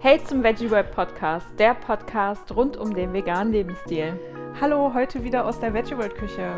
Hey 0.00 0.22
zum 0.22 0.44
Veggie 0.44 0.70
World 0.70 0.92
Podcast, 0.92 1.48
der 1.58 1.74
Podcast 1.74 2.54
rund 2.54 2.76
um 2.76 2.94
den 2.94 3.12
veganen 3.12 3.52
Lebensstil. 3.52 4.16
Hallo, 4.60 4.94
heute 4.94 5.24
wieder 5.24 5.44
aus 5.44 5.58
der 5.58 5.74
Veggie 5.74 5.98
World 5.98 6.14
Küche. 6.14 6.48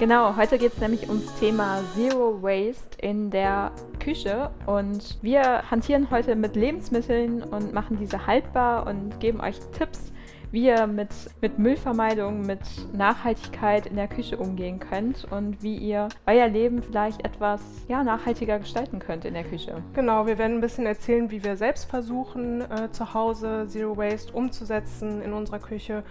Genau, 0.00 0.34
heute 0.36 0.58
geht 0.58 0.72
es 0.72 0.80
nämlich 0.80 1.08
ums 1.08 1.32
Thema 1.38 1.78
Zero 1.94 2.42
Waste 2.42 2.98
in 3.00 3.30
der 3.30 3.70
Küche 4.00 4.50
und 4.66 5.18
wir 5.22 5.70
hantieren 5.70 6.10
heute 6.10 6.34
mit 6.34 6.56
Lebensmitteln 6.56 7.44
und 7.44 7.72
machen 7.72 7.96
diese 7.96 8.26
haltbar 8.26 8.88
und 8.88 9.20
geben 9.20 9.40
euch 9.40 9.60
Tipps, 9.78 10.10
wie 10.52 10.66
ihr 10.66 10.86
mit, 10.86 11.10
mit 11.40 11.58
Müllvermeidung, 11.58 12.42
mit 12.42 12.60
Nachhaltigkeit 12.92 13.86
in 13.86 13.96
der 13.96 14.08
Küche 14.08 14.36
umgehen 14.36 14.78
könnt 14.80 15.26
und 15.30 15.62
wie 15.62 15.76
ihr 15.76 16.08
euer 16.26 16.48
Leben 16.48 16.82
vielleicht 16.82 17.24
etwas 17.24 17.60
ja, 17.88 18.02
nachhaltiger 18.02 18.58
gestalten 18.58 18.98
könnt 18.98 19.24
in 19.24 19.34
der 19.34 19.44
Küche. 19.44 19.82
Genau, 19.94 20.26
wir 20.26 20.38
werden 20.38 20.58
ein 20.58 20.60
bisschen 20.60 20.86
erzählen, 20.86 21.30
wie 21.30 21.44
wir 21.44 21.56
selbst 21.56 21.88
versuchen, 21.88 22.62
äh, 22.62 22.90
zu 22.90 23.14
Hause 23.14 23.66
Zero 23.68 23.96
Waste 23.96 24.32
umzusetzen 24.32 25.22
in 25.22 25.32
unserer 25.32 25.58
Küche. 25.58 26.02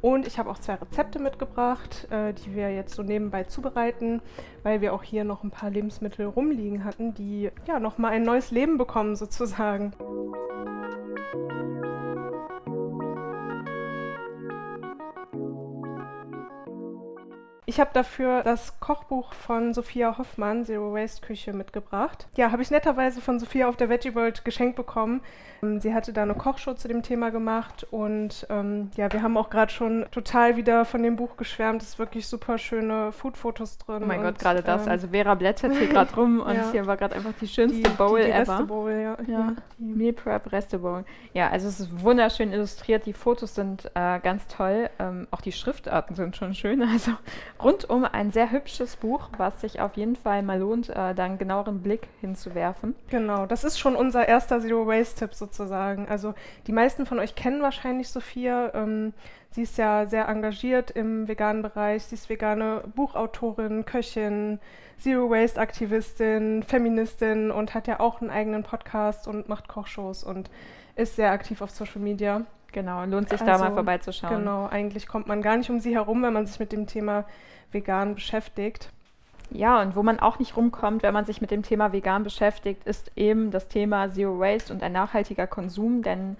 Und 0.00 0.28
ich 0.28 0.38
habe 0.38 0.48
auch 0.48 0.58
zwei 0.58 0.74
Rezepte 0.74 1.18
mitgebracht, 1.18 2.06
äh, 2.10 2.32
die 2.32 2.54
wir 2.54 2.72
jetzt 2.72 2.94
so 2.94 3.02
nebenbei 3.02 3.44
zubereiten, 3.44 4.22
weil 4.62 4.80
wir 4.80 4.94
auch 4.94 5.02
hier 5.02 5.24
noch 5.24 5.42
ein 5.42 5.50
paar 5.50 5.70
Lebensmittel 5.70 6.26
rumliegen 6.26 6.84
hatten, 6.84 7.14
die 7.14 7.50
ja 7.66 7.80
nochmal 7.80 8.12
ein 8.12 8.22
neues 8.22 8.52
Leben 8.52 8.78
bekommen 8.78 9.16
sozusagen. 9.16 9.92
Ich 17.68 17.78
habe 17.78 17.90
dafür 17.92 18.42
das 18.44 18.80
Kochbuch 18.80 19.34
von 19.34 19.74
Sophia 19.74 20.16
Hoffmann, 20.16 20.64
Zero 20.64 20.94
Waste 20.94 21.20
Küche, 21.20 21.52
mitgebracht. 21.52 22.26
Ja, 22.34 22.50
habe 22.50 22.62
ich 22.62 22.70
netterweise 22.70 23.20
von 23.20 23.38
Sophia 23.38 23.68
auf 23.68 23.76
der 23.76 23.90
Veggie 23.90 24.14
World 24.14 24.42
geschenkt 24.42 24.74
bekommen. 24.74 25.20
Ähm, 25.62 25.78
sie 25.78 25.92
hatte 25.92 26.14
da 26.14 26.22
eine 26.22 26.34
Kochshow 26.34 26.72
zu 26.74 26.88
dem 26.88 27.02
Thema 27.02 27.30
gemacht 27.30 27.86
und 27.90 28.46
ähm, 28.48 28.90
ja, 28.96 29.12
wir 29.12 29.22
haben 29.22 29.36
auch 29.36 29.50
gerade 29.50 29.70
schon 29.72 30.06
total 30.10 30.56
wieder 30.56 30.84
von 30.84 31.02
dem 31.02 31.16
Buch 31.16 31.36
geschwärmt. 31.36 31.82
Es 31.82 31.90
ist 31.90 31.98
wirklich 31.98 32.26
super 32.26 32.58
schöne 32.58 33.12
Food-Fotos 33.12 33.78
drin. 33.78 34.02
Oh 34.02 34.06
mein 34.06 34.20
und, 34.20 34.24
Gott, 34.24 34.38
gerade 34.38 34.62
das. 34.62 34.86
Ähm, 34.86 34.92
also 34.92 35.08
Vera 35.08 35.34
blättert 35.34 35.76
hier 35.76 35.88
gerade 35.88 36.14
rum 36.14 36.40
und 36.46 36.54
ja. 36.54 36.70
hier 36.72 36.86
war 36.86 36.96
gerade 36.96 37.16
einfach 37.16 37.34
die 37.40 37.48
schönste 37.48 37.82
die, 37.82 37.96
Bowl 37.96 38.18
die, 38.20 38.26
die 38.26 38.32
ever. 38.32 38.62
Bowl, 38.62 38.92
ja. 38.92 39.16
ja. 39.26 39.52
Meal 39.78 40.12
Prep 40.12 40.50
Reste 40.52 40.78
Bowl. 40.78 41.04
Ja, 41.34 41.50
also 41.50 41.68
es 41.68 41.80
ist 41.80 42.02
wunderschön 42.02 42.52
illustriert. 42.52 43.06
Die 43.06 43.12
Fotos 43.12 43.54
sind 43.54 43.90
äh, 43.94 44.20
ganz 44.20 44.46
toll. 44.46 44.90
Ähm, 44.98 45.26
auch 45.30 45.40
die 45.40 45.52
Schriftarten 45.52 46.16
sind 46.16 46.36
schon 46.36 46.54
schön. 46.54 46.78
Also 46.98 47.12
rundum 47.62 48.04
ein 48.04 48.30
sehr 48.30 48.50
hübsches 48.50 48.96
Buch, 48.96 49.28
was 49.36 49.60
sich 49.60 49.80
auf 49.80 49.96
jeden 49.96 50.16
Fall 50.16 50.42
mal 50.42 50.58
lohnt, 50.58 50.88
äh, 50.88 51.14
da 51.14 51.24
einen 51.24 51.38
genaueren 51.38 51.82
Blick 51.82 52.08
hinzuwerfen. 52.20 52.94
Genau, 53.10 53.46
das 53.46 53.64
ist 53.64 53.78
schon 53.78 53.96
unser 53.96 54.28
erster 54.28 54.60
Zero 54.60 54.86
Waste 54.86 55.20
Tipp 55.20 55.34
sozusagen. 55.34 56.08
Also 56.08 56.34
die 56.66 56.72
meisten 56.72 57.06
von 57.06 57.18
euch 57.18 57.34
kennen 57.34 57.62
wahrscheinlich 57.62 58.08
Sophia. 58.08 58.72
Ähm, 58.74 59.12
sie 59.50 59.62
ist 59.62 59.78
ja 59.78 60.06
sehr 60.06 60.28
engagiert 60.28 60.90
im 60.90 61.28
veganen 61.28 61.62
Bereich. 61.62 62.04
Sie 62.04 62.14
ist 62.14 62.28
vegane 62.28 62.82
Buchautorin, 62.94 63.84
Köchin, 63.84 64.58
Zero 64.98 65.30
Waste 65.30 65.60
Aktivistin, 65.60 66.62
Feministin 66.62 67.50
und 67.50 67.74
hat 67.74 67.86
ja 67.86 68.00
auch 68.00 68.20
einen 68.20 68.30
eigenen 68.30 68.62
Podcast 68.62 69.28
und 69.28 69.48
macht 69.48 69.68
Kochshows 69.68 70.24
und 70.24 70.50
ist 70.96 71.16
sehr 71.16 71.30
aktiv 71.30 71.60
auf 71.62 71.70
Social 71.70 72.00
Media. 72.00 72.44
Genau, 72.72 73.04
lohnt 73.04 73.30
sich 73.30 73.40
also, 73.40 73.52
da 73.52 73.58
mal 73.58 73.64
also, 73.64 73.74
vorbeizuschauen. 73.74 74.38
Genau, 74.38 74.66
eigentlich 74.66 75.08
kommt 75.08 75.26
man 75.26 75.42
gar 75.42 75.56
nicht 75.56 75.70
um 75.70 75.80
sie 75.80 75.94
herum, 75.94 76.22
wenn 76.22 76.32
man 76.32 76.46
sich 76.46 76.58
mit 76.58 76.72
dem 76.72 76.86
Thema 76.86 77.24
vegan 77.72 78.14
beschäftigt. 78.14 78.90
Ja, 79.50 79.80
und 79.80 79.96
wo 79.96 80.02
man 80.02 80.20
auch 80.20 80.38
nicht 80.38 80.56
rumkommt, 80.56 81.02
wenn 81.02 81.14
man 81.14 81.24
sich 81.24 81.40
mit 81.40 81.50
dem 81.50 81.62
Thema 81.62 81.92
vegan 81.92 82.22
beschäftigt, 82.22 82.84
ist 82.84 83.10
eben 83.16 83.50
das 83.50 83.68
Thema 83.68 84.10
Zero 84.10 84.38
Waste 84.38 84.72
und 84.72 84.82
ein 84.82 84.92
nachhaltiger 84.92 85.46
Konsum. 85.46 86.02
Denn 86.02 86.36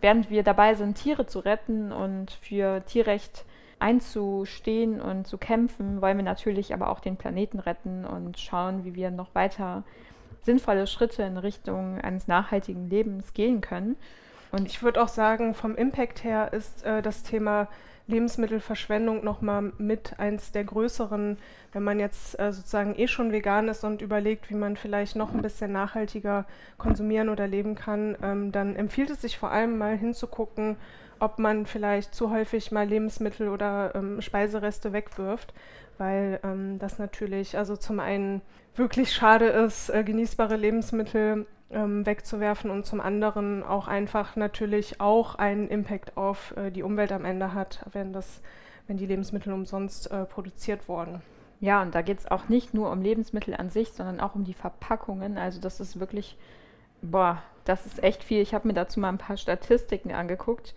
während 0.00 0.28
wir 0.30 0.42
dabei 0.42 0.74
sind, 0.74 0.96
Tiere 0.96 1.26
zu 1.26 1.38
retten 1.38 1.92
und 1.92 2.32
für 2.32 2.84
Tierrecht 2.84 3.44
einzustehen 3.78 5.00
und 5.00 5.28
zu 5.28 5.38
kämpfen, 5.38 6.02
wollen 6.02 6.16
wir 6.16 6.24
natürlich 6.24 6.74
aber 6.74 6.90
auch 6.90 6.98
den 6.98 7.16
Planeten 7.16 7.60
retten 7.60 8.04
und 8.04 8.40
schauen, 8.40 8.84
wie 8.84 8.96
wir 8.96 9.12
noch 9.12 9.34
weiter 9.36 9.84
sinnvolle 10.42 10.88
Schritte 10.88 11.22
in 11.22 11.36
Richtung 11.36 12.00
eines 12.00 12.26
nachhaltigen 12.26 12.90
Lebens 12.90 13.34
gehen 13.34 13.60
können. 13.60 13.96
Und 14.50 14.66
ich 14.66 14.82
würde 14.82 15.02
auch 15.02 15.08
sagen, 15.08 15.54
vom 15.54 15.74
Impact 15.74 16.24
her 16.24 16.52
ist 16.52 16.84
äh, 16.84 17.02
das 17.02 17.22
Thema 17.22 17.68
Lebensmittelverschwendung 18.08 19.22
nochmal 19.22 19.72
mit 19.76 20.18
eins 20.18 20.50
der 20.50 20.64
größeren, 20.64 21.36
wenn 21.72 21.82
man 21.82 22.00
jetzt 22.00 22.40
äh, 22.40 22.52
sozusagen 22.52 22.98
eh 22.98 23.06
schon 23.06 23.32
vegan 23.32 23.68
ist 23.68 23.84
und 23.84 24.00
überlegt, 24.00 24.48
wie 24.48 24.54
man 24.54 24.76
vielleicht 24.76 25.14
noch 25.14 25.32
ein 25.34 25.42
bisschen 25.42 25.72
nachhaltiger 25.72 26.46
konsumieren 26.78 27.28
oder 27.28 27.46
leben 27.46 27.74
kann, 27.74 28.16
ähm, 28.22 28.50
dann 28.50 28.76
empfiehlt 28.76 29.10
es 29.10 29.20
sich 29.20 29.36
vor 29.36 29.50
allem 29.50 29.76
mal 29.76 29.96
hinzugucken, 29.96 30.76
ob 31.20 31.38
man 31.38 31.66
vielleicht 31.66 32.14
zu 32.14 32.30
häufig 32.30 32.72
mal 32.72 32.86
Lebensmittel 32.86 33.48
oder 33.48 33.94
ähm, 33.94 34.22
Speisereste 34.22 34.94
wegwirft, 34.94 35.52
weil 35.98 36.40
ähm, 36.42 36.78
das 36.78 36.98
natürlich 36.98 37.56
also 37.56 37.76
zum 37.76 38.00
einen 38.00 38.40
wirklich 38.74 39.12
schade 39.12 39.46
ist, 39.46 39.90
äh, 39.90 40.04
genießbare 40.04 40.56
Lebensmittel 40.56 41.46
ähm, 41.70 42.06
wegzuwerfen 42.06 42.70
und 42.70 42.86
zum 42.86 43.00
anderen 43.00 43.62
auch 43.62 43.88
einfach 43.88 44.36
natürlich 44.36 45.00
auch 45.00 45.34
einen 45.34 45.68
Impact 45.68 46.16
auf 46.16 46.56
äh, 46.56 46.70
die 46.70 46.82
Umwelt 46.82 47.12
am 47.12 47.24
Ende 47.24 47.52
hat, 47.52 47.84
wenn, 47.92 48.12
das, 48.12 48.40
wenn 48.86 48.96
die 48.96 49.06
Lebensmittel 49.06 49.52
umsonst 49.52 50.10
äh, 50.10 50.24
produziert 50.24 50.88
wurden. 50.88 51.20
Ja, 51.60 51.82
und 51.82 51.94
da 51.94 52.02
geht 52.02 52.20
es 52.20 52.30
auch 52.30 52.48
nicht 52.48 52.72
nur 52.72 52.90
um 52.90 53.02
Lebensmittel 53.02 53.54
an 53.54 53.68
sich, 53.68 53.92
sondern 53.92 54.20
auch 54.20 54.34
um 54.34 54.44
die 54.44 54.54
Verpackungen. 54.54 55.38
Also 55.38 55.60
das 55.60 55.80
ist 55.80 55.98
wirklich, 55.98 56.38
boah, 57.02 57.42
das 57.64 57.84
ist 57.84 58.02
echt 58.02 58.22
viel. 58.22 58.40
Ich 58.40 58.54
habe 58.54 58.68
mir 58.68 58.74
dazu 58.74 59.00
mal 59.00 59.08
ein 59.08 59.18
paar 59.18 59.36
Statistiken 59.36 60.12
angeguckt. 60.12 60.74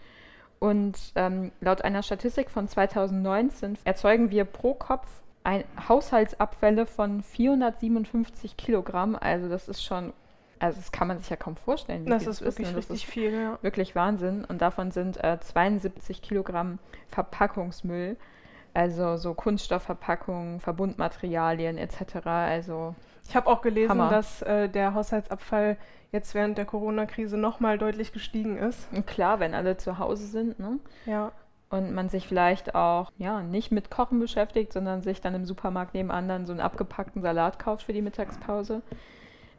Und 0.62 0.96
ähm, 1.16 1.52
laut 1.60 1.82
einer 1.82 2.04
Statistik 2.04 2.52
von 2.52 2.68
2019 2.68 3.80
erzeugen 3.84 4.30
wir 4.30 4.46
pro 4.46 4.76
Kopf 4.76 5.08
ein 5.44 5.64
Haushaltsabfälle 5.90 6.86
von 6.86 7.24
457 7.24 8.58
Kilogramm. 8.58 9.18
Also 9.20 9.50
das 9.50 9.68
ist 9.68 9.84
schon 9.84 10.14
also 10.60 10.80
das 10.80 10.92
kann 10.92 11.08
man 11.08 11.18
sich 11.18 11.28
ja 11.30 11.36
kaum 11.36 11.56
vorstellen. 11.56 12.06
das 12.06 12.28
ist 12.28 12.44
wirklich 12.44 12.70
ist, 12.70 12.78
richtig 12.78 13.08
viel, 13.08 13.34
ja. 13.34 13.58
Wirklich 13.64 13.96
Wahnsinn. 13.96 14.46
Und 14.46 14.62
davon 14.62 14.92
sind 14.92 15.18
äh, 15.24 15.40
72 15.40 16.22
Kilogramm 16.22 16.78
Verpackungsmüll, 17.10 18.16
also 18.76 19.18
so 19.18 19.34
Kunststoffverpackungen, 19.34 20.60
Verbundmaterialien 20.60 21.80
etc. 21.80 22.28
Also 22.28 22.94
ich 23.32 23.36
habe 23.36 23.48
auch 23.48 23.62
gelesen, 23.62 23.92
Hammer. 23.92 24.10
dass 24.10 24.42
äh, 24.42 24.70
der 24.70 24.94
Haushaltsabfall 24.94 25.78
jetzt 26.12 26.36
während 26.36 26.58
der 26.58 26.66
Corona-Krise 26.66 27.38
nochmal 27.38 27.78
deutlich 27.78 28.12
gestiegen 28.12 28.58
ist. 28.58 28.88
Und 28.92 29.08
klar, 29.08 29.40
wenn 29.40 29.54
alle 29.54 29.78
zu 29.78 29.98
Hause 29.98 30.28
sind, 30.28 30.60
ne? 30.60 30.80
Ja. 31.06 31.32
Und 31.70 31.94
man 31.94 32.10
sich 32.10 32.28
vielleicht 32.28 32.76
auch 32.76 33.12
ja, 33.18 33.42
nicht 33.42 33.72
mit 33.72 33.90
Kochen 33.90 34.20
beschäftigt, 34.20 34.74
sondern 34.74 35.02
sich 35.02 35.22
dann 35.22 35.34
im 35.34 35.46
Supermarkt 35.46 35.94
nebenan 35.94 36.28
dann 36.28 36.46
so 36.46 36.52
einen 36.52 36.60
abgepackten 36.60 37.22
Salat 37.22 37.60
kauft 37.60 37.84
für 37.84 37.94
die 37.94 38.02
Mittagspause 38.02 38.82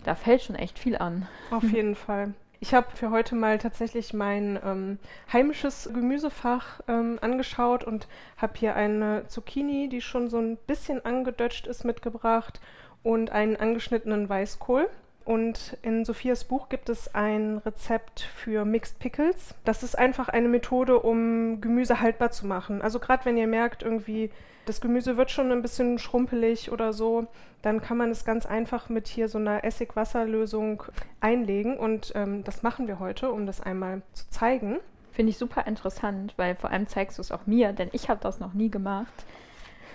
da 0.04 0.14
fällt 0.14 0.42
schon 0.42 0.56
echt 0.56 0.78
viel 0.78 0.96
an. 0.96 1.26
Auf 1.50 1.62
jeden 1.72 1.94
Fall. 1.94 2.34
Ich 2.60 2.74
habe 2.74 2.86
für 2.94 3.10
heute 3.10 3.34
mal 3.34 3.58
tatsächlich 3.58 4.14
mein 4.14 4.58
ähm, 4.64 4.98
heimisches 5.32 5.90
Gemüsefach 5.92 6.80
ähm, 6.86 7.18
angeschaut 7.20 7.82
und 7.82 8.06
habe 8.36 8.52
hier 8.56 8.76
eine 8.76 9.26
Zucchini, 9.26 9.88
die 9.88 10.00
schon 10.00 10.28
so 10.28 10.38
ein 10.38 10.56
bisschen 10.66 11.04
angedötscht 11.04 11.66
ist, 11.66 11.84
mitgebracht 11.84 12.60
und 13.02 13.30
einen 13.30 13.56
angeschnittenen 13.56 14.28
Weißkohl. 14.28 14.88
Und 15.24 15.76
in 15.82 16.04
Sophias 16.04 16.44
Buch 16.44 16.68
gibt 16.68 16.88
es 16.88 17.14
ein 17.14 17.58
Rezept 17.58 18.20
für 18.20 18.64
Mixed 18.64 18.98
Pickles. 18.98 19.54
Das 19.64 19.82
ist 19.82 19.96
einfach 19.96 20.28
eine 20.28 20.48
Methode, 20.48 20.98
um 20.98 21.60
Gemüse 21.60 22.00
haltbar 22.00 22.32
zu 22.32 22.46
machen. 22.46 22.82
Also 22.82 22.98
gerade 22.98 23.24
wenn 23.24 23.36
ihr 23.36 23.46
merkt, 23.46 23.82
irgendwie 23.82 24.30
das 24.64 24.80
Gemüse 24.80 25.16
wird 25.16 25.30
schon 25.30 25.50
ein 25.52 25.62
bisschen 25.62 25.98
schrumpelig 25.98 26.70
oder 26.70 26.92
so, 26.92 27.26
dann 27.62 27.80
kann 27.80 27.96
man 27.96 28.10
es 28.10 28.24
ganz 28.24 28.46
einfach 28.46 28.88
mit 28.88 29.08
hier 29.08 29.28
so 29.28 29.38
einer 29.38 29.64
Essigwasserlösung 29.64 30.82
einlegen. 31.20 31.76
Und 31.76 32.12
ähm, 32.14 32.42
das 32.44 32.62
machen 32.62 32.88
wir 32.88 32.98
heute, 32.98 33.30
um 33.30 33.46
das 33.46 33.60
einmal 33.60 34.02
zu 34.12 34.28
zeigen. 34.30 34.78
Finde 35.12 35.30
ich 35.30 35.38
super 35.38 35.66
interessant, 35.66 36.34
weil 36.36 36.56
vor 36.56 36.70
allem 36.70 36.88
zeigst 36.88 37.18
du 37.18 37.22
es 37.22 37.32
auch 37.32 37.46
mir, 37.46 37.72
denn 37.72 37.90
ich 37.92 38.08
habe 38.08 38.20
das 38.20 38.40
noch 38.40 38.54
nie 38.54 38.70
gemacht. 38.70 39.12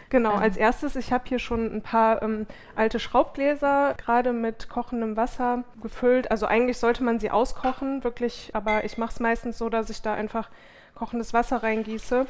Genau, 0.09 0.33
ähm. 0.33 0.39
als 0.39 0.57
erstes, 0.57 0.95
ich 0.95 1.11
habe 1.11 1.25
hier 1.27 1.39
schon 1.39 1.65
ein 1.73 1.81
paar 1.81 2.21
ähm, 2.21 2.47
alte 2.75 2.99
Schraubgläser 2.99 3.95
gerade 3.97 4.33
mit 4.33 4.69
kochendem 4.69 5.17
Wasser 5.17 5.63
gefüllt. 5.81 6.31
Also 6.31 6.45
eigentlich 6.45 6.77
sollte 6.77 7.03
man 7.03 7.19
sie 7.19 7.31
auskochen, 7.31 8.03
wirklich, 8.03 8.51
aber 8.53 8.85
ich 8.85 8.97
mache 8.97 9.11
es 9.11 9.19
meistens 9.19 9.57
so, 9.57 9.69
dass 9.69 9.89
ich 9.89 10.01
da 10.01 10.13
einfach 10.13 10.49
kochendes 10.95 11.33
Wasser 11.33 11.61
reingieße 11.61 12.25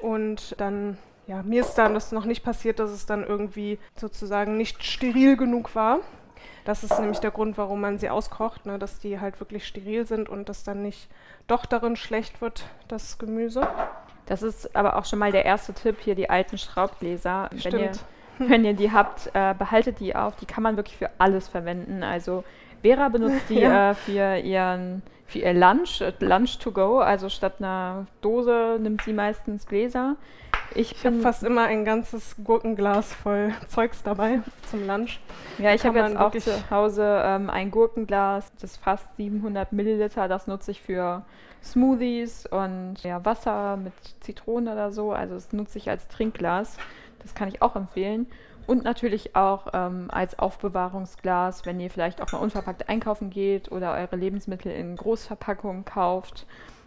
und 0.00 0.60
dann, 0.60 0.98
ja, 1.26 1.42
mir 1.42 1.62
ist 1.62 1.74
dann 1.74 1.94
das 1.94 2.12
noch 2.12 2.24
nicht 2.24 2.44
passiert, 2.44 2.78
dass 2.78 2.90
es 2.90 3.06
dann 3.06 3.24
irgendwie 3.24 3.78
sozusagen 3.96 4.56
nicht 4.56 4.84
steril 4.84 5.36
genug 5.36 5.74
war. 5.74 6.00
Das 6.64 6.84
ist 6.84 6.98
nämlich 6.98 7.18
der 7.18 7.32
Grund, 7.32 7.58
warum 7.58 7.80
man 7.80 7.98
sie 7.98 8.10
auskocht, 8.10 8.66
ne, 8.66 8.78
dass 8.78 9.00
die 9.00 9.20
halt 9.20 9.40
wirklich 9.40 9.66
steril 9.66 10.06
sind 10.06 10.28
und 10.28 10.48
dass 10.48 10.62
dann 10.62 10.82
nicht 10.82 11.08
doch 11.48 11.66
darin 11.66 11.96
schlecht 11.96 12.40
wird, 12.40 12.64
das 12.88 13.18
Gemüse. 13.18 13.66
Das 14.32 14.42
ist 14.42 14.74
aber 14.74 14.96
auch 14.96 15.04
schon 15.04 15.18
mal 15.18 15.30
der 15.30 15.44
erste 15.44 15.74
Tipp 15.74 15.96
hier, 16.00 16.14
die 16.14 16.30
alten 16.30 16.56
Schraubgläser. 16.56 17.50
Stimmt. 17.54 17.74
Wenn 17.74 17.82
ihr, 17.82 17.92
wenn 18.50 18.64
ihr 18.64 18.72
die 18.72 18.90
habt, 18.90 19.30
äh, 19.34 19.52
behaltet 19.52 20.00
die 20.00 20.16
auf. 20.16 20.36
Die 20.36 20.46
kann 20.46 20.62
man 20.62 20.76
wirklich 20.78 20.96
für 20.96 21.10
alles 21.18 21.48
verwenden. 21.48 22.02
Also 22.02 22.42
Vera 22.80 23.10
benutzt 23.10 23.50
die 23.50 23.58
ja. 23.60 23.90
äh, 23.90 23.94
für, 23.94 24.38
ihren, 24.38 25.02
für 25.26 25.40
ihr 25.40 25.52
Lunch, 25.52 26.00
äh, 26.00 26.14
Lunch 26.20 26.58
to 26.60 26.72
go, 26.72 27.00
also 27.00 27.28
statt 27.28 27.56
einer 27.58 28.06
Dose 28.22 28.78
nimmt 28.80 29.02
sie 29.02 29.12
meistens 29.12 29.66
Gläser. 29.66 30.16
Ich, 30.74 30.92
ich 30.92 31.06
habe 31.06 31.20
fast 31.20 31.42
immer 31.42 31.64
ein 31.64 31.84
ganzes 31.84 32.36
Gurkenglas 32.42 33.12
voll 33.12 33.52
Zeugs 33.68 34.02
dabei 34.02 34.40
zum 34.70 34.86
Lunch. 34.86 35.20
Ja, 35.58 35.74
ich 35.74 35.84
habe 35.84 35.98
jetzt 35.98 36.16
auch 36.16 36.32
zu 36.32 36.70
Hause 36.70 37.22
ähm, 37.24 37.50
ein 37.50 37.70
Gurkenglas, 37.70 38.52
das 38.60 38.76
fast 38.76 39.06
700 39.16 39.72
Milliliter. 39.72 40.28
Das 40.28 40.46
nutze 40.46 40.70
ich 40.70 40.80
für 40.80 41.24
Smoothies 41.62 42.46
und 42.46 42.96
ja, 43.02 43.24
Wasser 43.24 43.76
mit 43.76 43.92
Zitrone 44.20 44.72
oder 44.72 44.92
so. 44.92 45.12
Also 45.12 45.34
das 45.34 45.52
nutze 45.52 45.78
ich 45.78 45.90
als 45.90 46.08
Trinkglas. 46.08 46.76
Das 47.20 47.34
kann 47.34 47.48
ich 47.48 47.62
auch 47.62 47.76
empfehlen. 47.76 48.26
Und 48.66 48.84
natürlich 48.84 49.34
auch 49.34 49.68
ähm, 49.72 50.08
als 50.10 50.38
Aufbewahrungsglas, 50.38 51.66
wenn 51.66 51.80
ihr 51.80 51.90
vielleicht 51.90 52.22
auch 52.22 52.30
mal 52.32 52.38
unverpackt 52.38 52.88
einkaufen 52.88 53.30
geht 53.30 53.72
oder 53.72 53.92
eure 53.94 54.16
Lebensmittel 54.16 54.70
in 54.72 54.96
Großverpackungen 54.96 55.84
kauft, 55.84 56.46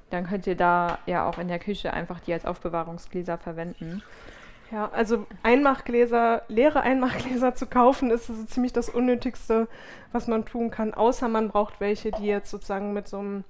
dann 0.10 0.28
könnt 0.28 0.48
ihr 0.48 0.56
da 0.56 1.00
ja 1.06 1.28
auch 1.28 1.38
in 1.38 1.48
der 1.48 1.60
Küche 1.60 1.94
einfach 1.94 2.20
die 2.20 2.34
als 2.34 2.46
Aufbewahrungsgläser 2.46 3.38
verwenden. 3.38 4.04
Ja, 4.72 4.90
also 4.92 5.26
Einmachgläser, 5.44 6.42
leere 6.48 6.82
Einmachgläser 6.82 7.54
zu 7.56 7.68
kaufen, 7.68 8.10
ist 8.10 8.28
so 8.28 8.34
ziemlich 8.46 8.74
das 8.74 8.90
Unnötigste, 8.90 9.68
was 10.12 10.28
man 10.28 10.46
tun 10.46 10.72
kann, 10.72 10.94
außer 10.94 11.28
man 11.28 11.50
braucht 11.50 11.80
welche, 11.80 12.12
die 12.12 12.26
jetzt 12.26 12.50
sozusagen 12.50 12.94
mit 12.94 13.08
so 13.08 13.20
einem 13.20 13.44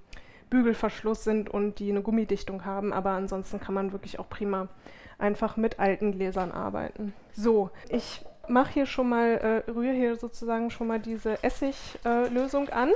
Bügelverschluss 0.49 1.23
sind 1.23 1.49
und 1.49 1.79
die 1.79 1.89
eine 1.89 2.01
Gummidichtung 2.01 2.65
haben. 2.65 2.93
Aber 2.93 3.11
ansonsten 3.11 3.59
kann 3.59 3.73
man 3.73 3.91
wirklich 3.91 4.19
auch 4.19 4.29
prima 4.29 4.67
einfach 5.17 5.57
mit 5.57 5.79
alten 5.79 6.11
Gläsern 6.11 6.51
arbeiten. 6.51 7.13
So, 7.33 7.69
ich 7.89 8.25
mache 8.47 8.73
hier 8.73 8.85
schon 8.85 9.09
mal, 9.09 9.63
äh, 9.67 9.71
rühre 9.71 9.93
hier 9.93 10.15
sozusagen 10.17 10.69
schon 10.69 10.87
mal 10.87 10.99
diese 10.99 11.41
Essiglösung 11.43 12.67
äh, 12.67 12.71
an. 12.71 12.91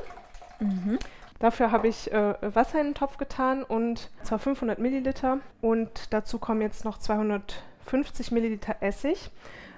Mhm. 0.59 0.99
Dafür 1.39 1.71
habe 1.71 1.87
ich 1.87 2.11
äh, 2.11 2.35
Wasser 2.41 2.81
in 2.81 2.87
den 2.87 2.95
Topf 2.95 3.17
getan 3.17 3.63
und 3.63 4.09
zwar 4.23 4.39
500 4.39 4.77
Milliliter 4.77 5.39
und 5.61 6.13
dazu 6.13 6.37
kommen 6.37 6.61
jetzt 6.61 6.83
noch 6.83 6.97
250 6.97 8.31
Milliliter 8.31 8.75
Essig. 8.81 9.31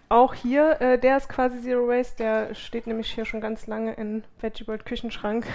Auch 0.10 0.34
hier, 0.34 0.82
äh, 0.82 0.98
der 0.98 1.18
ist 1.18 1.30
quasi 1.30 1.62
Zero 1.62 1.88
Waste, 1.88 2.18
der 2.18 2.56
steht 2.56 2.86
nämlich 2.86 3.12
hier 3.12 3.26
schon 3.26 3.40
ganz 3.40 3.68
lange 3.68 3.94
in 3.94 4.24
Veggie 4.42 4.68
World 4.68 4.86
Küchenschrank 4.86 5.46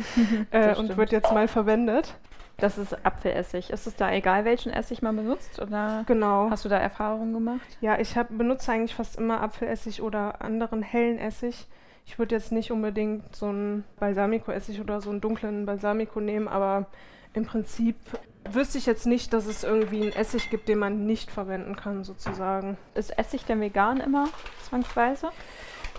äh, 0.50 0.74
und 0.74 0.96
wird 0.96 1.12
jetzt 1.12 1.32
mal 1.32 1.48
verwendet. 1.48 2.14
Das 2.58 2.76
ist 2.76 3.06
Apfelessig. 3.06 3.70
Ist 3.70 3.86
es 3.86 3.96
da 3.96 4.12
egal, 4.12 4.44
welchen 4.44 4.72
Essig 4.72 5.00
man 5.00 5.16
benutzt? 5.16 5.60
Oder 5.60 6.04
genau. 6.06 6.48
hast 6.50 6.64
du 6.64 6.68
da 6.68 6.78
Erfahrungen 6.78 7.32
gemacht? 7.32 7.78
Ja, 7.80 7.98
ich 7.98 8.16
hab, 8.16 8.28
benutze 8.36 8.70
eigentlich 8.70 8.94
fast 8.94 9.16
immer 9.16 9.40
Apfelessig 9.40 10.02
oder 10.02 10.42
anderen 10.42 10.82
hellen 10.82 11.18
Essig. 11.18 11.66
Ich 12.04 12.18
würde 12.18 12.34
jetzt 12.34 12.52
nicht 12.52 12.70
unbedingt 12.70 13.34
so 13.34 13.46
einen 13.46 13.84
Balsamico-Essig 13.98 14.80
oder 14.80 15.00
so 15.00 15.10
einen 15.10 15.20
dunklen 15.20 15.66
Balsamico 15.66 16.20
nehmen, 16.20 16.48
aber 16.48 16.86
im 17.34 17.46
Prinzip 17.46 17.96
wüsste 18.50 18.78
ich 18.78 18.86
jetzt 18.86 19.06
nicht, 19.06 19.32
dass 19.32 19.46
es 19.46 19.64
irgendwie 19.64 20.02
einen 20.02 20.12
Essig 20.12 20.50
gibt, 20.50 20.68
den 20.68 20.78
man 20.78 21.06
nicht 21.06 21.30
verwenden 21.30 21.76
kann, 21.76 22.04
sozusagen. 22.04 22.76
Ist 22.94 23.16
Essig 23.16 23.44
denn 23.44 23.60
vegan 23.60 24.00
immer, 24.00 24.28
zwangsweise? 24.68 25.30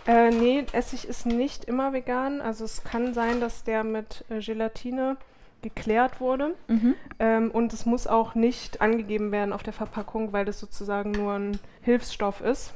Äh, 0.06 0.32
nee, 0.32 0.66
Essig 0.74 1.08
ist 1.08 1.26
nicht 1.26 1.66
immer 1.66 1.94
vegan. 1.94 2.42
Also 2.42 2.66
es 2.66 2.84
kann 2.84 3.14
sein, 3.14 3.40
dass 3.40 3.64
der 3.64 3.84
mit 3.84 4.26
äh, 4.30 4.40
Gelatine 4.40 5.18
geklärt 5.62 6.20
wurde. 6.20 6.56
Mhm. 6.68 6.96
Ähm, 7.20 7.52
und 7.52 7.74
es 7.74 7.86
muss 7.86 8.06
auch 8.06 8.36
nicht 8.36 8.82
angegeben 8.82 9.32
werden 9.32 9.54
auf 9.54 9.64
der 9.64 9.74
Verpackung, 9.74 10.34
weil 10.34 10.46
das 10.46 10.60
sozusagen 10.60 11.12
nur 11.12 11.34
ein 11.34 11.60
Hilfsstoff 11.82 12.42
ist. 12.42 12.74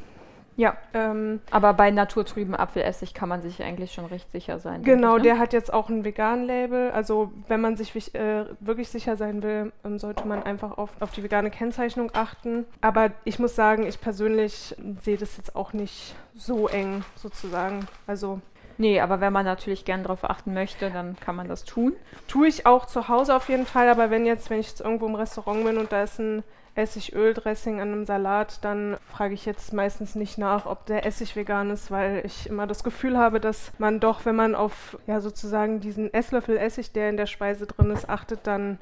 Ja, 0.58 0.76
ähm, 0.96 1.40
aber 1.52 1.74
bei 1.74 1.92
naturtrüben 1.92 2.56
Apfelessig 2.56 3.14
kann 3.14 3.30
man 3.30 3.44
sich 3.44 3.62
eigentlich 3.62 3.94
schon 3.94 4.06
recht 4.06 4.32
sicher 4.32 4.58
sein. 4.58 4.82
Genau, 4.82 5.18
ich, 5.18 5.24
ne? 5.24 5.30
der 5.30 5.40
hat 5.40 5.54
jetzt 5.54 5.72
auch 5.72 5.88
ein 5.88 6.04
Vegan-Label. 6.04 6.90
Also 6.92 7.32
wenn 7.48 7.62
man 7.62 7.78
sich 7.78 8.16
äh, 8.16 8.46
wirklich 8.60 8.90
sicher 8.90 9.16
sein 9.16 9.44
will, 9.44 9.72
ähm, 9.86 10.00
sollte 10.00 10.28
man 10.28 10.42
einfach 10.42 10.80
auf, 10.80 10.90
auf 11.00 11.12
die 11.12 11.22
vegane 11.22 11.52
Kennzeichnung 11.52 12.12
achten. 12.14 12.66
Aber 12.82 13.12
ich 13.24 13.38
muss 13.38 13.56
sagen, 13.56 13.86
ich 13.86 14.02
persönlich 14.02 14.76
sehe 15.04 15.18
das 15.18 15.38
jetzt 15.38 15.56
auch 15.56 15.74
nicht 15.74 16.16
so 16.34 16.68
eng 16.68 17.04
sozusagen. 17.16 17.88
Also 18.08 18.42
Nee, 18.80 19.00
aber 19.00 19.22
wenn 19.22 19.34
man 19.34 19.46
natürlich 19.46 19.86
gern 19.86 20.04
darauf 20.04 20.24
achten 20.24 20.54
möchte, 20.54 20.92
dann 20.92 21.16
kann 21.20 21.36
man 21.36 21.48
das 21.48 21.66
tun. 21.66 21.94
Tue 22.28 22.48
ich 22.48 22.68
auch 22.68 22.86
zu 22.86 23.08
Hause 23.08 23.36
auf 23.36 23.50
jeden 23.50 23.66
Fall, 23.66 23.90
aber 23.90 24.12
wenn 24.12 24.26
jetzt, 24.26 24.52
wenn 24.52 24.60
ich 24.60 24.68
jetzt 24.68 24.82
irgendwo 24.82 25.08
im 25.08 25.16
Restaurant 25.16 25.64
bin 25.64 25.78
und 25.78 25.92
da 25.92 26.04
ist 26.04 26.20
ein 26.20 26.44
Essigöldressing 26.78 27.82
an 27.82 27.92
einem 27.92 28.06
Salat, 28.06 28.64
dann 28.64 28.98
frage 29.12 29.34
ich 29.34 29.46
jetzt 29.46 29.74
meistens 29.74 30.16
nicht 30.16 30.38
nach, 30.38 30.66
ob 30.66 30.86
der 30.86 31.06
Essig 31.06 31.36
vegan 31.36 31.72
ist, 31.72 31.90
weil 31.90 32.22
ich 32.26 32.48
immer 32.48 32.68
das 32.68 32.84
Gefühl 32.84 33.18
habe, 33.18 33.40
dass 33.40 33.72
man 33.80 34.00
doch, 34.00 34.26
wenn 34.26 34.36
man 34.36 34.56
auf 34.56 34.98
ja 35.08 35.20
sozusagen 35.20 35.80
diesen 35.80 36.14
Esslöffel 36.14 36.58
Essig, 36.58 36.92
der 36.92 37.10
in 37.10 37.18
der 37.18 37.26
Speise 37.26 37.66
drin 37.66 37.92
ist, 37.92 38.10
achtet, 38.10 38.46
dann 38.46 38.78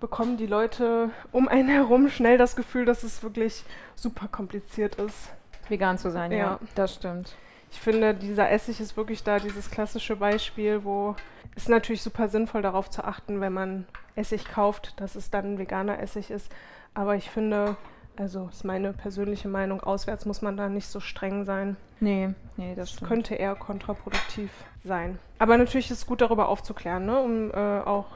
bekommen 0.00 0.36
die 0.36 0.46
Leute 0.46 1.10
um 1.30 1.48
einen 1.48 1.68
herum 1.68 2.08
schnell 2.08 2.38
das 2.38 2.56
Gefühl, 2.56 2.86
dass 2.86 3.04
es 3.04 3.22
wirklich 3.22 3.64
super 3.94 4.26
kompliziert 4.26 4.96
ist. 4.96 5.30
Vegan 5.68 5.98
zu 5.98 6.10
sein, 6.10 6.32
ja, 6.32 6.38
ja 6.38 6.58
das 6.74 6.94
stimmt. 6.94 7.36
Ich 7.70 7.80
finde, 7.80 8.14
dieser 8.14 8.50
Essig 8.50 8.80
ist 8.80 8.96
wirklich 8.96 9.22
da 9.22 9.38
dieses 9.38 9.70
klassische 9.70 10.16
Beispiel, 10.16 10.84
wo 10.84 11.16
es 11.56 11.68
natürlich 11.68 12.02
super 12.02 12.28
sinnvoll 12.28 12.62
darauf 12.62 12.90
zu 12.90 13.04
achten, 13.04 13.40
wenn 13.40 13.52
man 13.52 13.86
Essig 14.14 14.44
kauft, 14.44 15.00
dass 15.00 15.14
es 15.14 15.30
dann 15.30 15.58
veganer 15.58 15.98
Essig 15.98 16.30
ist. 16.30 16.50
Aber 16.94 17.16
ich 17.16 17.30
finde, 17.30 17.76
also 18.16 18.48
ist 18.50 18.64
meine 18.64 18.92
persönliche 18.92 19.48
Meinung, 19.48 19.80
auswärts 19.80 20.26
muss 20.26 20.42
man 20.42 20.56
da 20.56 20.68
nicht 20.68 20.88
so 20.88 21.00
streng 21.00 21.44
sein. 21.44 21.76
Nee, 22.00 22.30
nee, 22.56 22.74
das, 22.74 22.96
das 22.96 23.08
könnte 23.08 23.34
eher 23.34 23.54
kontraproduktiv 23.54 24.50
sein. 24.84 25.18
Aber 25.38 25.56
natürlich 25.56 25.90
ist 25.90 25.98
es 25.98 26.06
gut, 26.06 26.20
darüber 26.20 26.48
aufzuklären, 26.48 27.06
ne? 27.06 27.20
um 27.20 27.50
äh, 27.50 27.80
auch 27.80 28.06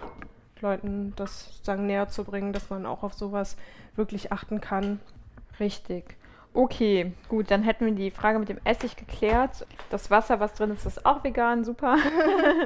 Leuten 0.61 1.13
das 1.17 1.47
sozusagen 1.47 1.87
näher 1.87 2.09
zu 2.09 2.25
bringen, 2.25 2.53
dass 2.53 2.71
man 2.71 2.87
auch 2.87 3.03
auf 3.03 3.15
sowas 3.15 3.57
wirklich 3.95 4.33
achten 4.33 4.61
kann. 4.61 5.01
Richtig. 5.61 6.17
Okay, 6.57 7.13
gut, 7.29 7.51
dann 7.51 7.63
hätten 7.63 7.85
wir 7.85 7.93
die 7.93 8.11
Frage 8.11 8.39
mit 8.39 8.49
dem 8.49 8.59
Essig 8.65 8.97
geklärt. 8.97 9.67
Das 9.91 10.11
Wasser, 10.11 10.41
was 10.41 10.55
drin 10.55 10.71
ist, 10.71 10.87
ist 10.87 11.05
auch 11.05 11.23
vegan, 11.23 11.65
super. 11.65 11.99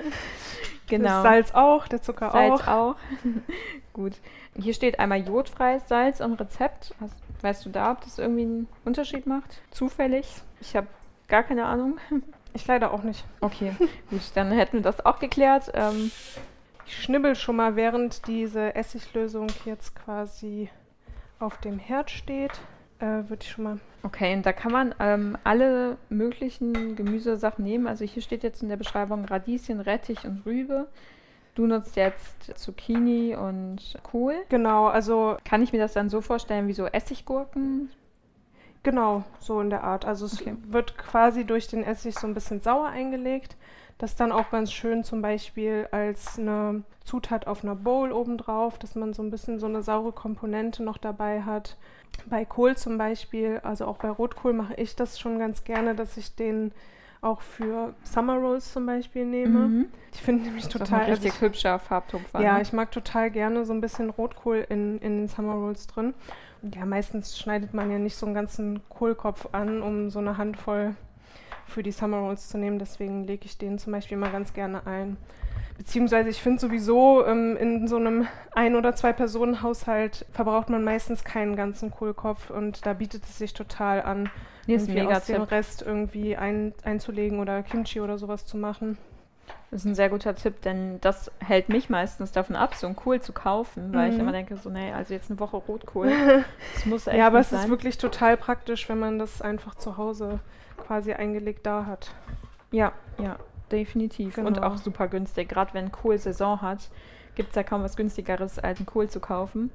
genau. 0.86 1.08
Das 1.08 1.22
Salz 1.24 1.54
auch, 1.54 1.88
der 1.88 2.00
Zucker 2.00 2.30
Salz 2.30 2.68
auch. 2.68 2.68
auch. 2.68 2.96
gut. 3.92 4.12
Hier 4.54 4.74
steht 4.74 5.00
einmal 5.00 5.26
jodfreies 5.26 5.88
Salz 5.88 6.20
im 6.20 6.34
Rezept. 6.34 6.94
Was, 7.00 7.10
weißt 7.40 7.66
du 7.66 7.70
da, 7.70 7.90
ob 7.90 8.02
das 8.02 8.20
irgendwie 8.20 8.42
einen 8.42 8.68
Unterschied 8.84 9.26
macht? 9.26 9.60
Zufällig? 9.72 10.28
Ich 10.60 10.76
habe 10.76 10.86
gar 11.26 11.42
keine 11.42 11.66
Ahnung. 11.66 11.98
Ich 12.52 12.66
leider 12.66 12.92
auch 12.92 13.04
nicht. 13.04 13.24
Okay, 13.40 13.76
gut, 14.10 14.22
dann 14.34 14.50
hätten 14.50 14.78
wir 14.78 14.82
das 14.82 15.06
auch 15.06 15.20
geklärt. 15.20 15.70
Ähm, 15.72 16.10
ich 16.84 17.00
schnibbel 17.00 17.36
schon 17.36 17.54
mal, 17.54 17.76
während 17.76 18.26
diese 18.26 18.74
Essiglösung 18.74 19.46
jetzt 19.64 19.94
quasi 19.94 20.68
auf 21.38 21.58
dem 21.58 21.78
Herd 21.78 22.10
steht 22.10 22.50
äh, 23.00 23.28
würde 23.28 23.42
ich 23.42 23.50
schon 23.50 23.64
mal. 23.64 23.78
Okay, 24.02 24.34
und 24.34 24.46
da 24.46 24.52
kann 24.52 24.72
man 24.72 24.94
ähm, 24.98 25.36
alle 25.44 25.96
möglichen 26.08 26.96
Gemüsesachen 26.96 27.64
nehmen. 27.64 27.86
Also 27.86 28.04
hier 28.04 28.22
steht 28.22 28.42
jetzt 28.42 28.62
in 28.62 28.68
der 28.68 28.76
Beschreibung 28.76 29.24
Radieschen, 29.24 29.80
Rettich 29.80 30.24
und 30.24 30.44
Rübe. 30.46 30.88
Du 31.54 31.66
nutzt 31.66 31.96
jetzt 31.96 32.58
Zucchini 32.58 33.34
und 33.34 33.98
Kohl. 34.02 34.34
Genau, 34.48 34.86
also. 34.86 35.36
Kann 35.44 35.62
ich 35.62 35.72
mir 35.72 35.78
das 35.78 35.92
dann 35.92 36.08
so 36.08 36.20
vorstellen 36.20 36.68
wie 36.68 36.72
so 36.72 36.86
Essiggurken? 36.86 37.90
Genau, 38.82 39.24
so 39.40 39.60
in 39.60 39.68
der 39.68 39.84
Art. 39.84 40.04
Also 40.04 40.26
es 40.26 40.40
okay. 40.40 40.56
wird 40.68 40.96
quasi 40.96 41.44
durch 41.44 41.68
den 41.68 41.82
Essig 41.82 42.18
so 42.18 42.26
ein 42.26 42.34
bisschen 42.34 42.60
sauer 42.60 42.86
eingelegt. 42.86 43.56
Das 43.98 44.12
ist 44.12 44.20
dann 44.20 44.32
auch 44.32 44.50
ganz 44.50 44.72
schön 44.72 45.04
zum 45.04 45.20
Beispiel 45.20 45.86
als 45.90 46.38
eine 46.38 46.84
Zutat 47.04 47.46
auf 47.46 47.62
einer 47.62 47.74
Bowl 47.74 48.12
obendrauf, 48.12 48.78
dass 48.78 48.94
man 48.94 49.12
so 49.12 49.22
ein 49.22 49.30
bisschen 49.30 49.58
so 49.58 49.66
eine 49.66 49.82
saure 49.82 50.12
Komponente 50.12 50.82
noch 50.82 50.96
dabei 50.96 51.42
hat. 51.42 51.76
Bei 52.26 52.44
Kohl 52.44 52.76
zum 52.76 52.98
Beispiel, 52.98 53.60
also 53.62 53.86
auch 53.86 53.98
bei 53.98 54.10
Rotkohl 54.10 54.52
mache 54.52 54.74
ich 54.74 54.96
das 54.96 55.18
schon 55.18 55.38
ganz 55.38 55.64
gerne, 55.64 55.94
dass 55.94 56.16
ich 56.16 56.34
den 56.34 56.72
auch 57.22 57.42
für 57.42 57.94
Summer 58.02 58.36
Rolls 58.36 58.72
zum 58.72 58.86
Beispiel 58.86 59.26
nehme. 59.26 59.68
Mhm. 59.68 59.86
Ich 60.12 60.22
finde 60.22 60.44
nämlich 60.44 60.64
das 60.64 60.72
total. 60.72 61.00
Ist 61.00 61.06
ein 61.06 61.12
richtig 61.12 61.32
also 61.32 61.46
hübscher 61.46 61.78
Farbton. 61.78 62.24
Ja, 62.34 62.54
ne? 62.54 62.62
ich 62.62 62.72
mag 62.72 62.90
total 62.90 63.30
gerne 63.30 63.64
so 63.64 63.72
ein 63.72 63.80
bisschen 63.80 64.10
Rotkohl 64.10 64.66
in, 64.68 64.98
in 64.98 65.18
den 65.18 65.28
Summer 65.28 65.54
Rolls 65.54 65.86
drin. 65.86 66.14
Und 66.62 66.74
ja, 66.76 66.84
meistens 66.84 67.38
schneidet 67.38 67.74
man 67.74 67.90
ja 67.90 67.98
nicht 67.98 68.16
so 68.16 68.26
einen 68.26 68.34
ganzen 68.34 68.82
Kohlkopf 68.88 69.48
an, 69.52 69.82
um 69.82 70.10
so 70.10 70.18
eine 70.18 70.36
Handvoll 70.36 70.94
für 71.66 71.82
die 71.82 71.92
Summer 71.92 72.18
Rolls 72.18 72.48
zu 72.48 72.58
nehmen. 72.58 72.78
Deswegen 72.78 73.24
lege 73.24 73.44
ich 73.44 73.58
den 73.58 73.78
zum 73.78 73.92
Beispiel 73.92 74.16
mal 74.16 74.32
ganz 74.32 74.52
gerne 74.52 74.86
ein. 74.86 75.16
Beziehungsweise 75.80 76.28
ich 76.28 76.42
finde 76.42 76.60
sowieso, 76.60 77.24
ähm, 77.24 77.56
in 77.56 77.88
so 77.88 77.96
einem 77.96 78.28
Ein- 78.52 78.76
oder 78.76 78.94
Zwei-Personen-Haushalt 78.94 80.26
verbraucht 80.30 80.68
man 80.68 80.84
meistens 80.84 81.24
keinen 81.24 81.56
ganzen 81.56 81.90
Kohlkopf 81.90 82.50
und 82.50 82.84
da 82.84 82.92
bietet 82.92 83.24
es 83.24 83.38
sich 83.38 83.54
total 83.54 84.02
an, 84.02 84.28
irgendwie 84.66 85.00
aus 85.00 85.24
dem 85.24 85.40
Rest 85.40 85.80
irgendwie 85.80 86.36
ein, 86.36 86.74
einzulegen 86.84 87.40
oder 87.40 87.62
Kimchi 87.62 88.02
oder 88.02 88.18
sowas 88.18 88.44
zu 88.44 88.58
machen. 88.58 88.98
Das 89.70 89.80
ist 89.80 89.86
ein 89.86 89.94
sehr 89.94 90.10
guter 90.10 90.34
Tipp, 90.34 90.60
denn 90.60 91.00
das 91.00 91.30
hält 91.38 91.70
mich 91.70 91.88
meistens 91.88 92.30
davon 92.30 92.56
ab, 92.56 92.74
so 92.74 92.86
einen 92.86 92.94
Kohl 92.94 93.22
zu 93.22 93.32
kaufen, 93.32 93.94
weil 93.94 94.08
mhm. 94.08 94.14
ich 94.14 94.20
immer 94.20 94.32
denke, 94.32 94.58
so, 94.58 94.68
nee, 94.68 94.92
also 94.92 95.14
jetzt 95.14 95.30
eine 95.30 95.40
Woche 95.40 95.56
Rotkohl. 95.56 96.12
Das 96.74 96.84
muss 96.84 97.06
echt 97.06 97.16
Ja, 97.16 97.26
aber 97.26 97.40
es 97.40 97.48
sein. 97.48 97.60
ist 97.60 97.70
wirklich 97.70 97.96
total 97.96 98.36
praktisch, 98.36 98.86
wenn 98.90 98.98
man 98.98 99.18
das 99.18 99.40
einfach 99.40 99.74
zu 99.76 99.96
Hause 99.96 100.40
quasi 100.76 101.14
eingelegt 101.14 101.64
da 101.64 101.86
hat. 101.86 102.12
Ja, 102.70 102.92
ja. 103.16 103.38
Definitiv. 103.72 104.34
Genau. 104.34 104.48
Und 104.48 104.62
auch 104.62 104.76
super 104.76 105.08
günstig. 105.08 105.48
Gerade 105.48 105.74
wenn 105.74 105.92
Kohl 105.92 106.18
Saison 106.18 106.60
hat, 106.60 106.90
gibt 107.34 107.50
es 107.50 107.54
ja 107.56 107.62
kaum 107.62 107.82
was 107.82 107.96
günstigeres, 107.96 108.58
als 108.58 108.78
einen 108.78 108.86
Kohl 108.86 109.08
zu 109.08 109.20
kaufen 109.20 109.70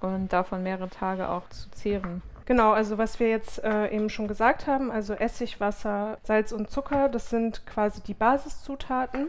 und 0.00 0.32
davon 0.32 0.62
mehrere 0.62 0.88
Tage 0.88 1.28
auch 1.28 1.48
zu 1.48 1.70
zehren. 1.70 2.22
Genau, 2.44 2.72
also 2.72 2.98
was 2.98 3.20
wir 3.20 3.28
jetzt 3.28 3.62
äh, 3.62 3.88
eben 3.88 4.10
schon 4.10 4.26
gesagt 4.26 4.66
haben, 4.66 4.90
also 4.90 5.14
Essig, 5.14 5.60
Wasser, 5.60 6.18
Salz 6.24 6.52
und 6.52 6.70
Zucker, 6.70 7.08
das 7.08 7.30
sind 7.30 7.66
quasi 7.66 8.02
die 8.02 8.14
Basiszutaten 8.14 9.28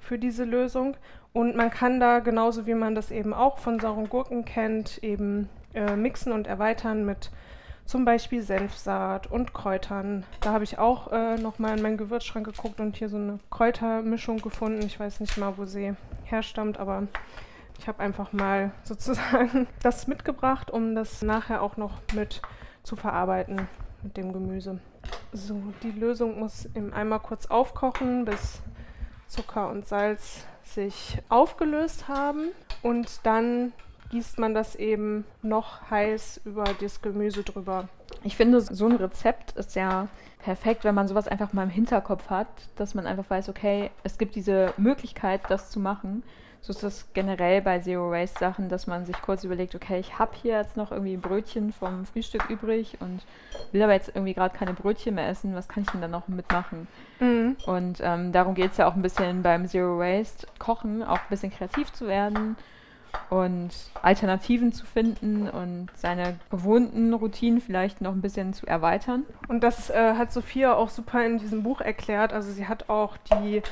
für 0.00 0.18
diese 0.18 0.44
Lösung. 0.44 0.96
Und 1.32 1.56
man 1.56 1.70
kann 1.70 2.00
da 2.00 2.20
genauso 2.20 2.66
wie 2.66 2.74
man 2.74 2.94
das 2.94 3.10
eben 3.10 3.34
auch 3.34 3.58
von 3.58 3.80
sauren 3.80 4.08
Gurken 4.08 4.44
kennt, 4.44 5.02
eben 5.02 5.48
äh, 5.74 5.96
mixen 5.96 6.32
und 6.32 6.46
erweitern 6.46 7.04
mit 7.04 7.30
zum 7.84 8.04
Beispiel 8.04 8.42
Senfsaat 8.42 9.26
und 9.26 9.52
Kräutern. 9.52 10.24
Da 10.40 10.52
habe 10.52 10.64
ich 10.64 10.78
auch 10.78 11.12
äh, 11.12 11.36
nochmal 11.36 11.76
in 11.76 11.82
meinen 11.82 11.96
Gewürzschrank 11.98 12.46
geguckt 12.46 12.80
und 12.80 12.96
hier 12.96 13.08
so 13.08 13.16
eine 13.16 13.38
Kräutermischung 13.50 14.38
gefunden. 14.38 14.82
Ich 14.86 14.98
weiß 14.98 15.20
nicht 15.20 15.36
mal, 15.36 15.56
wo 15.58 15.66
sie 15.66 15.94
herstammt, 16.24 16.78
aber 16.78 17.08
ich 17.78 17.88
habe 17.88 18.00
einfach 18.00 18.32
mal 18.32 18.72
sozusagen 18.84 19.66
das 19.82 20.06
mitgebracht, 20.06 20.70
um 20.70 20.94
das 20.94 21.22
nachher 21.22 21.62
auch 21.62 21.76
noch 21.76 22.00
mit 22.14 22.40
zu 22.82 22.96
verarbeiten 22.96 23.68
mit 24.02 24.16
dem 24.16 24.32
Gemüse. 24.32 24.78
So, 25.32 25.60
die 25.82 25.90
Lösung 25.90 26.38
muss 26.38 26.66
im 26.74 26.92
Eimer 26.92 27.18
kurz 27.18 27.46
aufkochen, 27.46 28.24
bis 28.24 28.62
Zucker 29.26 29.70
und 29.70 29.88
Salz 29.88 30.46
sich 30.62 31.18
aufgelöst 31.28 32.08
haben 32.08 32.50
und 32.82 33.20
dann 33.24 33.72
gießt 34.14 34.38
man 34.38 34.54
das 34.54 34.76
eben 34.76 35.24
noch 35.42 35.90
heiß 35.90 36.42
über 36.44 36.62
das 36.80 37.02
Gemüse 37.02 37.42
drüber. 37.42 37.88
Ich 38.22 38.36
finde, 38.36 38.60
so 38.60 38.86
ein 38.86 38.94
Rezept 38.94 39.56
ist 39.56 39.74
ja 39.74 40.06
perfekt, 40.38 40.84
wenn 40.84 40.94
man 40.94 41.08
sowas 41.08 41.26
einfach 41.26 41.52
mal 41.52 41.64
im 41.64 41.70
Hinterkopf 41.70 42.30
hat, 42.30 42.46
dass 42.76 42.94
man 42.94 43.08
einfach 43.08 43.28
weiß, 43.28 43.48
okay, 43.48 43.90
es 44.04 44.16
gibt 44.16 44.36
diese 44.36 44.72
Möglichkeit, 44.76 45.40
das 45.48 45.72
zu 45.72 45.80
machen. 45.80 46.22
So 46.60 46.70
ist 46.70 46.84
das 46.84 47.08
generell 47.12 47.60
bei 47.60 47.80
Zero 47.80 48.12
Waste 48.12 48.38
Sachen, 48.38 48.68
dass 48.68 48.86
man 48.86 49.04
sich 49.04 49.20
kurz 49.20 49.42
überlegt, 49.42 49.74
okay, 49.74 49.98
ich 49.98 50.16
habe 50.16 50.30
hier 50.40 50.58
jetzt 50.58 50.76
noch 50.76 50.92
irgendwie 50.92 51.16
Brötchen 51.16 51.72
vom 51.72 52.04
Frühstück 52.06 52.48
übrig 52.48 52.98
und 53.00 53.20
will 53.72 53.82
aber 53.82 53.94
jetzt 53.94 54.12
irgendwie 54.14 54.32
gerade 54.32 54.56
keine 54.56 54.74
Brötchen 54.74 55.16
mehr 55.16 55.28
essen, 55.28 55.56
was 55.56 55.66
kann 55.66 55.82
ich 55.82 55.90
denn 55.90 56.00
dann 56.00 56.12
noch 56.12 56.28
mitmachen? 56.28 56.86
Mhm. 57.18 57.56
Und 57.66 57.98
ähm, 58.00 58.30
darum 58.30 58.54
geht 58.54 58.70
es 58.70 58.76
ja 58.76 58.86
auch 58.86 58.94
ein 58.94 59.02
bisschen 59.02 59.42
beim 59.42 59.66
Zero 59.66 59.98
Waste 59.98 60.46
Kochen, 60.60 61.02
auch 61.02 61.18
ein 61.18 61.30
bisschen 61.30 61.50
kreativ 61.50 61.92
zu 61.92 62.06
werden 62.06 62.56
und 63.30 63.70
Alternativen 64.02 64.72
zu 64.72 64.86
finden 64.86 65.48
und 65.48 65.88
seine 65.96 66.36
gewohnten 66.50 67.12
Routinen 67.12 67.60
vielleicht 67.60 68.00
noch 68.00 68.12
ein 68.12 68.20
bisschen 68.20 68.54
zu 68.54 68.66
erweitern. 68.66 69.24
Und 69.48 69.62
das 69.62 69.90
äh, 69.90 70.14
hat 70.14 70.32
Sophia 70.32 70.74
auch 70.74 70.88
super 70.88 71.24
in 71.24 71.38
diesem 71.38 71.62
Buch 71.62 71.80
erklärt. 71.80 72.32
Also 72.32 72.52
sie 72.52 72.66
hat 72.66 72.88
auch 72.88 73.16
die 73.32 73.62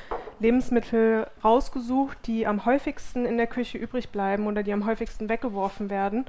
Lebensmittel 0.40 1.26
rausgesucht, 1.44 2.18
die 2.26 2.46
am 2.46 2.64
häufigsten 2.64 3.24
in 3.24 3.36
der 3.36 3.46
Küche 3.46 3.78
übrig 3.78 4.10
bleiben 4.10 4.46
oder 4.46 4.62
die 4.62 4.72
am 4.72 4.86
häufigsten 4.86 5.28
weggeworfen 5.28 5.90
werden. 5.90 6.26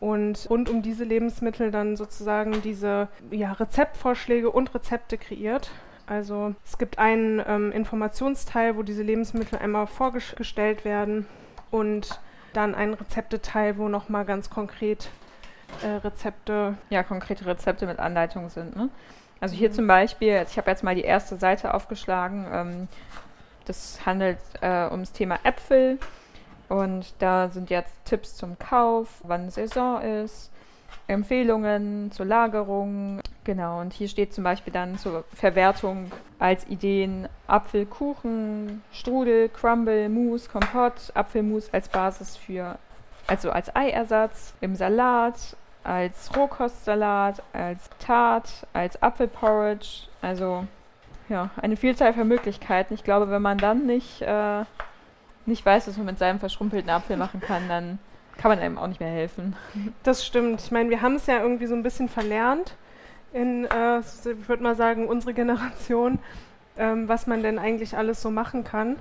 Und 0.00 0.48
rund 0.48 0.70
um 0.70 0.80
diese 0.80 1.04
Lebensmittel 1.04 1.70
dann 1.70 1.96
sozusagen 1.96 2.62
diese 2.62 3.08
ja, 3.30 3.52
Rezeptvorschläge 3.52 4.50
und 4.50 4.74
Rezepte 4.74 5.18
kreiert. 5.18 5.70
Also 6.06 6.54
es 6.64 6.78
gibt 6.78 6.98
einen 6.98 7.42
ähm, 7.46 7.70
Informationsteil, 7.70 8.76
wo 8.76 8.82
diese 8.82 9.02
Lebensmittel 9.02 9.58
einmal 9.58 9.86
vorgestellt 9.86 10.84
werden 10.84 11.26
und 11.70 12.18
dann 12.52 12.74
ein 12.74 12.94
Rezepteteil, 12.94 13.78
wo 13.78 13.88
nochmal 13.88 14.24
ganz 14.24 14.50
konkret 14.50 15.08
äh, 15.82 15.88
Rezepte. 15.88 16.76
Ja, 16.88 17.02
konkrete 17.02 17.46
Rezepte 17.46 17.86
mit 17.86 17.98
Anleitungen 17.98 18.50
sind. 18.50 18.76
Ne? 18.76 18.88
Also 19.40 19.54
hier 19.54 19.70
mhm. 19.70 19.74
zum 19.74 19.86
Beispiel, 19.86 20.44
ich 20.48 20.56
habe 20.58 20.70
jetzt 20.70 20.84
mal 20.84 20.94
die 20.94 21.02
erste 21.02 21.36
Seite 21.36 21.74
aufgeschlagen. 21.74 22.46
Ähm, 22.52 22.88
das 23.64 24.04
handelt 24.04 24.38
äh, 24.60 24.88
ums 24.90 25.12
Thema 25.12 25.38
Äpfel. 25.44 25.98
Und 26.68 27.14
da 27.18 27.48
sind 27.48 27.68
jetzt 27.68 27.92
Tipps 28.04 28.36
zum 28.36 28.58
Kauf, 28.58 29.08
wann 29.24 29.50
Saison 29.50 30.00
ist, 30.00 30.52
Empfehlungen 31.08 32.12
zur 32.12 32.26
Lagerung. 32.26 33.20
Genau, 33.44 33.80
und 33.80 33.94
hier 33.94 34.08
steht 34.08 34.34
zum 34.34 34.44
Beispiel 34.44 34.72
dann 34.72 34.98
zur 34.98 35.24
Verwertung 35.32 36.12
als 36.38 36.66
Ideen 36.68 37.26
Apfelkuchen, 37.46 38.82
Strudel, 38.92 39.48
Crumble, 39.48 40.10
Mousse, 40.10 40.50
Kompott, 40.50 41.10
Apfelmus 41.14 41.72
als 41.72 41.88
Basis 41.88 42.36
für, 42.36 42.78
also 43.26 43.50
als 43.50 43.74
Eiersatz, 43.74 44.52
im 44.60 44.74
Salat, 44.76 45.56
als 45.84 46.36
Rohkostsalat, 46.36 47.42
als 47.54 47.88
Tart, 47.98 48.66
als 48.74 49.02
Apfelporridge. 49.02 50.08
Also 50.20 50.66
ja, 51.30 51.48
eine 51.56 51.76
Vielzahl 51.76 52.12
von 52.12 52.28
Möglichkeiten. 52.28 52.92
Ich 52.92 53.04
glaube, 53.04 53.30
wenn 53.30 53.40
man 53.40 53.56
dann 53.56 53.86
nicht, 53.86 54.20
äh, 54.20 54.64
nicht 55.46 55.64
weiß, 55.64 55.88
was 55.88 55.96
man 55.96 56.06
mit 56.06 56.18
seinem 56.18 56.40
verschrumpelten 56.40 56.90
Apfel 56.90 57.16
machen 57.16 57.40
kann, 57.40 57.68
dann 57.68 57.98
kann 58.36 58.50
man 58.50 58.58
einem 58.58 58.76
auch 58.76 58.86
nicht 58.86 59.00
mehr 59.00 59.10
helfen. 59.10 59.56
Das 60.02 60.26
stimmt. 60.26 60.60
Ich 60.60 60.70
meine, 60.70 60.90
wir 60.90 61.00
haben 61.00 61.14
es 61.14 61.26
ja 61.26 61.40
irgendwie 61.40 61.66
so 61.66 61.74
ein 61.74 61.82
bisschen 61.82 62.10
verlernt 62.10 62.74
in, 63.32 63.64
äh, 63.66 64.00
ich 64.00 64.48
würde 64.48 64.62
mal 64.62 64.76
sagen, 64.76 65.08
unsere 65.08 65.34
Generation, 65.34 66.18
ähm, 66.76 67.08
was 67.08 67.26
man 67.26 67.42
denn 67.42 67.58
eigentlich 67.58 67.96
alles 67.96 68.22
so 68.22 68.30
machen 68.30 68.64
kann, 68.64 68.96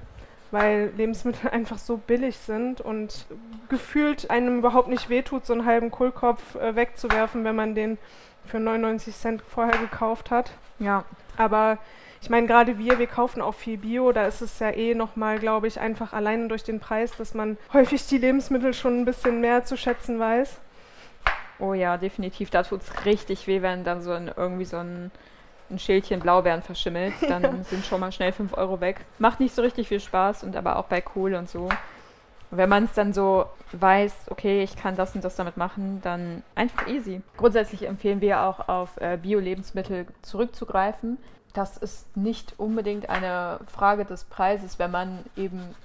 weil 0.51 0.91
Lebensmittel 0.97 1.49
einfach 1.51 1.77
so 1.77 1.97
billig 1.97 2.37
sind 2.37 2.81
und 2.81 3.25
gefühlt 3.69 4.29
einem 4.29 4.59
überhaupt 4.59 4.87
nicht 4.87 5.09
wehtut, 5.09 5.45
so 5.45 5.53
einen 5.53 5.65
halben 5.65 5.91
Kohlkopf 5.91 6.55
äh, 6.55 6.75
wegzuwerfen, 6.75 7.43
wenn 7.43 7.55
man 7.55 7.75
den 7.75 7.97
für 8.45 8.59
99 8.59 9.15
Cent 9.15 9.41
vorher 9.47 9.77
gekauft 9.77 10.31
hat. 10.31 10.51
Ja. 10.79 11.05
Aber 11.37 11.77
ich 12.21 12.29
meine, 12.29 12.47
gerade 12.47 12.77
wir, 12.77 12.99
wir 12.99 13.07
kaufen 13.07 13.41
auch 13.41 13.53
viel 13.53 13.77
Bio, 13.77 14.11
da 14.11 14.25
ist 14.25 14.41
es 14.41 14.59
ja 14.59 14.71
eh 14.71 14.93
nochmal, 14.93 15.39
glaube 15.39 15.67
ich, 15.67 15.79
einfach 15.79 16.11
alleine 16.11 16.47
durch 16.47 16.63
den 16.63 16.79
Preis, 16.79 17.15
dass 17.17 17.33
man 17.33 17.57
häufig 17.71 18.05
die 18.07 18.17
Lebensmittel 18.17 18.73
schon 18.73 18.99
ein 18.99 19.05
bisschen 19.05 19.39
mehr 19.39 19.63
zu 19.63 19.77
schätzen 19.77 20.19
weiß. 20.19 20.59
Oh 21.59 21.73
ja, 21.73 21.97
definitiv. 21.97 22.49
Da 22.49 22.63
tut 22.63 22.81
es 22.81 23.05
richtig 23.05 23.47
weh, 23.47 23.61
wenn 23.61 23.83
dann 23.83 24.01
so 24.01 24.11
ein, 24.11 24.31
irgendwie 24.35 24.65
so 24.65 24.77
ein, 24.77 25.11
ein 25.69 25.79
Schälchen 25.79 26.19
Blaubeeren 26.19 26.61
verschimmelt. 26.61 27.13
Dann 27.27 27.43
ja. 27.43 27.63
sind 27.63 27.85
schon 27.85 27.99
mal 27.99 28.11
schnell 28.11 28.31
5 28.31 28.57
Euro 28.57 28.79
weg. 28.81 29.05
Macht 29.17 29.39
nicht 29.39 29.53
so 29.53 29.61
richtig 29.61 29.87
viel 29.87 29.99
Spaß 29.99 30.43
und 30.43 30.55
aber 30.55 30.77
auch 30.77 30.85
bei 30.85 31.01
Kohle 31.01 31.37
und 31.37 31.49
so. 31.49 31.69
wenn 32.51 32.69
man 32.69 32.85
es 32.85 32.93
dann 32.93 33.13
so 33.13 33.45
weiß, 33.73 34.27
okay, 34.29 34.63
ich 34.63 34.75
kann 34.75 34.95
das 34.95 35.13
und 35.15 35.23
das 35.23 35.35
damit 35.35 35.57
machen, 35.57 36.01
dann 36.01 36.43
einfach 36.55 36.87
easy. 36.87 37.21
Grundsätzlich 37.37 37.87
empfehlen 37.87 38.21
wir 38.21 38.41
auch 38.41 38.67
auf 38.67 38.97
äh, 39.01 39.17
Bio-Lebensmittel 39.21 40.07
zurückzugreifen 40.21 41.17
das 41.53 41.77
ist 41.77 42.15
nicht 42.15 42.53
unbedingt 42.57 43.09
eine 43.09 43.59
Frage 43.67 44.05
des 44.05 44.23
Preises, 44.25 44.79
wenn 44.79 44.91
man 44.91 45.25
eben 45.35 45.75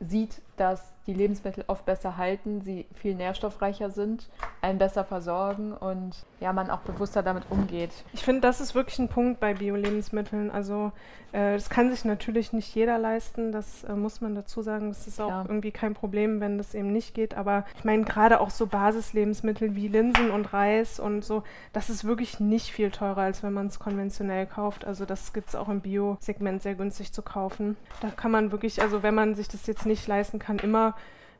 sieht, 0.00 0.40
dass 0.56 0.92
die 1.08 1.14
Lebensmittel 1.14 1.64
oft 1.66 1.86
besser 1.86 2.18
halten, 2.18 2.60
sie 2.60 2.86
viel 2.94 3.14
nährstoffreicher 3.14 3.90
sind, 3.90 4.28
einen 4.60 4.78
besser 4.78 5.04
versorgen 5.04 5.72
und 5.72 6.14
ja, 6.40 6.52
man 6.52 6.70
auch 6.70 6.80
bewusster 6.80 7.22
damit 7.22 7.44
umgeht. 7.50 7.90
Ich 8.12 8.24
finde, 8.24 8.42
das 8.42 8.60
ist 8.60 8.74
wirklich 8.74 8.98
ein 8.98 9.08
Punkt 9.08 9.40
bei 9.40 9.54
Bio-Lebensmitteln. 9.54 10.50
Also 10.50 10.92
äh, 11.32 11.54
das 11.54 11.68
kann 11.68 11.90
sich 11.90 12.04
natürlich 12.04 12.52
nicht 12.52 12.74
jeder 12.74 12.96
leisten, 12.96 13.50
das 13.50 13.82
äh, 13.84 13.94
muss 13.94 14.20
man 14.20 14.34
dazu 14.34 14.62
sagen. 14.62 14.88
Das 14.88 15.06
ist 15.08 15.20
auch 15.20 15.30
ja. 15.30 15.44
irgendwie 15.48 15.72
kein 15.72 15.94
Problem, 15.94 16.40
wenn 16.40 16.56
das 16.56 16.74
eben 16.74 16.92
nicht 16.92 17.14
geht. 17.14 17.34
Aber 17.34 17.64
ich 17.76 17.84
meine, 17.84 18.04
gerade 18.04 18.40
auch 18.40 18.50
so 18.50 18.66
Basislebensmittel 18.66 19.74
wie 19.74 19.88
Linsen 19.88 20.30
und 20.30 20.52
Reis 20.52 21.00
und 21.00 21.24
so, 21.24 21.42
das 21.72 21.90
ist 21.90 22.04
wirklich 22.04 22.38
nicht 22.38 22.70
viel 22.70 22.90
teurer, 22.90 23.22
als 23.22 23.42
wenn 23.42 23.52
man 23.52 23.66
es 23.66 23.80
konventionell 23.80 24.46
kauft. 24.46 24.84
Also 24.84 25.04
das 25.04 25.32
gibt 25.32 25.48
es 25.48 25.56
auch 25.56 25.68
im 25.68 25.80
Bio-Segment 25.80 26.62
sehr 26.62 26.76
günstig 26.76 27.12
zu 27.12 27.22
kaufen. 27.22 27.76
Da 28.00 28.10
kann 28.10 28.30
man 28.30 28.52
wirklich, 28.52 28.80
also 28.80 29.02
wenn 29.02 29.14
man 29.14 29.34
sich 29.34 29.48
das 29.48 29.66
jetzt 29.66 29.86
nicht 29.86 30.06
leisten 30.06 30.38
kann, 30.38 30.58
immer 30.58 30.94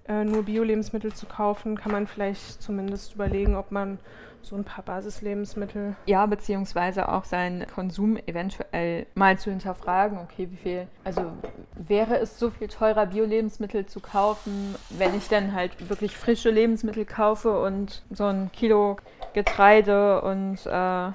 äh, 0.08 0.24
nur 0.24 0.44
Bio-Lebensmittel 0.44 1.12
zu 1.12 1.26
kaufen, 1.26 1.76
kann 1.76 1.92
man 1.92 2.06
vielleicht 2.06 2.62
zumindest 2.62 3.14
überlegen, 3.14 3.54
ob 3.54 3.70
man 3.70 3.98
so 4.42 4.56
ein 4.56 4.64
paar 4.64 4.84
Basislebensmittel. 4.84 5.96
Ja, 6.06 6.26
beziehungsweise 6.26 7.08
auch 7.08 7.24
seinen 7.24 7.66
Konsum 7.66 8.16
eventuell 8.26 9.06
mal 9.14 9.38
zu 9.38 9.50
hinterfragen. 9.50 10.18
Okay, 10.18 10.48
wie 10.50 10.56
viel, 10.56 10.86
also 11.04 11.32
wäre 11.74 12.18
es 12.18 12.38
so 12.38 12.50
viel 12.50 12.68
teurer, 12.68 13.06
Bio-Lebensmittel 13.06 13.86
zu 13.86 14.00
kaufen, 14.00 14.74
wenn 14.90 15.14
ich 15.14 15.28
dann 15.28 15.54
halt 15.54 15.88
wirklich 15.88 16.16
frische 16.16 16.50
Lebensmittel 16.50 17.04
kaufe 17.04 17.60
und 17.60 18.02
so 18.10 18.24
ein 18.24 18.50
Kilo 18.52 18.96
Getreide 19.34 20.22
und 20.22 20.64
äh, 20.66 21.10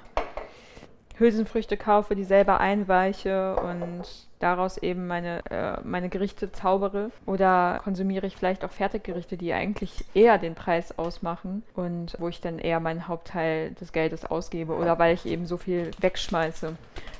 Hülsenfrüchte 1.15 1.77
kaufe, 1.77 2.15
die 2.15 2.23
selber 2.23 2.59
einweiche 2.59 3.55
und 3.55 4.03
daraus 4.39 4.77
eben 4.77 5.07
meine, 5.07 5.41
äh, 5.49 5.79
meine 5.83 6.09
Gerichte 6.09 6.51
zaubere? 6.51 7.11
Oder 7.25 7.81
konsumiere 7.83 8.27
ich 8.27 8.35
vielleicht 8.35 8.65
auch 8.65 8.71
Fertiggerichte, 8.71 9.37
die 9.37 9.53
eigentlich 9.53 10.05
eher 10.13 10.37
den 10.37 10.55
Preis 10.55 10.97
ausmachen 10.97 11.63
und 11.75 12.15
wo 12.19 12.27
ich 12.27 12.41
dann 12.41 12.59
eher 12.59 12.79
meinen 12.79 13.07
Hauptteil 13.07 13.71
des 13.71 13.93
Geldes 13.93 14.25
ausgebe 14.25 14.73
oder 14.73 14.99
weil 14.99 15.13
ich 15.13 15.25
eben 15.25 15.45
so 15.45 15.57
viel 15.57 15.91
wegschmeiße, 15.99 16.75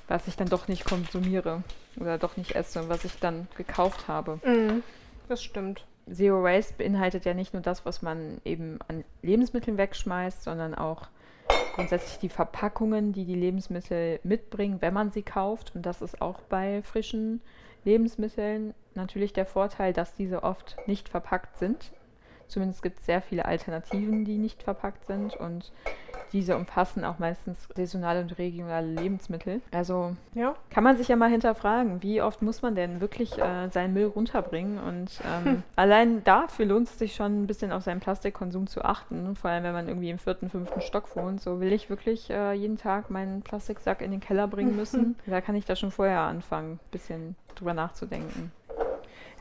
was 0.07 0.27
ich 0.27 0.35
dann 0.35 0.49
doch 0.49 0.67
nicht 0.67 0.85
konsumiere 0.85 1.63
oder 1.99 2.17
doch 2.17 2.35
nicht 2.35 2.55
esse, 2.55 2.89
was 2.89 3.05
ich 3.05 3.19
dann 3.19 3.47
gekauft 3.55 4.07
habe? 4.07 4.39
Mm, 4.43 4.83
das 5.29 5.43
stimmt. 5.43 5.85
Zero 6.11 6.43
Waste 6.43 6.73
beinhaltet 6.77 7.23
ja 7.23 7.33
nicht 7.33 7.53
nur 7.53 7.61
das, 7.61 7.85
was 7.85 8.01
man 8.01 8.41
eben 8.43 8.79
an 8.87 9.05
Lebensmitteln 9.21 9.77
wegschmeißt, 9.77 10.43
sondern 10.43 10.75
auch 10.75 11.07
grundsätzlich 11.73 12.19
die 12.19 12.29
Verpackungen, 12.29 13.11
die 13.11 13.25
die 13.25 13.35
Lebensmittel 13.35 14.19
mitbringen, 14.23 14.81
wenn 14.81 14.93
man 14.93 15.11
sie 15.11 15.23
kauft. 15.23 15.75
Und 15.75 15.85
das 15.85 16.01
ist 16.01 16.21
auch 16.21 16.41
bei 16.41 16.81
frischen 16.83 17.41
Lebensmitteln 17.83 18.73
natürlich 18.95 19.33
der 19.33 19.45
Vorteil, 19.45 19.93
dass 19.93 20.13
diese 20.13 20.43
oft 20.43 20.77
nicht 20.87 21.09
verpackt 21.09 21.57
sind. 21.57 21.91
Zumindest 22.47 22.83
gibt 22.83 22.99
es 22.99 23.05
sehr 23.05 23.21
viele 23.21 23.45
Alternativen, 23.45 24.25
die 24.25 24.37
nicht 24.37 24.63
verpackt 24.63 25.05
sind 25.05 25.35
und 25.35 25.71
diese 26.33 26.55
umfassen 26.57 27.05
auch 27.05 27.19
meistens 27.19 27.69
saisonale 27.75 28.21
und 28.21 28.37
regionale 28.37 28.87
Lebensmittel. 28.87 29.61
Also 29.71 30.15
ja. 30.33 30.55
kann 30.71 30.83
man 30.83 30.97
sich 30.97 31.07
ja 31.07 31.15
mal 31.15 31.29
hinterfragen, 31.29 32.01
wie 32.01 32.21
oft 32.21 32.41
muss 32.41 32.63
man 32.63 32.75
denn 32.75 32.99
wirklich 33.01 33.37
äh, 33.37 33.69
seinen 33.69 33.93
Müll 33.93 34.07
runterbringen? 34.07 34.79
Und 34.79 35.21
ähm, 35.25 35.45
hm. 35.45 35.63
allein 35.75 36.23
dafür 36.23 36.65
lohnt 36.65 36.87
es 36.87 36.97
sich 36.97 37.15
schon 37.15 37.43
ein 37.43 37.47
bisschen 37.47 37.71
auf 37.71 37.83
seinen 37.83 37.99
Plastikkonsum 37.99 38.67
zu 38.67 38.83
achten. 38.83 39.35
Vor 39.35 39.51
allem, 39.51 39.63
wenn 39.63 39.73
man 39.73 39.87
irgendwie 39.87 40.09
im 40.09 40.17
vierten, 40.17 40.49
fünften 40.49 40.81
Stock 40.81 41.15
wohnt. 41.15 41.39
So 41.39 41.61
will 41.61 41.71
ich 41.71 41.89
wirklich 41.89 42.29
äh, 42.31 42.53
jeden 42.53 42.77
Tag 42.77 43.11
meinen 43.11 43.43
Plastiksack 43.43 44.01
in 44.01 44.11
den 44.11 44.19
Keller 44.19 44.47
bringen 44.47 44.75
müssen. 44.75 45.15
da 45.27 45.39
kann 45.39 45.55
ich 45.55 45.65
da 45.65 45.75
schon 45.75 45.91
vorher 45.91 46.21
anfangen, 46.21 46.73
ein 46.73 46.91
bisschen 46.91 47.35
drüber 47.55 47.75
nachzudenken. 47.75 48.51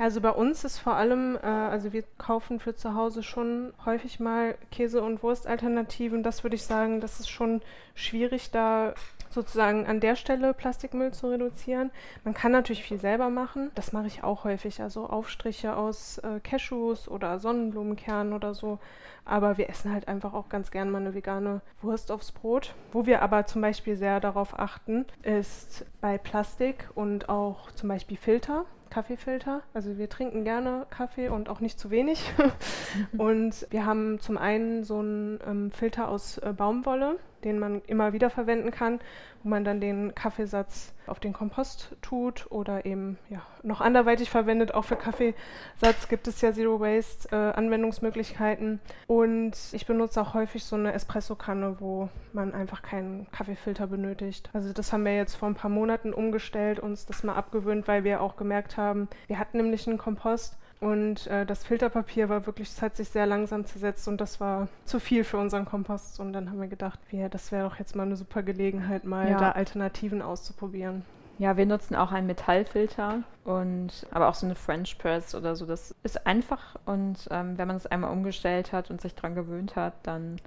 Also 0.02 0.20
bei 0.20 0.30
uns 0.30 0.64
ist 0.64 0.78
vor 0.78 0.96
allem, 0.96 1.36
äh, 1.36 1.46
also 1.46 1.92
wir 1.92 2.02
kaufen 2.18 2.58
für 2.58 2.74
zu 2.74 2.96
Hause 2.96 3.22
schon 3.22 3.72
häufig 3.84 4.18
mal 4.18 4.56
Käse- 4.72 5.00
und 5.00 5.22
Wurstalternativen. 5.22 6.24
Das 6.24 6.42
würde 6.42 6.56
ich 6.56 6.64
sagen, 6.64 7.00
das 7.00 7.20
ist 7.20 7.28
schon 7.28 7.60
schwierig, 7.94 8.50
da 8.50 8.94
sozusagen 9.30 9.86
an 9.86 10.00
der 10.00 10.16
Stelle 10.16 10.54
Plastikmüll 10.54 11.12
zu 11.12 11.28
reduzieren. 11.28 11.92
Man 12.24 12.34
kann 12.34 12.50
natürlich 12.50 12.82
viel 12.82 12.98
selber 12.98 13.30
machen. 13.30 13.70
Das 13.76 13.92
mache 13.92 14.08
ich 14.08 14.24
auch 14.24 14.42
häufig. 14.42 14.82
Also 14.82 15.06
Aufstriche 15.06 15.76
aus 15.76 16.18
äh, 16.18 16.40
Cashews 16.40 17.06
oder 17.06 17.38
Sonnenblumenkernen 17.38 18.32
oder 18.32 18.54
so. 18.54 18.80
Aber 19.24 19.56
wir 19.56 19.70
essen 19.70 19.92
halt 19.92 20.08
einfach 20.08 20.34
auch 20.34 20.48
ganz 20.48 20.72
gern 20.72 20.90
mal 20.90 21.00
eine 21.00 21.14
vegane 21.14 21.60
Wurst 21.80 22.10
aufs 22.10 22.32
Brot. 22.32 22.74
Wo 22.90 23.06
wir 23.06 23.22
aber 23.22 23.46
zum 23.46 23.62
Beispiel 23.62 23.94
sehr 23.94 24.18
darauf 24.18 24.58
achten, 24.58 25.06
ist 25.22 25.86
bei 26.00 26.18
Plastik 26.18 26.88
und 26.96 27.28
auch 27.28 27.70
zum 27.70 27.88
Beispiel 27.88 28.16
Filter. 28.16 28.64
Kaffeefilter. 28.92 29.62
Also 29.72 29.96
wir 29.96 30.10
trinken 30.10 30.44
gerne 30.44 30.86
Kaffee 30.90 31.30
und 31.30 31.48
auch 31.48 31.60
nicht 31.60 31.80
zu 31.80 31.90
wenig. 31.90 32.30
und 33.18 33.66
wir 33.70 33.86
haben 33.86 34.20
zum 34.20 34.36
einen 34.36 34.84
so 34.84 34.98
einen 34.98 35.40
ähm, 35.46 35.70
Filter 35.70 36.08
aus 36.08 36.36
äh, 36.38 36.52
Baumwolle, 36.54 37.18
den 37.44 37.58
man 37.58 37.82
immer 37.86 38.12
wieder 38.12 38.30
verwenden 38.30 38.70
kann, 38.70 39.00
wo 39.42 39.48
man 39.48 39.64
dann 39.64 39.80
den 39.80 40.14
Kaffeesatz 40.14 40.94
auf 41.06 41.20
den 41.20 41.32
Kompost 41.32 41.96
tut 42.00 42.46
oder 42.50 42.86
eben 42.86 43.18
ja, 43.28 43.42
noch 43.62 43.80
anderweitig 43.80 44.30
verwendet. 44.30 44.74
Auch 44.74 44.84
für 44.84 44.96
Kaffeesatz 44.96 46.08
gibt 46.08 46.28
es 46.28 46.40
ja 46.40 46.52
Zero 46.52 46.80
Waste 46.80 47.28
äh, 47.32 47.52
Anwendungsmöglichkeiten. 47.58 48.80
Und 49.06 49.52
ich 49.72 49.86
benutze 49.86 50.20
auch 50.20 50.34
häufig 50.34 50.64
so 50.64 50.76
eine 50.76 50.92
Espresso-Kanne, 50.92 51.76
wo 51.80 52.08
man 52.32 52.54
einfach 52.54 52.82
keinen 52.82 53.26
Kaffeefilter 53.32 53.86
benötigt. 53.88 54.50
Also 54.52 54.72
das 54.72 54.92
haben 54.92 55.04
wir 55.04 55.16
jetzt 55.16 55.34
vor 55.34 55.48
ein 55.48 55.54
paar 55.54 55.70
Monaten 55.70 56.12
umgestellt, 56.12 56.78
uns 56.78 57.06
das 57.06 57.24
mal 57.24 57.34
abgewöhnt, 57.34 57.88
weil 57.88 58.04
wir 58.04 58.20
auch 58.20 58.36
gemerkt 58.36 58.76
haben, 58.76 59.08
wir 59.26 59.38
hatten 59.38 59.56
nämlich 59.56 59.86
einen 59.88 59.98
Kompost 59.98 60.56
und 60.82 61.28
äh, 61.28 61.46
das 61.46 61.62
Filterpapier 61.62 62.28
war 62.28 62.44
wirklich, 62.44 62.68
es 62.68 62.82
hat 62.82 62.96
sich 62.96 63.08
sehr 63.08 63.24
langsam 63.24 63.64
zersetzt 63.64 64.08
und 64.08 64.20
das 64.20 64.40
war 64.40 64.66
zu 64.84 64.98
viel 64.98 65.22
für 65.22 65.38
unseren 65.38 65.64
Kompost. 65.64 66.18
Und 66.18 66.32
dann 66.32 66.50
haben 66.50 66.60
wir 66.60 66.66
gedacht, 66.66 66.98
wir, 67.08 67.28
das 67.28 67.52
wäre 67.52 67.68
doch 67.68 67.78
jetzt 67.78 67.94
mal 67.94 68.02
eine 68.02 68.16
super 68.16 68.42
Gelegenheit, 68.42 69.04
mal 69.04 69.30
ja. 69.30 69.38
da 69.38 69.52
Alternativen 69.52 70.22
auszuprobieren. 70.22 71.04
Ja, 71.38 71.56
wir 71.56 71.66
nutzen 71.66 71.94
auch 71.94 72.10
einen 72.10 72.26
Metallfilter 72.26 73.22
und 73.44 74.08
aber 74.10 74.28
auch 74.28 74.34
so 74.34 74.44
eine 74.44 74.56
French 74.56 74.98
Press 74.98 75.36
oder 75.36 75.54
so. 75.54 75.66
Das 75.66 75.94
ist 76.02 76.26
einfach 76.26 76.74
und 76.84 77.28
ähm, 77.30 77.56
wenn 77.58 77.68
man 77.68 77.76
es 77.76 77.86
einmal 77.86 78.10
umgestellt 78.10 78.72
hat 78.72 78.90
und 78.90 79.00
sich 79.00 79.14
dran 79.14 79.36
gewöhnt 79.36 79.76
hat, 79.76 79.94
dann 80.02 80.40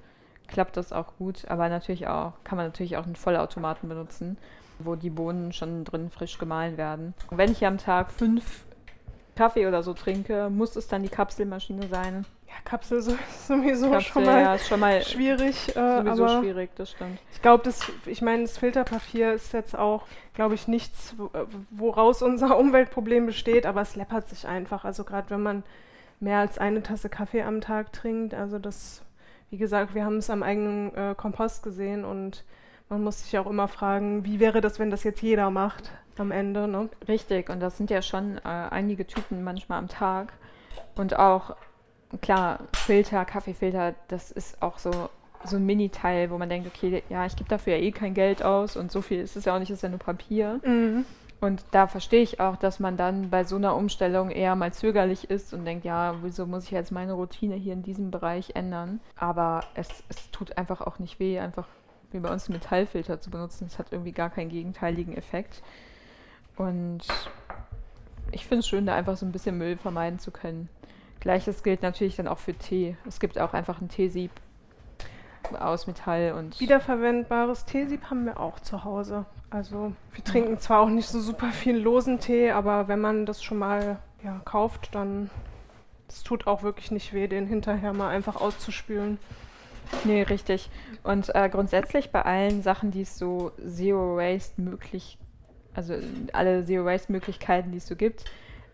klappt 0.48 0.76
das 0.76 0.92
auch 0.92 1.16
gut. 1.16 1.48
Aber 1.48 1.70
natürlich 1.70 2.08
auch, 2.08 2.34
kann 2.44 2.58
man 2.58 2.66
natürlich 2.66 2.98
auch 2.98 3.06
einen 3.06 3.16
Vollautomaten 3.16 3.88
benutzen, 3.88 4.36
wo 4.80 4.96
die 4.96 5.08
Bohnen 5.08 5.54
schon 5.54 5.84
drin 5.84 6.10
frisch 6.10 6.36
gemahlen 6.36 6.76
werden. 6.76 7.14
Wenn 7.30 7.50
ich 7.50 7.64
am 7.64 7.78
Tag 7.78 8.12
fünf 8.12 8.65
Kaffee 9.36 9.66
oder 9.66 9.82
so 9.82 9.92
trinke, 9.92 10.50
muss 10.50 10.74
es 10.76 10.88
dann 10.88 11.02
die 11.02 11.08
Kapselmaschine 11.08 11.86
sein. 11.88 12.24
Ja, 12.48 12.54
Kapsel 12.64 12.98
ist 12.98 13.10
sowieso 13.46 13.90
Kapsel, 13.90 14.12
schon, 14.12 14.24
mal 14.24 14.42
ja, 14.42 14.58
schon 14.58 14.80
mal 14.80 15.02
schwierig. 15.02 15.68
Äh, 15.76 16.02
sowieso 16.02 16.24
aber 16.24 16.40
schwierig, 16.40 16.70
das 16.76 16.90
stimmt. 16.90 17.20
Ich 17.32 17.42
glaube, 17.42 17.62
das, 17.62 17.80
ich 18.06 18.22
meine, 18.22 18.42
das 18.42 18.58
Filterpapier 18.58 19.34
ist 19.34 19.52
jetzt 19.52 19.78
auch, 19.78 20.06
glaube 20.34 20.54
ich, 20.54 20.66
nichts, 20.66 21.14
woraus 21.70 22.22
unser 22.22 22.56
Umweltproblem 22.58 23.26
besteht, 23.26 23.66
aber 23.66 23.82
es 23.82 23.94
läppert 23.94 24.28
sich 24.28 24.48
einfach. 24.48 24.84
Also 24.84 25.04
gerade 25.04 25.30
wenn 25.30 25.42
man 25.42 25.62
mehr 26.18 26.38
als 26.38 26.58
eine 26.58 26.82
Tasse 26.82 27.08
Kaffee 27.08 27.42
am 27.42 27.60
Tag 27.60 27.92
trinkt, 27.92 28.32
also 28.32 28.58
das, 28.58 29.02
wie 29.50 29.58
gesagt, 29.58 29.94
wir 29.94 30.04
haben 30.04 30.16
es 30.16 30.30
am 30.30 30.42
eigenen 30.42 30.94
äh, 30.94 31.14
Kompost 31.14 31.62
gesehen 31.62 32.04
und 32.04 32.44
man 32.88 33.02
muss 33.02 33.24
sich 33.24 33.38
auch 33.38 33.46
immer 33.46 33.68
fragen, 33.68 34.24
wie 34.24 34.40
wäre 34.40 34.60
das, 34.60 34.78
wenn 34.78 34.90
das 34.90 35.04
jetzt 35.04 35.22
jeder 35.22 35.50
macht 35.50 35.90
am 36.18 36.30
Ende, 36.30 36.68
ne? 36.68 36.88
Richtig, 37.08 37.50
und 37.50 37.60
das 37.60 37.76
sind 37.76 37.90
ja 37.90 38.00
schon 38.00 38.38
äh, 38.38 38.40
einige 38.44 39.06
Typen 39.06 39.44
manchmal 39.44 39.78
am 39.78 39.88
Tag. 39.88 40.32
Und 40.94 41.18
auch, 41.18 41.56
klar, 42.22 42.60
Filter, 42.74 43.24
Kaffeefilter, 43.24 43.94
das 44.08 44.30
ist 44.30 44.62
auch 44.62 44.78
so, 44.78 45.10
so 45.44 45.56
ein 45.56 45.66
Mini-Teil, 45.66 46.30
wo 46.30 46.38
man 46.38 46.48
denkt, 46.48 46.68
okay, 46.68 47.02
ja, 47.08 47.26
ich 47.26 47.36
gebe 47.36 47.48
dafür 47.48 47.76
ja 47.76 47.82
eh 47.82 47.92
kein 47.92 48.14
Geld 48.14 48.42
aus 48.42 48.76
und 48.76 48.90
so 48.90 49.02
viel 49.02 49.20
ist 49.20 49.36
es 49.36 49.44
ja 49.44 49.54
auch 49.54 49.58
nicht, 49.58 49.70
ist 49.70 49.82
ja 49.82 49.88
nur 49.88 49.98
Papier. 49.98 50.60
Mhm. 50.64 51.04
Und 51.38 51.64
da 51.70 51.86
verstehe 51.86 52.22
ich 52.22 52.40
auch, 52.40 52.56
dass 52.56 52.80
man 52.80 52.96
dann 52.96 53.28
bei 53.28 53.44
so 53.44 53.56
einer 53.56 53.76
Umstellung 53.76 54.30
eher 54.30 54.56
mal 54.56 54.72
zögerlich 54.72 55.28
ist 55.28 55.52
und 55.52 55.66
denkt, 55.66 55.84
ja, 55.84 56.14
wieso 56.22 56.46
muss 56.46 56.64
ich 56.64 56.70
jetzt 56.70 56.92
meine 56.92 57.12
Routine 57.12 57.56
hier 57.56 57.74
in 57.74 57.82
diesem 57.82 58.10
Bereich 58.10 58.52
ändern? 58.54 59.00
Aber 59.16 59.60
es, 59.74 59.88
es 60.08 60.30
tut 60.30 60.56
einfach 60.56 60.80
auch 60.80 60.98
nicht 60.98 61.20
weh, 61.20 61.38
einfach 61.38 61.66
wie 62.12 62.20
bei 62.20 62.30
uns 62.30 62.48
Metallfilter 62.48 63.20
zu 63.20 63.30
benutzen. 63.30 63.66
Das 63.68 63.78
hat 63.78 63.92
irgendwie 63.92 64.12
gar 64.12 64.30
keinen 64.30 64.48
gegenteiligen 64.48 65.16
Effekt. 65.16 65.62
Und 66.56 67.02
ich 68.32 68.46
finde 68.46 68.60
es 68.60 68.68
schön, 68.68 68.86
da 68.86 68.94
einfach 68.94 69.16
so 69.16 69.26
ein 69.26 69.32
bisschen 69.32 69.58
Müll 69.58 69.76
vermeiden 69.76 70.18
zu 70.18 70.30
können. 70.30 70.68
Gleiches 71.20 71.62
gilt 71.62 71.82
natürlich 71.82 72.16
dann 72.16 72.28
auch 72.28 72.38
für 72.38 72.54
Tee. 72.54 72.96
Es 73.06 73.20
gibt 73.20 73.38
auch 73.38 73.52
einfach 73.52 73.80
ein 73.80 73.88
Teesieb 73.88 74.30
aus 75.58 75.86
Metall 75.86 76.32
und. 76.32 76.58
Wiederverwendbares 76.60 77.64
Teesieb 77.64 78.10
haben 78.10 78.24
wir 78.24 78.40
auch 78.40 78.60
zu 78.60 78.84
Hause. 78.84 79.26
Also 79.50 79.92
wir 80.12 80.24
trinken 80.24 80.58
zwar 80.58 80.80
auch 80.80 80.88
nicht 80.88 81.08
so 81.08 81.20
super 81.20 81.48
viel 81.48 81.76
losen 81.76 82.18
Tee, 82.18 82.50
aber 82.50 82.88
wenn 82.88 83.00
man 83.00 83.26
das 83.26 83.42
schon 83.42 83.58
mal 83.58 83.98
ja, 84.22 84.40
kauft, 84.44 84.94
dann 84.94 85.30
es 86.08 86.22
tut 86.22 86.46
auch 86.46 86.62
wirklich 86.62 86.90
nicht 86.90 87.12
weh, 87.12 87.26
den 87.26 87.46
hinterher 87.46 87.92
mal 87.92 88.08
einfach 88.08 88.36
auszuspülen. 88.36 89.18
Nee, 90.04 90.22
richtig. 90.22 90.70
Und 91.02 91.34
äh, 91.34 91.48
grundsätzlich 91.48 92.10
bei 92.10 92.22
allen 92.22 92.62
Sachen, 92.62 92.90
die 92.90 93.02
es 93.02 93.18
so 93.18 93.52
Zero 93.64 94.16
Waste 94.16 94.60
möglich 94.60 95.18
also 95.76 95.94
alle 96.32 96.64
Zero-Waste-Möglichkeiten, 96.64 97.70
die 97.70 97.78
es 97.78 97.86
so 97.86 97.96
gibt, 97.96 98.24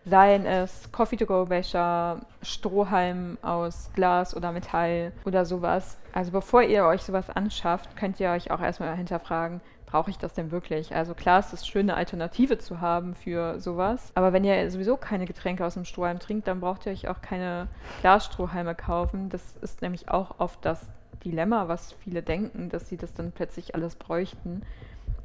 seien 0.05 0.45
es 0.45 0.91
Coffee-to-go-Becher, 0.91 2.21
Strohhalm 2.41 3.37
aus 3.41 3.91
Glas 3.93 4.35
oder 4.35 4.51
Metall 4.51 5.13
oder 5.25 5.45
sowas. 5.45 5.97
Also 6.13 6.31
bevor 6.31 6.63
ihr 6.63 6.85
euch 6.85 7.03
sowas 7.03 7.29
anschafft, 7.29 7.95
könnt 7.95 8.19
ihr 8.19 8.31
euch 8.31 8.51
auch 8.51 8.61
erstmal 8.61 8.95
hinterfragen, 8.95 9.61
brauche 9.85 10.09
ich 10.09 10.17
das 10.17 10.33
denn 10.33 10.51
wirklich? 10.51 10.93
Also 10.95 11.13
klar 11.13 11.39
ist 11.39 11.53
es 11.53 11.67
schön, 11.67 11.89
eine 11.89 11.95
Alternative 11.95 12.57
zu 12.57 12.81
haben 12.81 13.13
für 13.15 13.59
sowas, 13.59 14.11
aber 14.15 14.33
wenn 14.33 14.43
ihr 14.43 14.69
sowieso 14.71 14.97
keine 14.97 15.25
Getränke 15.25 15.65
aus 15.65 15.75
dem 15.75 15.85
Strohhalm 15.85 16.19
trinkt, 16.19 16.47
dann 16.47 16.59
braucht 16.59 16.85
ihr 16.85 16.91
euch 16.91 17.07
auch 17.07 17.21
keine 17.21 17.67
Glasstrohhalme 18.01 18.75
kaufen. 18.75 19.29
Das 19.29 19.55
ist 19.61 19.81
nämlich 19.81 20.09
auch 20.09 20.39
oft 20.39 20.65
das 20.65 20.89
Dilemma, 21.23 21.67
was 21.67 21.93
viele 21.93 22.21
denken, 22.21 22.69
dass 22.69 22.89
sie 22.89 22.97
das 22.97 23.13
dann 23.13 23.31
plötzlich 23.31 23.75
alles 23.75 23.95
bräuchten. 23.95 24.61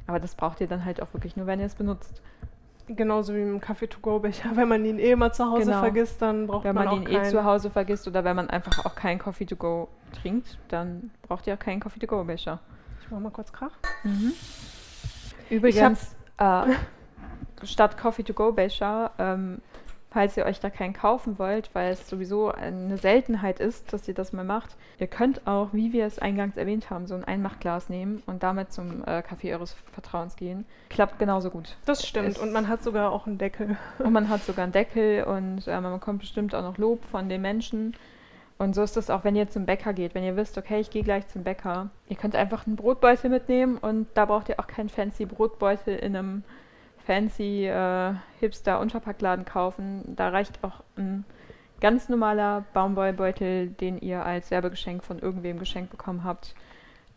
Aber 0.07 0.19
das 0.19 0.35
braucht 0.35 0.61
ihr 0.61 0.67
dann 0.67 0.85
halt 0.85 1.01
auch 1.01 1.13
wirklich 1.13 1.35
nur, 1.35 1.45
wenn 1.45 1.59
ihr 1.59 1.65
es 1.65 1.75
benutzt. 1.75 2.21
Genauso 2.87 3.35
wie 3.35 3.41
im 3.41 3.61
Kaffee-to-go-Becher. 3.61 4.49
Wenn 4.55 4.67
man 4.67 4.83
ihn 4.83 4.97
eh 4.97 5.15
mal 5.15 5.31
zu 5.31 5.45
Hause 5.45 5.65
genau. 5.65 5.79
vergisst, 5.79 6.23
dann 6.23 6.47
braucht 6.47 6.63
wenn 6.63 6.73
man, 6.73 6.85
man 6.85 6.95
ihn 6.95 7.03
eh 7.03 7.13
keinen. 7.13 7.25
eh 7.25 7.29
zu 7.29 7.43
Hause 7.43 7.69
vergisst 7.69 8.07
oder 8.07 8.23
wenn 8.23 8.35
man 8.35 8.49
einfach 8.49 8.83
auch 8.83 8.95
keinen 8.95 9.19
Coffee-to-go 9.19 9.87
trinkt, 10.19 10.57
dann 10.69 11.11
braucht 11.21 11.45
ihr 11.45 11.53
auch 11.53 11.59
keinen 11.59 11.79
Coffee-to-go-Becher. 11.79 12.59
Ich 13.01 13.11
mach 13.11 13.19
mal 13.19 13.29
kurz 13.29 13.53
Krach. 13.53 13.77
Mhm. 14.03 14.33
Übrigens, 15.51 16.15
äh, 16.37 16.63
statt 17.63 17.95
Coffee-to-go-Becher 17.95 19.11
ähm, 19.19 19.61
falls 20.11 20.35
ihr 20.37 20.45
euch 20.45 20.59
da 20.59 20.69
keinen 20.69 20.93
kaufen 20.93 21.37
wollt, 21.37 21.69
weil 21.73 21.93
es 21.93 22.09
sowieso 22.09 22.51
eine 22.51 22.97
Seltenheit 22.97 23.59
ist, 23.59 23.93
dass 23.93 24.07
ihr 24.07 24.13
das 24.13 24.33
mal 24.33 24.43
macht. 24.43 24.75
Ihr 24.97 25.07
könnt 25.07 25.45
auch, 25.45 25.69
wie 25.71 25.93
wir 25.93 26.05
es 26.05 26.19
eingangs 26.19 26.57
erwähnt 26.57 26.89
haben, 26.89 27.05
so 27.05 27.15
ein 27.15 27.23
Einmachglas 27.23 27.89
nehmen 27.89 28.23
und 28.25 28.41
damit 28.41 28.73
zum 28.73 29.03
äh, 29.05 29.21
Kaffee 29.21 29.53
eures 29.53 29.75
Vertrauens 29.91 30.35
gehen. 30.35 30.65
Klappt 30.89 31.19
genauso 31.19 31.51
gut. 31.51 31.77
Das 31.85 32.05
stimmt. 32.07 32.29
Es 32.29 32.37
und 32.39 32.51
man 32.51 32.67
hat 32.67 32.83
sogar 32.83 33.11
auch 33.11 33.27
einen 33.27 33.37
Deckel. 33.37 33.77
Und 33.99 34.13
man 34.13 34.29
hat 34.29 34.43
sogar 34.43 34.63
einen 34.63 34.71
Deckel 34.71 35.23
und 35.23 35.67
äh, 35.67 35.79
man 35.81 35.93
bekommt 35.93 36.19
bestimmt 36.19 36.55
auch 36.55 36.63
noch 36.63 36.77
Lob 36.77 37.03
von 37.05 37.29
den 37.29 37.41
Menschen. 37.41 37.95
Und 38.57 38.75
so 38.75 38.81
ist 38.81 38.97
es 38.97 39.09
auch, 39.09 39.23
wenn 39.23 39.35
ihr 39.35 39.49
zum 39.49 39.65
Bäcker 39.65 39.93
geht. 39.93 40.15
Wenn 40.15 40.23
ihr 40.23 40.35
wisst, 40.35 40.57
okay, 40.57 40.79
ich 40.79 40.89
gehe 40.89 41.03
gleich 41.03 41.27
zum 41.27 41.43
Bäcker. 41.43 41.89
Ihr 42.07 42.15
könnt 42.15 42.35
einfach 42.35 42.65
einen 42.65 42.75
Brotbeutel 42.75 43.29
mitnehmen 43.29 43.77
und 43.77 44.07
da 44.15 44.25
braucht 44.25 44.49
ihr 44.49 44.59
auch 44.59 44.67
keinen 44.67 44.89
fancy 44.89 45.25
Brotbeutel 45.25 45.95
in 45.95 46.15
einem 46.15 46.43
fancy 47.09 47.65
äh, 47.65 48.13
Hipster-Unverpacktladen 48.39 49.43
kaufen. 49.43 50.03
Da 50.15 50.29
reicht 50.29 50.63
auch 50.63 50.83
ein 50.95 51.25
ganz 51.81 52.07
normaler 52.07 52.65
Baumwollbeutel, 52.73 53.69
den 53.69 53.97
ihr 53.97 54.23
als 54.23 54.51
Werbegeschenk 54.51 55.03
von 55.03 55.17
irgendwem 55.17 55.57
geschenkt 55.57 55.89
bekommen 55.89 56.23
habt, 56.23 56.53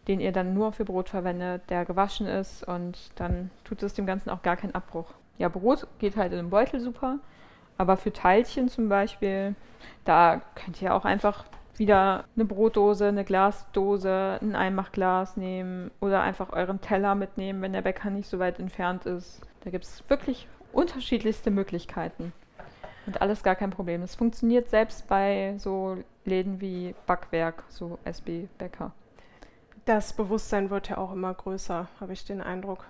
den 0.08 0.18
ihr 0.18 0.32
dann 0.32 0.54
nur 0.54 0.72
für 0.72 0.86
Brot 0.86 1.10
verwendet, 1.10 1.68
der 1.68 1.84
gewaschen 1.84 2.26
ist 2.26 2.66
und 2.66 3.10
dann 3.16 3.50
tut 3.64 3.82
es 3.82 3.92
dem 3.92 4.06
Ganzen 4.06 4.30
auch 4.30 4.40
gar 4.40 4.56
keinen 4.56 4.74
Abbruch. 4.74 5.12
ja, 5.36 5.50
Brot 5.50 5.86
geht 5.98 6.16
halt 6.16 6.32
in 6.32 6.38
einem 6.38 6.50
Beutel 6.50 6.80
super. 6.80 7.18
Aber 7.76 7.98
für 7.98 8.14
Teilchen 8.14 8.68
zum 8.68 8.88
Beispiel, 8.88 9.54
da 10.06 10.40
könnt 10.54 10.80
ihr 10.80 10.94
auch 10.94 11.04
einfach 11.04 11.44
wieder 11.76 12.24
eine 12.34 12.46
Brotdose, 12.46 13.08
eine 13.08 13.24
Glasdose, 13.24 14.38
ein 14.40 14.56
Einmachglas 14.56 15.36
nehmen 15.36 15.90
oder 16.00 16.22
einfach 16.22 16.50
euren 16.50 16.80
Teller 16.80 17.14
mitnehmen, 17.14 17.60
wenn 17.60 17.74
der 17.74 17.82
Bäcker 17.82 18.08
nicht 18.08 18.28
so 18.28 18.38
weit 18.38 18.58
entfernt 18.58 19.04
ist. 19.04 19.42
Da 19.62 19.70
gibt 19.70 19.84
es 19.84 20.02
wirklich 20.08 20.48
unterschiedlichste 20.72 21.50
Möglichkeiten. 21.50 22.32
Und 23.06 23.20
alles 23.20 23.42
gar 23.42 23.56
kein 23.56 23.70
Problem. 23.70 24.02
Es 24.02 24.14
funktioniert 24.14 24.68
selbst 24.68 25.08
bei 25.08 25.54
so 25.58 25.98
Läden 26.24 26.60
wie 26.60 26.94
Backwerk, 27.06 27.64
so 27.68 27.98
SB 28.04 28.48
Bäcker. 28.58 28.92
Das 29.84 30.12
Bewusstsein 30.12 30.70
wird 30.70 30.88
ja 30.88 30.98
auch 30.98 31.12
immer 31.12 31.34
größer, 31.34 31.88
habe 32.00 32.12
ich 32.12 32.24
den 32.24 32.40
Eindruck. 32.40 32.86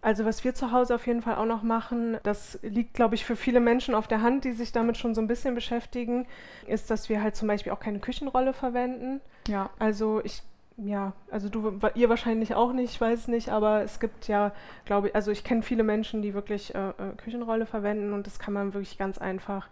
Also 0.00 0.24
was 0.24 0.44
wir 0.44 0.54
zu 0.54 0.70
Hause 0.70 0.94
auf 0.94 1.06
jeden 1.06 1.22
Fall 1.22 1.36
auch 1.36 1.44
noch 1.44 1.62
machen, 1.62 2.18
das 2.22 2.58
liegt, 2.62 2.94
glaube 2.94 3.16
ich, 3.16 3.24
für 3.24 3.34
viele 3.34 3.58
Menschen 3.58 3.96
auf 3.96 4.06
der 4.06 4.22
Hand, 4.22 4.44
die 4.44 4.52
sich 4.52 4.70
damit 4.70 4.96
schon 4.96 5.14
so 5.14 5.20
ein 5.20 5.26
bisschen 5.26 5.56
beschäftigen, 5.56 6.26
ist, 6.66 6.90
dass 6.90 7.08
wir 7.08 7.20
halt 7.20 7.34
zum 7.34 7.48
Beispiel 7.48 7.72
auch 7.72 7.80
keine 7.80 7.98
Küchenrolle 7.98 8.52
verwenden. 8.52 9.20
Ja. 9.48 9.70
Also 9.80 10.20
ich, 10.22 10.42
ja, 10.78 11.12
also 11.30 11.48
du, 11.48 11.80
ihr 11.94 12.08
wahrscheinlich 12.08 12.54
auch 12.54 12.72
nicht, 12.72 12.92
ich 12.92 13.00
weiß 13.00 13.28
nicht, 13.28 13.48
aber 13.48 13.82
es 13.82 13.98
gibt 13.98 14.28
ja, 14.28 14.52
glaube 14.84 15.08
ich, 15.08 15.14
also 15.14 15.32
ich 15.32 15.42
kenne 15.42 15.62
viele 15.62 15.82
Menschen, 15.82 16.22
die 16.22 16.34
wirklich 16.34 16.74
äh, 16.74 16.90
äh 16.90 17.16
Küchenrolle 17.16 17.66
verwenden 17.66 18.12
und 18.12 18.26
das 18.26 18.38
kann 18.38 18.54
man 18.54 18.74
wirklich 18.74 18.96
ganz 18.96 19.18
einfach 19.18 19.68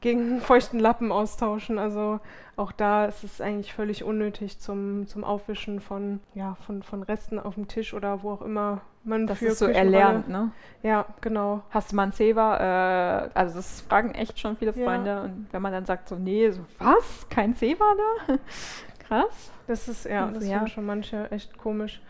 gegen 0.00 0.20
einen 0.20 0.40
feuchten 0.40 0.80
Lappen 0.80 1.12
austauschen. 1.12 1.78
Also 1.78 2.18
auch 2.56 2.72
da 2.72 3.04
ist 3.04 3.22
es 3.22 3.40
eigentlich 3.40 3.72
völlig 3.72 4.02
unnötig 4.02 4.58
zum, 4.58 5.06
zum 5.06 5.22
Aufwischen 5.22 5.80
von, 5.80 6.18
ja, 6.34 6.56
von, 6.66 6.82
von 6.82 7.04
Resten 7.04 7.38
auf 7.38 7.54
dem 7.54 7.68
Tisch 7.68 7.94
oder 7.94 8.24
wo 8.24 8.32
auch 8.32 8.42
immer 8.42 8.80
man 9.04 9.26
das 9.26 9.38
für 9.38 9.46
ist 9.46 9.60
so 9.60 9.66
erlernt, 9.66 10.28
ne? 10.28 10.50
Ja, 10.82 11.06
genau. 11.20 11.62
Hast 11.70 11.92
du 11.92 11.96
mal 11.96 12.02
ein 12.02 12.12
Zewa? 12.12 12.56
Äh, 12.56 13.30
also 13.32 13.56
das 13.56 13.80
fragen 13.82 14.10
echt 14.10 14.38
schon 14.38 14.56
viele 14.56 14.72
Freunde. 14.72 15.10
Ja. 15.10 15.22
Und 15.22 15.46
wenn 15.52 15.62
man 15.62 15.72
dann 15.72 15.86
sagt 15.86 16.08
so, 16.08 16.16
nee, 16.16 16.50
so, 16.50 16.60
was? 16.78 17.26
Kein 17.30 17.54
Zewa 17.54 17.86
da? 18.26 18.34
Krass. 19.08 19.50
Das 19.66 19.88
ist, 19.88 20.04
ja, 20.04 20.26
also, 20.26 20.40
das 20.40 20.48
ja. 20.48 20.66
schon 20.68 20.86
manche 20.86 21.30
echt 21.30 21.58
komisch. 21.58 22.00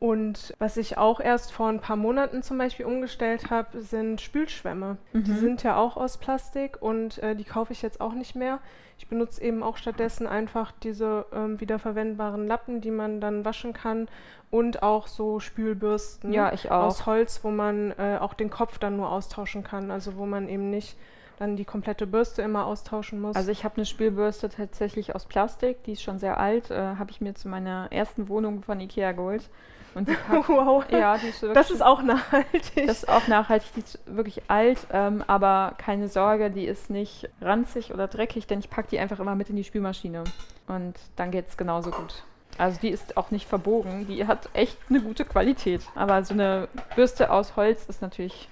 Und 0.00 0.54
was 0.60 0.76
ich 0.76 0.96
auch 0.96 1.18
erst 1.18 1.50
vor 1.50 1.68
ein 1.68 1.80
paar 1.80 1.96
Monaten 1.96 2.42
zum 2.44 2.56
Beispiel 2.56 2.86
umgestellt 2.86 3.50
habe, 3.50 3.80
sind 3.80 4.20
Spülschwämme. 4.20 4.96
Mhm. 5.12 5.24
Die 5.24 5.32
sind 5.32 5.64
ja 5.64 5.76
auch 5.76 5.96
aus 5.96 6.18
Plastik 6.18 6.80
und 6.80 7.18
äh, 7.18 7.34
die 7.34 7.44
kaufe 7.44 7.72
ich 7.72 7.82
jetzt 7.82 8.00
auch 8.00 8.12
nicht 8.12 8.36
mehr. 8.36 8.60
Ich 8.96 9.08
benutze 9.08 9.42
eben 9.42 9.62
auch 9.62 9.76
stattdessen 9.76 10.26
einfach 10.26 10.72
diese 10.82 11.26
ähm, 11.32 11.60
wiederverwendbaren 11.60 12.46
Lappen, 12.46 12.80
die 12.80 12.90
man 12.90 13.20
dann 13.20 13.44
waschen 13.44 13.72
kann 13.72 14.08
und 14.50 14.82
auch 14.82 15.08
so 15.08 15.40
Spülbürsten 15.40 16.32
ja, 16.32 16.52
aus 16.68 17.06
Holz, 17.06 17.40
wo 17.42 17.50
man 17.50 17.92
äh, 17.98 18.18
auch 18.20 18.34
den 18.34 18.50
Kopf 18.50 18.78
dann 18.78 18.96
nur 18.96 19.10
austauschen 19.10 19.64
kann. 19.64 19.90
Also 19.90 20.16
wo 20.16 20.26
man 20.26 20.48
eben 20.48 20.70
nicht 20.70 20.96
dann 21.38 21.56
die 21.56 21.64
komplette 21.64 22.06
Bürste 22.06 22.42
immer 22.42 22.66
austauschen 22.66 23.20
muss. 23.20 23.36
Also 23.36 23.52
ich 23.52 23.64
habe 23.64 23.76
eine 23.76 23.86
Spülbürste 23.86 24.48
tatsächlich 24.48 25.14
aus 25.14 25.24
Plastik, 25.24 25.84
die 25.84 25.92
ist 25.92 26.02
schon 26.02 26.18
sehr 26.18 26.38
alt, 26.38 26.70
äh, 26.70 26.96
habe 26.96 27.10
ich 27.10 27.20
mir 27.20 27.34
zu 27.34 27.48
meiner 27.48 27.88
ersten 27.90 28.28
Wohnung 28.28 28.62
von 28.62 28.80
Ikea 28.80 29.12
geholt. 29.12 29.48
Und 29.94 30.08
die 30.08 30.16
wow. 30.28 30.84
Ja, 30.90 31.16
die 31.16 31.28
ist 31.28 31.42
das 31.42 31.70
ist 31.70 31.82
auch 31.82 32.02
nachhaltig. 32.02 32.86
Das 32.86 32.98
ist 32.98 33.08
auch 33.08 33.26
nachhaltig, 33.28 33.70
die 33.74 33.80
ist 33.80 33.98
wirklich 34.06 34.42
alt, 34.48 34.78
ähm, 34.92 35.22
aber 35.26 35.74
keine 35.78 36.08
Sorge, 36.08 36.50
die 36.50 36.64
ist 36.64 36.90
nicht 36.90 37.28
ranzig 37.40 37.94
oder 37.94 38.08
dreckig, 38.08 38.46
denn 38.46 38.58
ich 38.58 38.68
packe 38.68 38.88
die 38.90 38.98
einfach 38.98 39.20
immer 39.20 39.34
mit 39.34 39.48
in 39.48 39.56
die 39.56 39.64
Spülmaschine. 39.64 40.24
Und 40.66 40.94
dann 41.16 41.30
geht 41.30 41.48
es 41.48 41.56
genauso 41.56 41.90
gut. 41.90 42.24
Also 42.58 42.80
die 42.80 42.88
ist 42.88 43.16
auch 43.16 43.30
nicht 43.30 43.46
verbogen, 43.46 44.06
die 44.08 44.26
hat 44.26 44.48
echt 44.52 44.76
eine 44.90 45.00
gute 45.00 45.24
Qualität. 45.24 45.82
Aber 45.94 46.24
so 46.24 46.34
eine 46.34 46.68
Bürste 46.96 47.30
aus 47.30 47.54
Holz 47.54 47.86
ist 47.86 48.02
natürlich 48.02 48.48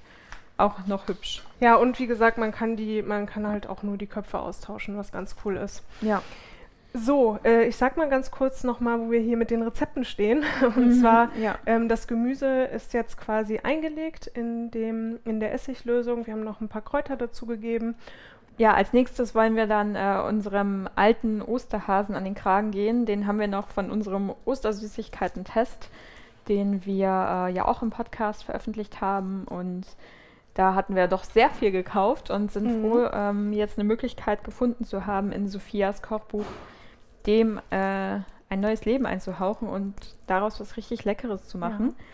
auch 0.57 0.87
noch 0.87 1.09
hübsch. 1.09 1.43
Ja, 1.61 1.77
und 1.77 1.99
wie 1.99 2.07
gesagt, 2.07 2.39
man 2.39 2.53
kann 2.53 2.77
die, 2.77 3.03
man 3.03 3.27
kann 3.27 3.47
halt 3.47 3.69
auch 3.69 3.83
nur 3.83 3.97
die 3.97 4.07
Köpfe 4.07 4.39
austauschen, 4.39 4.97
was 4.97 5.13
ganz 5.13 5.37
cool 5.45 5.57
ist. 5.57 5.83
Ja. 6.01 6.23
So, 6.93 7.39
äh, 7.45 7.65
ich 7.65 7.77
sag 7.77 7.99
mal 7.99 8.09
ganz 8.09 8.31
kurz 8.31 8.65
nochmal, 8.65 8.99
wo 9.01 9.11
wir 9.11 9.21
hier 9.21 9.37
mit 9.37 9.51
den 9.51 9.63
Rezepten 9.63 10.05
stehen. 10.05 10.45
Und 10.77 10.89
mhm, 10.89 11.01
zwar, 11.01 11.35
ja. 11.37 11.59
ähm, 11.67 11.89
das 11.89 12.07
Gemüse 12.07 12.65
ist 12.65 12.95
jetzt 12.95 13.19
quasi 13.19 13.59
eingelegt 13.63 14.27
in, 14.29 14.71
dem, 14.71 15.19
in 15.25 15.41
der 15.41 15.53
Essiglösung. 15.53 16.27
Wir 16.27 16.33
haben 16.33 16.45
noch 16.45 16.61
ein 16.61 16.69
paar 16.69 16.83
Kräuter 16.83 17.17
dazugegeben. 17.17 17.97
Ja, 18.59 18.73
als 18.73 18.95
nächstes 18.95 19.35
wollen 19.35 19.57
wir 19.57 19.67
dann 19.67 19.95
äh, 19.95 20.23
unserem 20.27 20.89
alten 20.95 21.43
Osterhasen 21.43 22.15
an 22.15 22.25
den 22.25 22.35
Kragen 22.35 22.71
gehen. 22.71 23.05
Den 23.05 23.27
haben 23.27 23.39
wir 23.39 23.49
noch 23.49 23.69
von 23.69 23.91
unserem 23.91 24.33
Ostersüßigkeiten-Test, 24.47 25.91
den 26.49 26.87
wir 26.87 27.09
äh, 27.09 27.53
ja 27.53 27.67
auch 27.67 27.83
im 27.83 27.91
Podcast 27.91 28.45
veröffentlicht 28.45 29.03
haben. 29.03 29.45
Und 29.45 29.85
da 30.57 30.75
hatten 30.75 30.97
wir 30.97 31.07
doch 31.07 31.23
sehr 31.23 31.51
viel 31.51 31.71
gekauft 31.71 32.31
und 32.31 32.51
sind 32.51 32.83
mhm. 32.83 32.91
froh, 32.91 33.09
ähm, 33.13 33.53
jetzt 33.53 33.79
eine 33.79 33.87
Möglichkeit 33.87 34.43
gefunden 34.43 34.85
zu 34.85 35.05
haben 35.05 35.31
in 35.31 35.49
Sophias 35.49 36.03
Kochbuch 36.03 36.47
dem 37.27 37.61
äh, 37.71 38.21
ein 38.49 38.61
neues 38.61 38.85
Leben 38.85 39.07
einzuhauchen 39.07 39.69
und 39.69 39.95
daraus 40.27 40.59
was 40.61 40.77
richtig 40.77 41.05
Leckeres 41.05 41.47
zu 41.47 41.59
machen. 41.59 41.89
Ja. 41.89 42.05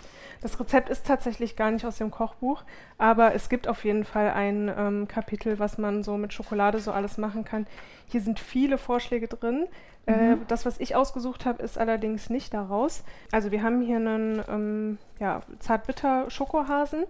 Das 0.40 0.59
Rezept 0.59 0.88
ist 0.88 1.07
tatsächlich 1.07 1.55
gar 1.55 1.70
nicht 1.70 1.87
aus 1.87 1.98
dem 1.98 2.11
Kochbuch, 2.11 2.64
aber 2.98 3.33
es 3.33 3.48
gibt 3.48 3.68
auf 3.68 3.85
jeden 3.85 4.05
Fall 4.05 4.31
ein 4.31 4.72
ähm, 4.76 5.07
Kapitel, 5.07 5.61
was 5.61 5.78
man 5.78 6.02
so 6.02 6.16
mit 6.16 6.33
Schokolade 6.33 6.81
so 6.81 6.90
alles 6.90 7.16
machen 7.16 7.44
kann. 7.44 7.68
Hier 8.09 8.20
sind 8.20 8.40
viele 8.40 8.76
Vorschläge 8.76 9.28
drin. 9.28 9.68
Äh, 10.07 10.16
mhm. 10.16 10.33
Äh, 10.33 10.37
das, 10.48 10.66
was 10.66 10.81
ich 10.81 10.96
ausgesucht 10.96 11.46
habe, 11.46 11.62
ist 11.62 11.78
allerdings 11.78 12.28
nicht 12.28 12.52
daraus. 12.55 13.05
Also 13.31 13.52
wir 13.52 13.62
haben 13.62 13.83
hier 13.83 13.98
einen 13.98 14.42
ähm, 14.48 14.98
ja, 15.20 15.42
Zartbitter-Schokohasen 15.61 17.05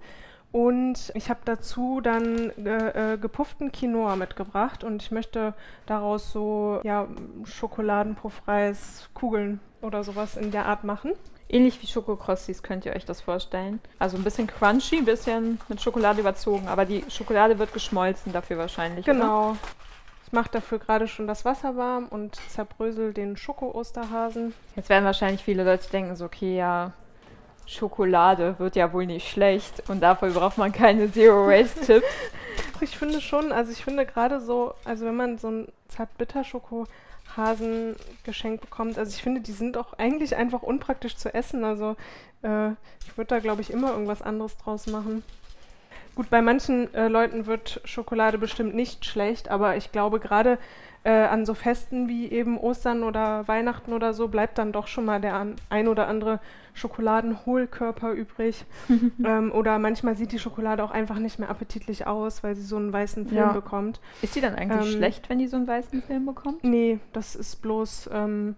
und 0.52 1.12
ich 1.14 1.30
habe 1.30 1.40
dazu 1.46 2.02
dann 2.02 2.50
äh, 2.64 3.14
äh, 3.14 3.18
gepufften 3.18 3.72
Quinoa 3.72 4.16
mitgebracht 4.16 4.84
und 4.84 5.02
ich 5.02 5.10
möchte 5.10 5.54
daraus 5.86 6.30
so 6.30 6.80
ja, 6.84 7.08
Schokoladenpuffreis, 7.44 9.08
Kugeln 9.14 9.60
oder 9.80 10.04
sowas 10.04 10.36
in 10.36 10.50
der 10.50 10.66
Art 10.66 10.84
machen. 10.84 11.12
Ähnlich 11.48 11.80
wie 11.82 11.86
Schokokrossis 11.86 12.62
könnt 12.62 12.84
ihr 12.84 12.94
euch 12.94 13.06
das 13.06 13.22
vorstellen. 13.22 13.80
Also 13.98 14.18
ein 14.18 14.24
bisschen 14.24 14.46
crunchy, 14.46 14.98
ein 14.98 15.04
bisschen 15.06 15.58
mit 15.68 15.80
Schokolade 15.80 16.20
überzogen, 16.20 16.68
aber 16.68 16.84
die 16.84 17.04
Schokolade 17.08 17.58
wird 17.58 17.72
geschmolzen 17.72 18.32
dafür 18.32 18.58
wahrscheinlich. 18.58 19.06
Genau. 19.06 19.50
Oder? 19.50 19.58
Ich 20.26 20.32
mache 20.32 20.50
dafür 20.50 20.78
gerade 20.78 21.08
schon 21.08 21.26
das 21.26 21.44
Wasser 21.44 21.76
warm 21.76 22.08
und 22.08 22.36
zerbrösel 22.50 23.12
den 23.14 23.36
Schoko-Osterhasen. 23.36 24.54
Jetzt 24.76 24.88
werden 24.90 25.04
wahrscheinlich 25.04 25.44
viele 25.44 25.64
Leute 25.64 25.90
denken, 25.90 26.16
so, 26.16 26.26
okay, 26.26 26.56
ja, 26.56 26.92
Schokolade 27.66 28.58
wird 28.58 28.76
ja 28.76 28.92
wohl 28.92 29.06
nicht 29.06 29.28
schlecht 29.28 29.88
und 29.88 30.00
dafür 30.00 30.30
braucht 30.30 30.58
man 30.58 30.72
keine 30.72 31.10
Zero-Waste-Tipps. 31.10 32.06
ich 32.80 32.96
finde 32.96 33.20
schon, 33.20 33.52
also 33.52 33.72
ich 33.72 33.84
finde 33.84 34.06
gerade 34.06 34.40
so, 34.40 34.74
also 34.84 35.06
wenn 35.06 35.16
man 35.16 35.38
so 35.38 35.48
ein 35.48 35.68
Zartbitter-Schokohasen 35.88 37.96
geschenkt 38.24 38.62
bekommt, 38.62 38.98
also 38.98 39.14
ich 39.14 39.22
finde, 39.22 39.40
die 39.40 39.52
sind 39.52 39.76
auch 39.76 39.94
eigentlich 39.94 40.36
einfach 40.36 40.62
unpraktisch 40.62 41.16
zu 41.16 41.32
essen. 41.32 41.64
Also 41.64 41.96
äh, 42.42 42.70
ich 43.06 43.16
würde 43.16 43.28
da, 43.28 43.38
glaube 43.38 43.62
ich, 43.62 43.70
immer 43.70 43.92
irgendwas 43.92 44.22
anderes 44.22 44.56
draus 44.58 44.86
machen. 44.86 45.22
Gut, 46.14 46.28
bei 46.28 46.42
manchen 46.42 46.92
äh, 46.94 47.08
Leuten 47.08 47.46
wird 47.46 47.80
Schokolade 47.84 48.36
bestimmt 48.36 48.74
nicht 48.74 49.06
schlecht, 49.06 49.48
aber 49.48 49.76
ich 49.76 49.92
glaube 49.92 50.20
gerade 50.20 50.58
äh, 51.04 51.10
an 51.10 51.44
so 51.44 51.54
Festen 51.54 52.08
wie 52.08 52.30
eben 52.30 52.58
Ostern 52.58 53.02
oder 53.02 53.46
Weihnachten 53.48 53.92
oder 53.92 54.14
so 54.14 54.28
bleibt 54.28 54.58
dann 54.58 54.72
doch 54.72 54.86
schon 54.86 55.04
mal 55.04 55.20
der 55.20 55.46
ein 55.68 55.88
oder 55.88 56.06
andere 56.06 56.40
Schokoladenhohlkörper 56.74 58.12
übrig. 58.12 58.64
ähm, 59.24 59.52
oder 59.52 59.78
manchmal 59.78 60.16
sieht 60.16 60.32
die 60.32 60.38
Schokolade 60.38 60.82
auch 60.84 60.90
einfach 60.90 61.18
nicht 61.18 61.38
mehr 61.38 61.50
appetitlich 61.50 62.06
aus, 62.06 62.42
weil 62.42 62.54
sie 62.54 62.62
so 62.62 62.76
einen 62.76 62.92
weißen 62.92 63.26
Film 63.26 63.40
ja. 63.40 63.52
bekommt. 63.52 64.00
Ist 64.22 64.34
sie 64.34 64.40
dann 64.40 64.54
eigentlich 64.54 64.92
ähm, 64.92 64.98
schlecht, 64.98 65.28
wenn 65.28 65.38
die 65.38 65.48
so 65.48 65.56
einen 65.56 65.66
weißen 65.66 66.02
Film 66.02 66.26
bekommt? 66.26 66.62
Nee, 66.64 67.00
das 67.12 67.34
ist 67.34 67.56
bloß, 67.62 68.10
ähm, 68.12 68.54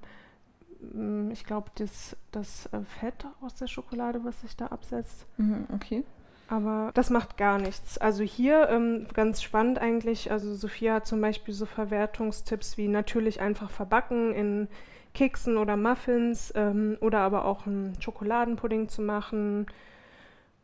mm, 0.93 1.31
ich 1.31 1.45
glaube, 1.45 1.71
das, 1.77 2.17
das 2.31 2.67
äh, 2.67 2.81
Fett 3.01 3.27
aus 3.41 3.55
der 3.55 3.67
Schokolade, 3.67 4.21
was 4.25 4.41
sich 4.43 4.57
da 4.57 4.67
absetzt. 4.67 5.27
Mhm, 5.39 5.67
okay. 5.75 6.05
Aber 6.49 6.91
das 6.95 7.11
macht 7.11 7.37
gar 7.37 7.59
nichts. 7.59 7.97
Also 7.99 8.23
hier 8.23 8.69
ähm, 8.69 9.07
ganz 9.15 9.43
spannend 9.43 9.79
eigentlich. 9.79 10.31
Also 10.31 10.55
Sophia 10.55 10.95
hat 10.95 11.07
zum 11.07 11.21
Beispiel 11.21 11.55
so 11.55 11.67
Verwertungstipps 11.67 12.77
wie 12.77 12.89
natürlich 12.89 13.41
einfach 13.41 13.71
verbacken 13.71 14.33
in 14.35 14.69
Keksen 15.15 15.57
oder 15.57 15.77
Muffins 15.77 16.53
ähm, 16.57 16.99
oder 17.01 17.21
aber 17.21 17.45
auch 17.47 17.67
einen 17.67 17.97
Schokoladenpudding 18.01 18.89
zu 18.89 19.01
machen 19.01 19.67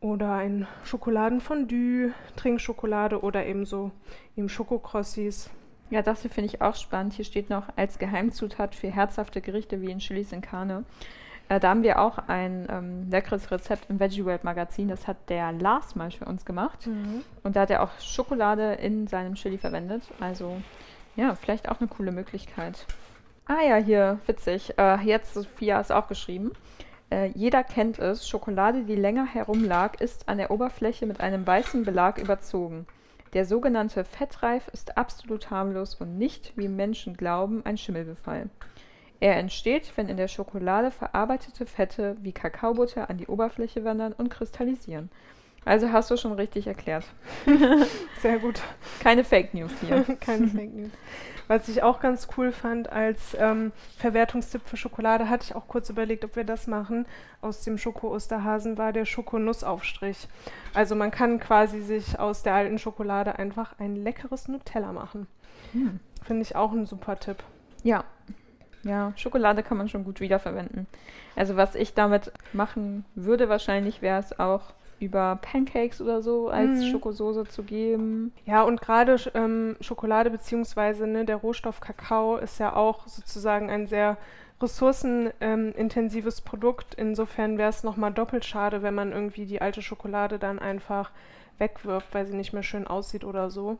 oder 0.01 0.33
ein 0.33 0.67
Schokoladenfondue, 0.83 2.13
Trinkschokolade 2.35 3.21
oder 3.21 3.45
eben 3.45 3.65
so 3.65 3.91
eben 4.35 4.49
Schokokrossis. 4.49 5.49
Ja, 5.89 6.01
das 6.01 6.21
hier 6.21 6.31
finde 6.31 6.47
ich 6.47 6.61
auch 6.61 6.75
spannend. 6.75 7.13
Hier 7.13 7.25
steht 7.25 7.49
noch 7.49 7.65
als 7.75 7.97
Geheimzutat 7.97 8.75
für 8.75 8.89
herzhafte 8.89 9.41
Gerichte 9.41 9.81
wie 9.81 9.91
in 9.91 9.99
Chilis 9.99 10.31
in 10.31 10.41
Carne. 10.41 10.85
Äh, 11.51 11.59
da 11.59 11.71
haben 11.71 11.83
wir 11.83 11.99
auch 11.99 12.17
ein 12.29 12.65
ähm, 12.71 13.09
leckeres 13.09 13.51
Rezept 13.51 13.89
im 13.89 13.99
Veggie 13.99 14.23
World 14.23 14.45
Magazin. 14.45 14.87
Das 14.87 15.05
hat 15.05 15.29
der 15.29 15.51
Lars 15.51 15.95
mal 15.95 16.09
für 16.09 16.23
uns 16.23 16.45
gemacht. 16.45 16.87
Mhm. 16.87 17.23
Und 17.43 17.57
da 17.57 17.61
hat 17.61 17.69
er 17.69 17.83
auch 17.83 17.89
Schokolade 17.99 18.75
in 18.75 19.05
seinem 19.07 19.35
Chili 19.35 19.57
verwendet. 19.57 20.03
Also 20.21 20.61
ja, 21.17 21.35
vielleicht 21.35 21.67
auch 21.67 21.81
eine 21.81 21.89
coole 21.89 22.13
Möglichkeit. 22.13 22.85
Ah 23.47 23.61
ja, 23.67 23.75
hier, 23.75 24.19
witzig. 24.27 24.75
Äh, 24.77 25.01
jetzt, 25.01 25.33
Sophia 25.33 25.81
ist 25.81 25.91
auch 25.91 26.07
geschrieben. 26.07 26.53
Äh, 27.09 27.31
jeder 27.35 27.65
kennt 27.65 27.99
es, 27.99 28.29
Schokolade, 28.29 28.83
die 28.83 28.95
länger 28.95 29.25
herumlag, 29.25 29.99
ist 29.99 30.29
an 30.29 30.37
der 30.37 30.51
Oberfläche 30.51 31.05
mit 31.05 31.19
einem 31.19 31.45
weißen 31.45 31.83
Belag 31.83 32.17
überzogen. 32.17 32.87
Der 33.33 33.45
sogenannte 33.45 34.05
Fettreif 34.05 34.69
ist 34.69 34.97
absolut 34.97 35.51
harmlos 35.51 35.95
und 35.95 36.17
nicht, 36.17 36.53
wie 36.55 36.69
Menschen 36.69 37.17
glauben, 37.17 37.65
ein 37.65 37.77
Schimmelbefall. 37.77 38.49
Er 39.21 39.37
entsteht, 39.37 39.93
wenn 39.95 40.09
in 40.09 40.17
der 40.17 40.27
Schokolade 40.27 40.89
verarbeitete 40.89 41.67
Fette 41.67 42.17
wie 42.21 42.31
Kakaobutter 42.31 43.07
an 43.07 43.17
die 43.17 43.27
Oberfläche 43.27 43.85
wandern 43.85 44.13
und 44.13 44.29
kristallisieren. 44.29 45.09
Also 45.63 45.91
hast 45.91 46.09
du 46.09 46.17
schon 46.17 46.33
richtig 46.33 46.65
erklärt. 46.65 47.05
Sehr 48.21 48.39
gut. 48.39 48.61
Keine 48.99 49.23
Fake 49.23 49.53
News 49.53 49.71
hier. 49.79 50.03
Keine 50.19 50.47
Fake 50.47 50.73
News. 50.73 50.89
Was 51.47 51.67
ich 51.67 51.83
auch 51.83 51.99
ganz 51.99 52.29
cool 52.35 52.51
fand 52.51 52.91
als 52.91 53.37
ähm, 53.37 53.71
Verwertungstipp 53.99 54.63
für 54.65 54.77
Schokolade, 54.77 55.29
hatte 55.29 55.43
ich 55.43 55.55
auch 55.55 55.67
kurz 55.67 55.91
überlegt, 55.91 56.25
ob 56.25 56.35
wir 56.35 56.43
das 56.43 56.65
machen. 56.65 57.05
Aus 57.41 57.61
dem 57.61 57.77
Schoko-Osterhasen 57.77 58.79
war 58.79 58.91
der 58.91 59.05
Schokonussaufstrich. 59.05 60.27
Also 60.73 60.95
man 60.95 61.11
kann 61.11 61.39
quasi 61.39 61.81
sich 61.81 62.17
aus 62.17 62.41
der 62.41 62.55
alten 62.55 62.79
Schokolade 62.79 63.37
einfach 63.37 63.77
ein 63.77 63.95
leckeres 63.97 64.47
Nutella 64.47 64.93
machen. 64.93 65.27
Hm. 65.73 65.99
Finde 66.23 66.41
ich 66.41 66.55
auch 66.55 66.71
ein 66.71 66.87
super 66.87 67.19
Tipp. 67.19 67.37
Ja. 67.83 68.03
Ja, 68.83 69.13
Schokolade 69.15 69.63
kann 69.63 69.77
man 69.77 69.89
schon 69.89 70.03
gut 70.03 70.19
wiederverwenden. 70.19 70.87
Also 71.35 71.55
was 71.55 71.75
ich 71.75 71.93
damit 71.93 72.31
machen 72.53 73.05
würde 73.15 73.49
wahrscheinlich, 73.49 74.01
wäre 74.01 74.19
es 74.19 74.39
auch 74.39 74.73
über 74.99 75.39
Pancakes 75.41 75.99
oder 75.99 76.21
so 76.21 76.49
als 76.49 76.79
mhm. 76.79 76.91
Schokosoße 76.91 77.45
zu 77.45 77.63
geben. 77.63 78.33
Ja, 78.45 78.61
und 78.61 78.81
gerade 78.81 79.17
ähm, 79.33 79.75
Schokolade 79.81 80.29
beziehungsweise 80.29 81.07
ne, 81.07 81.25
der 81.25 81.37
Rohstoff 81.37 81.79
Kakao 81.79 82.37
ist 82.37 82.59
ja 82.59 82.75
auch 82.75 83.07
sozusagen 83.07 83.69
ein 83.69 83.87
sehr 83.87 84.17
ressourcenintensives 84.61 86.39
ähm, 86.39 86.45
Produkt. 86.45 86.93
Insofern 86.93 87.57
wäre 87.57 87.69
es 87.69 87.83
nochmal 87.83 88.13
doppelt 88.13 88.45
schade, 88.45 88.83
wenn 88.83 88.93
man 88.93 89.11
irgendwie 89.11 89.45
die 89.45 89.61
alte 89.61 89.81
Schokolade 89.81 90.37
dann 90.37 90.59
einfach 90.59 91.11
wegwirft, 91.57 92.13
weil 92.13 92.27
sie 92.27 92.35
nicht 92.35 92.53
mehr 92.53 92.63
schön 92.63 92.85
aussieht 92.85 93.23
oder 93.23 93.49
so. 93.49 93.79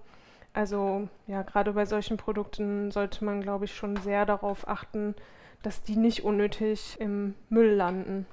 Also 0.54 1.08
ja, 1.28 1.44
gerade 1.44 1.74
bei 1.74 1.86
solchen 1.86 2.18
Produkten 2.18 2.92
sollte 2.92 3.24
man, 3.24 3.42
glaube 3.42 3.66
ich, 3.66 3.76
schon 3.76 3.96
sehr 3.98 4.26
darauf 4.26 4.68
achten, 4.68 5.16
dass 5.64 5.84
die 5.84 5.96
nicht 5.96 6.24
unnötig 6.24 6.98
im 7.00 7.36
Müll 7.50 7.74
landen 7.74 8.26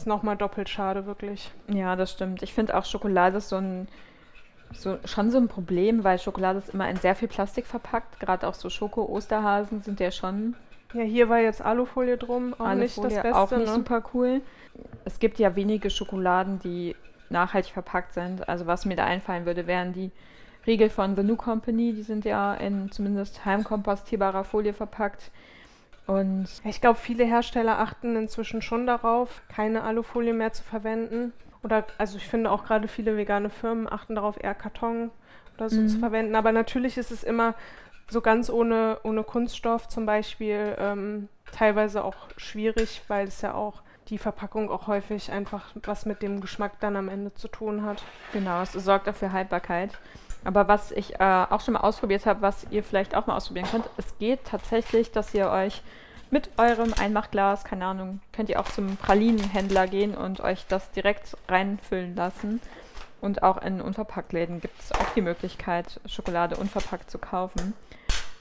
ist 0.00 0.06
nochmal 0.06 0.36
doppelt 0.36 0.68
schade, 0.68 1.06
wirklich. 1.06 1.50
Ja, 1.68 1.96
das 1.96 2.12
stimmt. 2.12 2.42
Ich 2.42 2.54
finde 2.54 2.76
auch 2.76 2.84
Schokolade 2.84 3.38
ist 3.38 3.48
so 3.48 3.56
ein 3.56 3.88
so, 4.72 4.98
schon 5.04 5.32
so 5.32 5.38
ein 5.38 5.48
Problem, 5.48 6.04
weil 6.04 6.18
Schokolade 6.18 6.60
ist 6.60 6.68
immer 6.68 6.88
in 6.88 6.96
sehr 6.96 7.16
viel 7.16 7.26
Plastik 7.26 7.66
verpackt. 7.66 8.20
Gerade 8.20 8.46
auch 8.46 8.54
so 8.54 8.70
Schoko-Osterhasen 8.70 9.82
sind 9.82 9.98
ja 9.98 10.12
schon. 10.12 10.54
Ja, 10.94 11.02
hier 11.02 11.28
war 11.28 11.38
jetzt 11.38 11.60
Alufolie 11.60 12.16
drum, 12.16 12.54
auch 12.54 12.60
Alufolie, 12.60 12.84
nicht 12.84 12.98
das 12.98 13.22
Beste. 13.22 13.36
Auch 13.36 13.50
nicht 13.50 13.66
ne? 13.66 13.74
super 13.74 14.02
cool. 14.14 14.42
Es 15.04 15.18
gibt 15.18 15.40
ja 15.40 15.56
wenige 15.56 15.90
Schokoladen, 15.90 16.60
die 16.60 16.94
nachhaltig 17.30 17.72
verpackt 17.72 18.14
sind. 18.14 18.48
Also 18.48 18.66
was 18.66 18.86
mir 18.86 18.94
da 18.94 19.04
einfallen 19.04 19.44
würde, 19.44 19.66
wären 19.66 19.92
die 19.92 20.12
Riegel 20.66 20.90
von 20.90 21.16
The 21.16 21.22
New 21.22 21.36
Company. 21.36 21.92
Die 21.92 22.02
sind 22.02 22.24
ja 22.24 22.54
in 22.54 22.90
zumindest 22.90 23.44
heimkompostierbarer 23.44 24.44
Folie 24.44 24.72
verpackt. 24.72 25.30
Und 26.06 26.48
ich 26.64 26.80
glaube, 26.80 26.98
viele 26.98 27.24
Hersteller 27.24 27.78
achten 27.78 28.16
inzwischen 28.16 28.62
schon 28.62 28.86
darauf, 28.86 29.42
keine 29.48 29.82
Alufolie 29.82 30.32
mehr 30.32 30.52
zu 30.52 30.64
verwenden. 30.64 31.32
Oder, 31.62 31.84
also 31.98 32.16
ich 32.16 32.26
finde 32.26 32.50
auch 32.50 32.64
gerade 32.64 32.88
viele 32.88 33.16
vegane 33.16 33.50
Firmen 33.50 33.90
achten 33.90 34.14
darauf, 34.14 34.42
eher 34.42 34.54
Karton 34.54 35.10
oder 35.56 35.68
so 35.68 35.80
mhm. 35.80 35.88
zu 35.88 35.98
verwenden. 35.98 36.34
Aber 36.34 36.52
natürlich 36.52 36.96
ist 36.96 37.10
es 37.10 37.22
immer 37.22 37.54
so 38.08 38.20
ganz 38.20 38.50
ohne, 38.50 38.98
ohne 39.04 39.22
Kunststoff 39.22 39.88
zum 39.88 40.04
Beispiel 40.04 40.74
ähm, 40.78 41.28
teilweise 41.52 42.02
auch 42.02 42.16
schwierig, 42.36 43.02
weil 43.08 43.28
es 43.28 43.40
ja 43.42 43.54
auch 43.54 43.82
die 44.08 44.18
Verpackung 44.18 44.70
auch 44.70 44.88
häufig 44.88 45.30
einfach 45.30 45.72
was 45.84 46.06
mit 46.06 46.22
dem 46.22 46.40
Geschmack 46.40 46.80
dann 46.80 46.96
am 46.96 47.08
Ende 47.08 47.32
zu 47.34 47.46
tun 47.46 47.84
hat. 47.84 48.02
Genau, 48.32 48.62
es 48.62 48.72
sorgt 48.72 49.08
auch 49.08 49.14
für 49.14 49.30
Haltbarkeit. 49.32 49.96
Aber 50.44 50.68
was 50.68 50.90
ich 50.90 51.20
äh, 51.20 51.46
auch 51.50 51.60
schon 51.60 51.74
mal 51.74 51.80
ausprobiert 51.80 52.26
habe, 52.26 52.42
was 52.42 52.66
ihr 52.70 52.82
vielleicht 52.82 53.14
auch 53.14 53.26
mal 53.26 53.36
ausprobieren 53.36 53.68
könnt, 53.70 53.90
es 53.96 54.16
geht 54.18 54.44
tatsächlich, 54.44 55.12
dass 55.12 55.34
ihr 55.34 55.50
euch 55.50 55.82
mit 56.30 56.48
eurem 56.58 56.94
Einmachglas, 56.98 57.64
keine 57.64 57.86
Ahnung, 57.86 58.20
könnt 58.32 58.48
ihr 58.48 58.60
auch 58.60 58.68
zum 58.68 58.96
Pralinenhändler 58.96 59.86
gehen 59.86 60.14
und 60.14 60.40
euch 60.40 60.64
das 60.68 60.90
direkt 60.92 61.36
reinfüllen 61.48 62.14
lassen. 62.14 62.60
Und 63.20 63.42
auch 63.42 63.60
in 63.62 63.80
Unverpacktläden 63.82 64.60
gibt 64.60 64.80
es 64.80 64.92
auch 64.92 65.10
die 65.14 65.20
Möglichkeit, 65.20 66.00
Schokolade 66.06 66.56
unverpackt 66.56 67.10
zu 67.10 67.18
kaufen. 67.18 67.74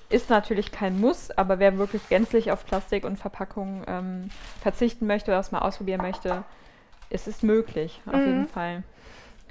Ist 0.10 0.30
natürlich 0.30 0.72
kein 0.72 1.00
Muss, 1.00 1.32
aber 1.32 1.60
wer 1.60 1.78
wirklich 1.78 2.08
gänzlich 2.08 2.52
auf 2.52 2.66
Plastik 2.66 3.04
und 3.04 3.18
Verpackung 3.18 3.84
ähm, 3.88 4.30
verzichten 4.62 5.06
möchte 5.06 5.32
oder 5.32 5.38
das 5.38 5.52
mal 5.52 5.60
ausprobieren 5.60 6.02
möchte, 6.02 6.44
ist 7.10 7.28
es 7.28 7.44
möglich, 7.44 8.02
auf 8.06 8.16
mhm. 8.16 8.26
jeden 8.26 8.48
Fall. 8.48 8.84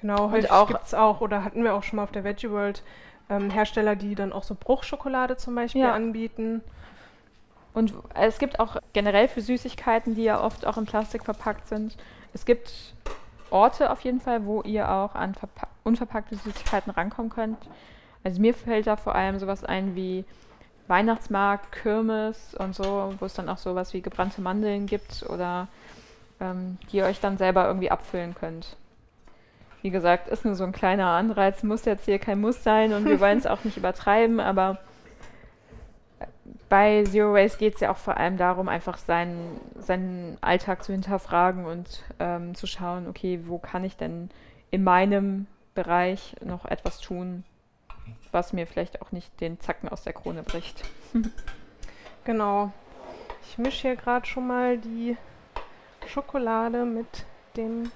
Genau, 0.01 0.31
heute 0.31 0.53
auch 0.53 0.69
gibt 0.69 0.85
es 0.85 0.95
auch, 0.95 1.21
oder 1.21 1.45
hatten 1.45 1.65
wir 1.65 1.75
auch 1.75 1.83
schon 1.83 1.97
mal 1.97 2.05
auf 2.05 2.13
der 2.13 2.25
Veggie 2.25 2.51
World, 2.51 2.83
ähm, 3.31 3.51
Hersteller, 3.51 3.97
die 3.97 4.15
dann 4.15 4.33
auch 4.33 4.45
so 4.45 4.57
Bruchschokolade 4.59 5.37
zum 5.37 5.55
Beispiel 5.55 5.83
ja. 5.83 5.93
anbieten. 5.93 6.63
Und 7.75 7.93
es 8.15 8.39
gibt 8.39 8.61
auch 8.61 8.77
generell 8.93 9.29
für 9.29 9.41
Süßigkeiten, 9.41 10.15
die 10.15 10.25
ja 10.25 10.43
oft 10.43 10.67
auch 10.67 10.79
in 10.79 10.87
Plastik 10.87 11.25
verpackt 11.25 11.69
sind, 11.69 11.97
es 12.33 12.45
gibt 12.45 12.95
Orte 13.51 13.91
auf 13.91 14.01
jeden 14.03 14.21
Fall, 14.21 14.45
wo 14.45 14.63
ihr 14.63 14.91
auch 14.91 15.15
an 15.15 15.35
unverpackte 15.85 16.37
Süßigkeiten 16.37 16.93
rankommen 16.93 17.31
könnt. 17.31 17.59
Also 18.25 18.41
mir 18.41 18.55
fällt 18.55 18.87
da 18.87 18.97
vor 18.97 19.15
allem 19.15 19.39
sowas 19.39 19.65
ein 19.65 19.95
wie 19.95 20.25
Weihnachtsmarkt, 20.87 21.73
Kirmes 21.73 22.55
und 22.55 22.75
so, 22.75 23.15
wo 23.19 23.25
es 23.25 23.35
dann 23.35 23.49
auch 23.49 23.59
sowas 23.59 23.93
wie 23.95 24.03
gebrannte 24.03 24.41
Mandeln 24.41 24.87
gibt 24.87 25.25
oder 25.29 25.69
ähm, 26.41 26.79
die 26.91 26.99
ihr 26.99 27.05
euch 27.05 27.21
dann 27.21 27.39
selber 27.39 27.67
irgendwie 27.67 27.91
abfüllen 27.91 28.35
könnt. 28.35 28.77
Wie 29.89 29.91
gesagt, 29.91 30.29
ist 30.29 30.45
nur 30.45 30.55
so 30.55 30.65
ein 30.65 30.73
kleiner 30.73 31.07
Anreiz, 31.07 31.63
muss 31.63 31.87
jetzt 31.87 32.05
hier 32.05 32.19
kein 32.19 32.43
Muss 32.43 32.63
sein 32.63 32.93
und 32.93 33.07
wir 33.07 33.21
wollen 33.21 33.39
es 33.39 33.47
auch 33.47 33.65
nicht 33.65 33.77
übertreiben, 33.79 34.39
aber 34.39 34.77
bei 36.69 37.05
Zero 37.05 37.33
Waste 37.33 37.57
geht 37.57 37.77
es 37.77 37.81
ja 37.81 37.91
auch 37.91 37.97
vor 37.97 38.19
allem 38.19 38.37
darum, 38.37 38.69
einfach 38.69 38.99
seinen, 38.99 39.59
seinen 39.79 40.37
Alltag 40.43 40.85
zu 40.85 40.93
hinterfragen 40.93 41.65
und 41.65 42.05
ähm, 42.19 42.55
zu 42.55 42.67
schauen, 42.67 43.09
okay, 43.09 43.41
wo 43.47 43.57
kann 43.57 43.83
ich 43.83 43.97
denn 43.97 44.29
in 44.71 44.85
meinem 44.85 45.47
Bereich 45.75 46.37
noch 46.45 46.67
etwas 46.67 47.01
tun, 47.01 47.45
was 48.31 48.53
mir 48.53 48.67
vielleicht 48.67 49.01
auch 49.01 49.11
nicht 49.11 49.41
den 49.41 49.59
Zacken 49.59 49.89
aus 49.89 50.03
der 50.03 50.13
Krone 50.13 50.43
bricht. 50.43 50.85
genau. 52.25 52.73
Ich 53.49 53.57
mische 53.57 53.89
hier 53.89 53.97
gerade 53.97 54.27
schon 54.27 54.47
mal 54.49 54.77
die 54.77 55.17
Schokolade 56.07 56.85
mit 56.85 57.25
dem 57.57 57.91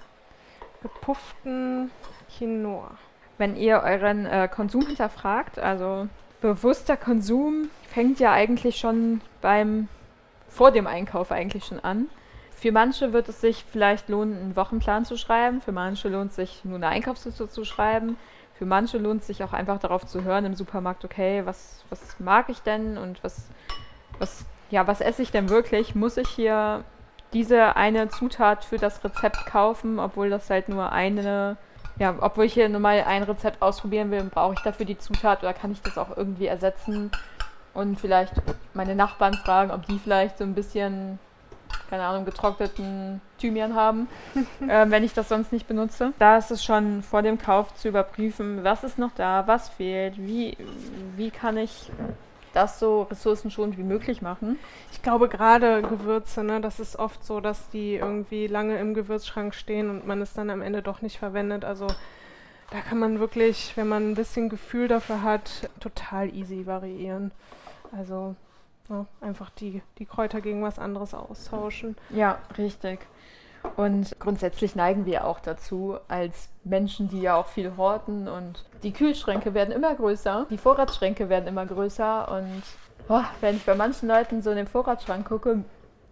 gepufften 0.83 1.89
Quinoa. 2.37 2.91
Wenn 3.39 3.55
ihr 3.55 3.81
euren 3.83 4.27
äh, 4.27 4.47
Konsum 4.47 4.85
hinterfragt, 4.85 5.57
also 5.57 6.07
bewusster 6.41 6.97
Konsum 6.97 7.69
fängt 7.89 8.19
ja 8.19 8.31
eigentlich 8.31 8.77
schon 8.77 9.21
beim 9.41 9.87
vor 10.49 10.71
dem 10.71 10.85
Einkauf 10.85 11.31
eigentlich 11.31 11.65
schon 11.65 11.79
an. 11.79 12.09
Für 12.51 12.71
manche 12.71 13.11
wird 13.11 13.27
es 13.27 13.41
sich 13.41 13.65
vielleicht 13.69 14.07
lohnen, 14.07 14.37
einen 14.37 14.55
Wochenplan 14.55 15.03
zu 15.03 15.17
schreiben. 15.17 15.61
Für 15.61 15.71
manche 15.71 16.09
lohnt 16.09 16.29
es 16.29 16.35
sich, 16.35 16.63
nur 16.63 16.75
eine 16.75 16.87
Einkaufsliste 16.89 17.49
zu 17.49 17.65
schreiben. 17.65 18.17
Für 18.53 18.65
manche 18.65 18.99
lohnt 18.99 19.21
es 19.21 19.27
sich 19.27 19.43
auch 19.43 19.51
einfach 19.51 19.79
darauf 19.79 20.05
zu 20.05 20.23
hören 20.23 20.45
im 20.45 20.53
Supermarkt, 20.53 21.03
okay, 21.03 21.41
was, 21.45 21.83
was 21.89 22.19
mag 22.19 22.49
ich 22.49 22.61
denn 22.61 22.97
und 22.97 23.23
was, 23.23 23.47
was, 24.19 24.45
ja, 24.69 24.85
was 24.85 25.01
esse 25.01 25.23
ich 25.23 25.31
denn 25.31 25.49
wirklich? 25.49 25.95
Muss 25.95 26.17
ich 26.17 26.29
hier 26.29 26.83
diese 27.33 27.75
eine 27.75 28.09
Zutat 28.09 28.63
für 28.63 28.77
das 28.77 29.03
Rezept 29.03 29.45
kaufen, 29.45 29.99
obwohl 29.99 30.29
das 30.29 30.49
halt 30.49 30.69
nur 30.69 30.91
eine, 30.91 31.57
ja, 31.97 32.15
obwohl 32.19 32.45
ich 32.45 32.53
hier 32.53 32.69
nur 32.69 32.79
mal 32.79 33.03
ein 33.03 33.23
Rezept 33.23 33.61
ausprobieren 33.61 34.11
will, 34.11 34.23
brauche 34.23 34.53
ich 34.53 34.59
dafür 34.61 34.85
die 34.85 34.97
Zutat 34.97 35.43
oder 35.43 35.53
kann 35.53 35.71
ich 35.71 35.81
das 35.81 35.97
auch 35.97 36.15
irgendwie 36.15 36.47
ersetzen 36.47 37.11
und 37.73 37.99
vielleicht 37.99 38.33
meine 38.73 38.95
Nachbarn 38.95 39.33
fragen, 39.33 39.71
ob 39.71 39.85
die 39.87 39.99
vielleicht 39.99 40.37
so 40.37 40.43
ein 40.43 40.53
bisschen, 40.53 41.17
keine 41.89 42.03
Ahnung, 42.03 42.25
getrockneten 42.25 43.19
Thymian 43.39 43.75
haben, 43.75 44.07
äh, 44.67 44.85
wenn 44.89 45.03
ich 45.03 45.13
das 45.13 45.29
sonst 45.29 45.51
nicht 45.51 45.67
benutze. 45.67 46.13
Da 46.19 46.37
ist 46.37 46.51
es 46.51 46.63
schon 46.63 47.01
vor 47.01 47.23
dem 47.23 47.39
Kauf 47.39 47.73
zu 47.75 47.89
überprüfen, 47.89 48.63
was 48.63 48.83
ist 48.83 48.99
noch 48.99 49.11
da, 49.15 49.47
was 49.47 49.69
fehlt, 49.69 50.17
wie, 50.17 50.55
wie 51.17 51.31
kann 51.31 51.57
ich 51.57 51.91
das 52.53 52.79
so 52.79 53.03
ressourcenschonend 53.03 53.77
wie 53.77 53.83
möglich 53.83 54.21
machen. 54.21 54.59
Ich 54.91 55.01
glaube 55.01 55.27
gerade 55.27 55.81
Gewürze, 55.81 56.43
ne, 56.43 56.61
das 56.61 56.79
ist 56.79 56.97
oft 56.97 57.25
so, 57.25 57.41
dass 57.41 57.69
die 57.69 57.95
irgendwie 57.95 58.47
lange 58.47 58.77
im 58.77 58.93
Gewürzschrank 58.93 59.53
stehen 59.53 59.89
und 59.89 60.07
man 60.07 60.21
es 60.21 60.33
dann 60.33 60.49
am 60.49 60.61
Ende 60.61 60.81
doch 60.81 61.01
nicht 61.01 61.17
verwendet. 61.17 61.65
Also 61.65 61.87
da 62.71 62.81
kann 62.81 62.99
man 62.99 63.19
wirklich, 63.19 63.75
wenn 63.75 63.87
man 63.87 64.11
ein 64.11 64.15
bisschen 64.15 64.49
Gefühl 64.49 64.87
dafür 64.87 65.23
hat, 65.23 65.69
total 65.79 66.33
easy 66.33 66.65
variieren. 66.65 67.31
Also 67.91 68.35
ja, 68.89 69.05
einfach 69.21 69.49
die, 69.49 69.81
die 69.97 70.05
Kräuter 70.05 70.41
gegen 70.41 70.63
was 70.63 70.79
anderes 70.79 71.13
austauschen. 71.13 71.95
Ja, 72.09 72.39
richtig. 72.57 72.99
Und 73.75 74.15
grundsätzlich 74.19 74.75
neigen 74.75 75.05
wir 75.05 75.25
auch 75.25 75.39
dazu, 75.39 75.97
als 76.07 76.49
Menschen, 76.63 77.09
die 77.09 77.21
ja 77.21 77.35
auch 77.35 77.47
viel 77.47 77.75
horten 77.77 78.27
und 78.27 78.65
die 78.83 78.93
Kühlschränke 78.93 79.53
werden 79.53 79.71
immer 79.71 79.95
größer, 79.95 80.47
die 80.49 80.57
Vorratsschränke 80.57 81.29
werden 81.29 81.47
immer 81.47 81.65
größer 81.65 82.29
und 82.31 82.63
oh, 83.09 83.23
wenn 83.41 83.55
ich 83.55 83.65
bei 83.65 83.75
manchen 83.75 84.07
Leuten 84.07 84.41
so 84.41 84.51
in 84.51 84.57
den 84.57 84.67
Vorratsschrank 84.67 85.27
gucke, 85.27 85.63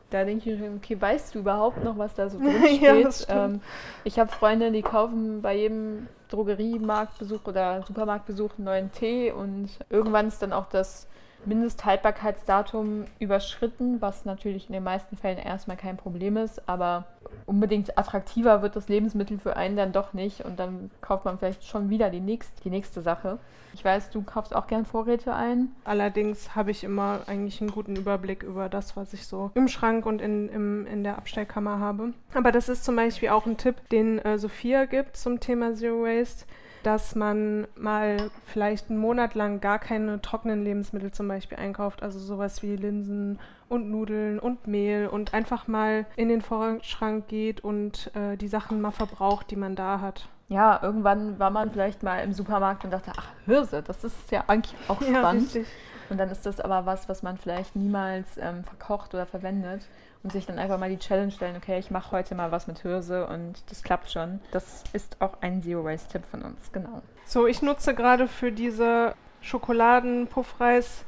Da 0.09 0.25
denke 0.25 0.51
ich 0.51 0.59
mir, 0.59 0.71
okay, 0.75 0.99
weißt 0.99 1.35
du 1.35 1.39
überhaupt 1.39 1.83
noch, 1.83 1.97
was 1.97 2.13
da 2.15 2.29
so 2.29 2.37
drin 2.39 2.61
steht? 2.77 3.27
ja, 3.29 3.45
ähm, 3.45 3.61
ich 4.03 4.19
habe 4.19 4.31
Freunde, 4.31 4.71
die 4.71 4.81
kaufen 4.81 5.41
bei 5.41 5.55
jedem 5.55 6.07
Drogeriemarktbesuch 6.29 7.45
oder 7.45 7.83
Supermarktbesuch 7.83 8.51
einen 8.57 8.65
neuen 8.65 8.91
Tee 8.91 9.31
und 9.31 9.69
irgendwann 9.89 10.27
ist 10.27 10.41
dann 10.41 10.53
auch 10.53 10.67
das 10.67 11.07
Mindesthaltbarkeitsdatum 11.45 13.05
überschritten, 13.19 14.01
was 14.01 14.25
natürlich 14.25 14.67
in 14.67 14.73
den 14.73 14.83
meisten 14.83 15.17
Fällen 15.17 15.39
erstmal 15.39 15.77
kein 15.77 15.97
Problem 15.97 16.37
ist, 16.37 16.67
aber 16.69 17.05
unbedingt 17.45 17.97
attraktiver 17.97 18.61
wird 18.61 18.75
das 18.75 18.87
Lebensmittel 18.87 19.39
für 19.39 19.55
einen 19.55 19.75
dann 19.75 19.91
doch 19.91 20.13
nicht 20.13 20.45
und 20.45 20.59
dann 20.59 20.91
kauft 21.01 21.25
man 21.25 21.37
vielleicht 21.37 21.63
schon 21.65 21.89
wieder 21.89 22.09
die, 22.09 22.19
nächst, 22.19 22.63
die 22.63 22.69
nächste 22.69 23.01
Sache. 23.01 23.39
Ich 23.73 23.85
weiß, 23.85 24.09
du 24.09 24.21
kaufst 24.21 24.55
auch 24.55 24.67
gern 24.67 24.85
Vorräte 24.85 25.33
ein. 25.33 25.69
Allerdings 25.85 26.55
habe 26.55 26.71
ich 26.71 26.83
immer 26.83 27.21
eigentlich 27.27 27.61
einen 27.61 27.71
guten 27.71 27.95
Überblick 27.95 28.43
über 28.43 28.67
das, 28.67 28.97
was 28.97 29.13
ich 29.13 29.25
so 29.25 29.51
im 29.55 29.67
Schrank 29.67 30.05
und 30.05 30.21
in, 30.21 30.49
im, 30.49 30.85
in 30.87 31.03
der 31.03 31.17
Abstellkammer 31.17 31.79
habe. 31.79 32.13
Aber 32.33 32.51
das 32.51 32.69
ist 32.69 32.83
zum 32.83 32.95
Beispiel 32.95 33.29
auch 33.29 33.45
ein 33.45 33.57
Tipp, 33.57 33.75
den 33.89 34.19
äh, 34.19 34.37
Sophia 34.37 34.85
gibt 34.85 35.15
zum 35.15 35.39
Thema 35.39 35.73
Zero 35.73 36.03
Waste 36.03 36.45
dass 36.83 37.15
man 37.15 37.67
mal 37.75 38.29
vielleicht 38.45 38.89
einen 38.89 38.99
Monat 38.99 39.35
lang 39.35 39.61
gar 39.61 39.79
keine 39.79 40.21
trockenen 40.21 40.63
Lebensmittel 40.63 41.11
zum 41.11 41.27
Beispiel 41.27 41.57
einkauft, 41.57 42.03
also 42.03 42.19
sowas 42.19 42.63
wie 42.63 42.75
Linsen 42.75 43.39
und 43.69 43.89
Nudeln 43.89 44.39
und 44.39 44.67
Mehl 44.67 45.07
und 45.07 45.33
einfach 45.33 45.67
mal 45.67 46.05
in 46.15 46.29
den 46.29 46.41
Vorschrank 46.41 47.27
geht 47.27 47.63
und 47.63 48.11
äh, 48.15 48.35
die 48.37 48.47
Sachen 48.47 48.81
mal 48.81 48.91
verbraucht, 48.91 49.51
die 49.51 49.55
man 49.55 49.75
da 49.75 50.01
hat. 50.01 50.27
Ja, 50.49 50.79
irgendwann 50.81 51.39
war 51.39 51.49
man 51.49 51.71
vielleicht 51.71 52.03
mal 52.03 52.19
im 52.19 52.33
Supermarkt 52.33 52.83
und 52.83 52.91
dachte, 52.91 53.13
ach, 53.15 53.29
Hirse, 53.45 53.81
das 53.81 54.03
ist 54.03 54.31
ja 54.31 54.43
eigentlich 54.47 54.75
auch 54.89 55.01
spannend. 55.01 55.53
Ja, 55.53 55.61
und 56.09 56.17
dann 56.17 56.29
ist 56.29 56.45
das 56.45 56.59
aber 56.59 56.85
was, 56.85 57.07
was 57.07 57.23
man 57.23 57.37
vielleicht 57.37 57.77
niemals 57.77 58.37
ähm, 58.37 58.65
verkocht 58.65 59.13
oder 59.13 59.25
verwendet 59.25 59.87
und 60.23 60.31
sich 60.31 60.45
dann 60.45 60.59
einfach 60.59 60.77
mal 60.77 60.89
die 60.89 60.99
Challenge 60.99 61.31
stellen, 61.31 61.55
okay, 61.55 61.79
ich 61.79 61.91
mache 61.91 62.11
heute 62.11 62.35
mal 62.35 62.51
was 62.51 62.67
mit 62.67 62.79
Hirse 62.79 63.25
und 63.27 63.55
das 63.69 63.83
klappt 63.83 64.11
schon. 64.11 64.39
Das 64.51 64.83
ist 64.93 65.17
auch 65.19 65.41
ein 65.41 65.61
Zero-Waste-Tipp 65.63 66.23
von 66.29 66.43
uns, 66.43 66.71
genau. 66.71 67.01
So, 67.25 67.47
ich 67.47 67.61
nutze 67.61 67.95
gerade 67.95 68.27
für 68.27 68.51
diese 68.51 69.15
Schokoladen-Puffreis 69.41 71.05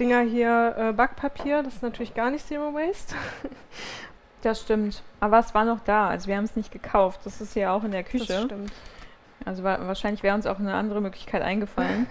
Dinger 0.00 0.22
hier 0.22 0.74
äh, 0.78 0.92
Backpapier. 0.92 1.62
Das 1.62 1.74
ist 1.74 1.82
natürlich 1.82 2.14
gar 2.14 2.30
nicht 2.30 2.46
Zero 2.46 2.72
Waste. 2.74 3.14
das 4.42 4.62
stimmt. 4.62 5.02
Aber 5.20 5.38
es 5.38 5.54
war 5.54 5.66
noch 5.66 5.80
da. 5.80 6.08
Also 6.08 6.26
wir 6.26 6.36
haben 6.36 6.44
es 6.44 6.56
nicht 6.56 6.72
gekauft. 6.72 7.20
Das 7.24 7.40
ist 7.40 7.54
ja 7.54 7.72
auch 7.72 7.84
in 7.84 7.92
der 7.92 8.02
Küche. 8.02 8.26
Das 8.26 8.44
stimmt. 8.44 8.72
Also 9.44 9.62
wa 9.62 9.78
wahrscheinlich 9.86 10.22
wäre 10.22 10.34
uns 10.34 10.46
auch 10.46 10.58
eine 10.58 10.74
andere 10.74 11.00
Möglichkeit 11.00 11.42
eingefallen. 11.42 12.06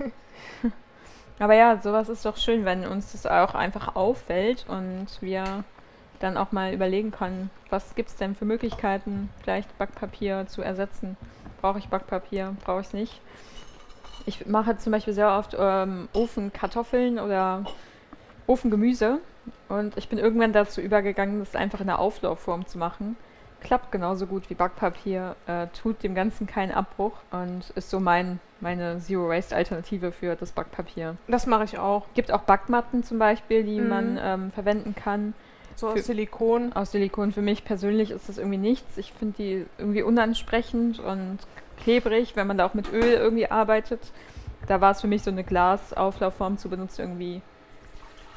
Aber 1.39 1.55
ja, 1.55 1.77
sowas 1.81 2.09
ist 2.09 2.25
doch 2.25 2.37
schön, 2.37 2.65
wenn 2.65 2.85
uns 2.85 3.11
das 3.11 3.25
auch 3.25 3.55
einfach 3.55 3.95
auffällt 3.95 4.65
und 4.67 5.07
wir 5.21 5.63
dann 6.19 6.38
auch 6.38 6.51
mal 6.51 6.73
überlegen 6.73 7.12
können, 7.12 7.49
was 7.69 7.95
gibt 7.95 8.10
es 8.10 8.15
denn 8.15 8.36
für 8.36 8.45
Möglichkeiten, 8.45 9.29
vielleicht 9.41 9.77
Backpapier 9.77 10.45
zu 10.47 10.62
ersetzen. 10.62 11.17
Brauche 11.62 11.79
ich 11.79 11.89
Backpapier? 11.89 12.55
Brauche 12.63 12.82
ich 12.82 12.88
es 12.88 12.93
nicht? 12.93 13.21
Ich 14.25 14.45
mache 14.45 14.77
zum 14.77 14.91
Beispiel 14.91 15.13
sehr 15.13 15.32
oft 15.32 15.55
ähm, 15.58 16.10
Ofenkartoffeln 16.13 17.19
oder 17.19 17.63
Ofengemüse 18.47 19.19
und 19.67 19.97
ich 19.97 20.10
bin 20.10 20.19
irgendwann 20.19 20.53
dazu 20.53 20.82
übergegangen, 20.82 21.39
das 21.39 21.55
einfach 21.55 21.79
in 21.79 21.88
der 21.88 21.99
Auflaufform 21.99 22.65
zu 22.67 22.77
machen. 22.77 23.15
Klappt 23.62 23.91
genauso 23.91 24.25
gut 24.25 24.49
wie 24.49 24.53
Backpapier, 24.53 25.36
äh, 25.47 25.67
tut 25.67 26.01
dem 26.01 26.15
Ganzen 26.15 26.47
keinen 26.47 26.71
Abbruch 26.71 27.13
und 27.32 27.69
ist 27.75 27.89
so 27.89 27.99
mein, 27.99 28.39
meine 28.62 28.99
Zero-Waste-Alternative 28.99 30.12
für 30.12 30.36
das 30.36 30.51
Backpapier. 30.51 31.17
Das 31.27 31.45
mache 31.45 31.65
ich 31.65 31.77
auch. 31.77 32.05
Gibt 32.13 32.32
auch 32.32 32.41
Backmatten 32.41 33.03
zum 33.03 33.19
Beispiel, 33.19 33.63
die 33.63 33.82
mhm. 33.82 33.89
man 33.89 34.19
ähm, 34.21 34.51
verwenden 34.51 34.95
kann. 34.95 35.34
So 35.79 35.87
aus 35.87 36.05
Silikon. 36.05 36.73
Aus 36.73 36.91
Silikon. 36.91 37.31
Für 37.31 37.41
mich 37.41 37.63
persönlich 37.63 38.11
ist 38.11 38.27
das 38.27 38.37
irgendwie 38.37 38.57
nichts. 38.57 38.97
Ich 38.97 39.13
finde 39.13 39.35
die 39.37 39.65
irgendwie 39.77 40.03
unansprechend 40.03 40.99
und 40.99 41.39
klebrig, 41.81 42.35
wenn 42.35 42.47
man 42.47 42.57
da 42.57 42.65
auch 42.65 42.73
mit 42.73 42.91
Öl 42.91 43.13
irgendwie 43.13 43.49
arbeitet. 43.49 44.11
Da 44.67 44.81
war 44.81 44.91
es 44.91 44.99
für 44.99 45.07
mich 45.07 45.23
so 45.23 45.31
eine 45.31 45.45
Glasauflaufform 45.45 46.57
zu 46.57 46.67
benutzen 46.67 47.01
irgendwie 47.01 47.41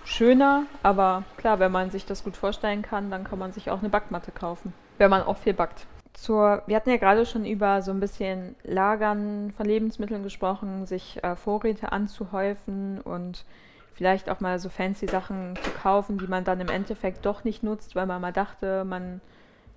schöner. 0.05 0.67
Aber 0.85 1.25
klar, 1.37 1.59
wenn 1.59 1.73
man 1.73 1.91
sich 1.91 2.07
das 2.07 2.23
gut 2.23 2.37
vorstellen 2.37 2.83
kann, 2.83 3.11
dann 3.11 3.25
kann 3.25 3.41
man 3.41 3.53
sich 3.53 3.73
auch 3.73 3.81
eine 3.81 3.89
Backmatte 3.89 4.31
kaufen, 4.31 4.73
wenn 4.99 5.11
man 5.11 5.23
auch 5.23 5.39
viel 5.39 5.55
backt. 5.55 5.87
Zur, 6.13 6.63
wir 6.67 6.77
hatten 6.77 6.91
ja 6.91 6.97
gerade 6.97 7.27
schon 7.27 7.45
über 7.45 7.83
so 7.83 7.91
ein 7.91 7.99
bisschen 7.99 8.55
Lagern 8.63 9.53
von 9.57 9.67
Lebensmitteln 9.67 10.23
gesprochen, 10.23 10.87
sich 10.87 11.19
äh, 11.25 11.35
Vorräte 11.35 11.91
anzuhäufen 11.91 13.01
und 13.01 13.45
vielleicht 13.95 14.31
auch 14.31 14.41
mal 14.41 14.59
so 14.59 14.69
fancy 14.69 15.07
Sachen 15.07 15.55
zu 15.63 15.71
kaufen, 15.71 16.19
die 16.19 16.27
man 16.27 16.45
dann 16.45 16.61
im 16.61 16.69
Endeffekt 16.69 17.25
doch 17.27 17.45
nicht 17.45 17.63
nutzt, 17.63 17.95
weil 17.95 18.07
man 18.07 18.21
mal 18.21 18.33
dachte, 18.33 18.85
man, 18.85 19.21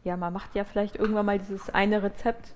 ja, 0.04 0.18
man 0.18 0.34
macht 0.34 0.56
ja 0.56 0.64
vielleicht 0.64 0.96
irgendwann 0.96 1.26
mal 1.26 1.40
dieses 1.40 1.70
eine 1.70 2.04
Rezept. 2.04 2.54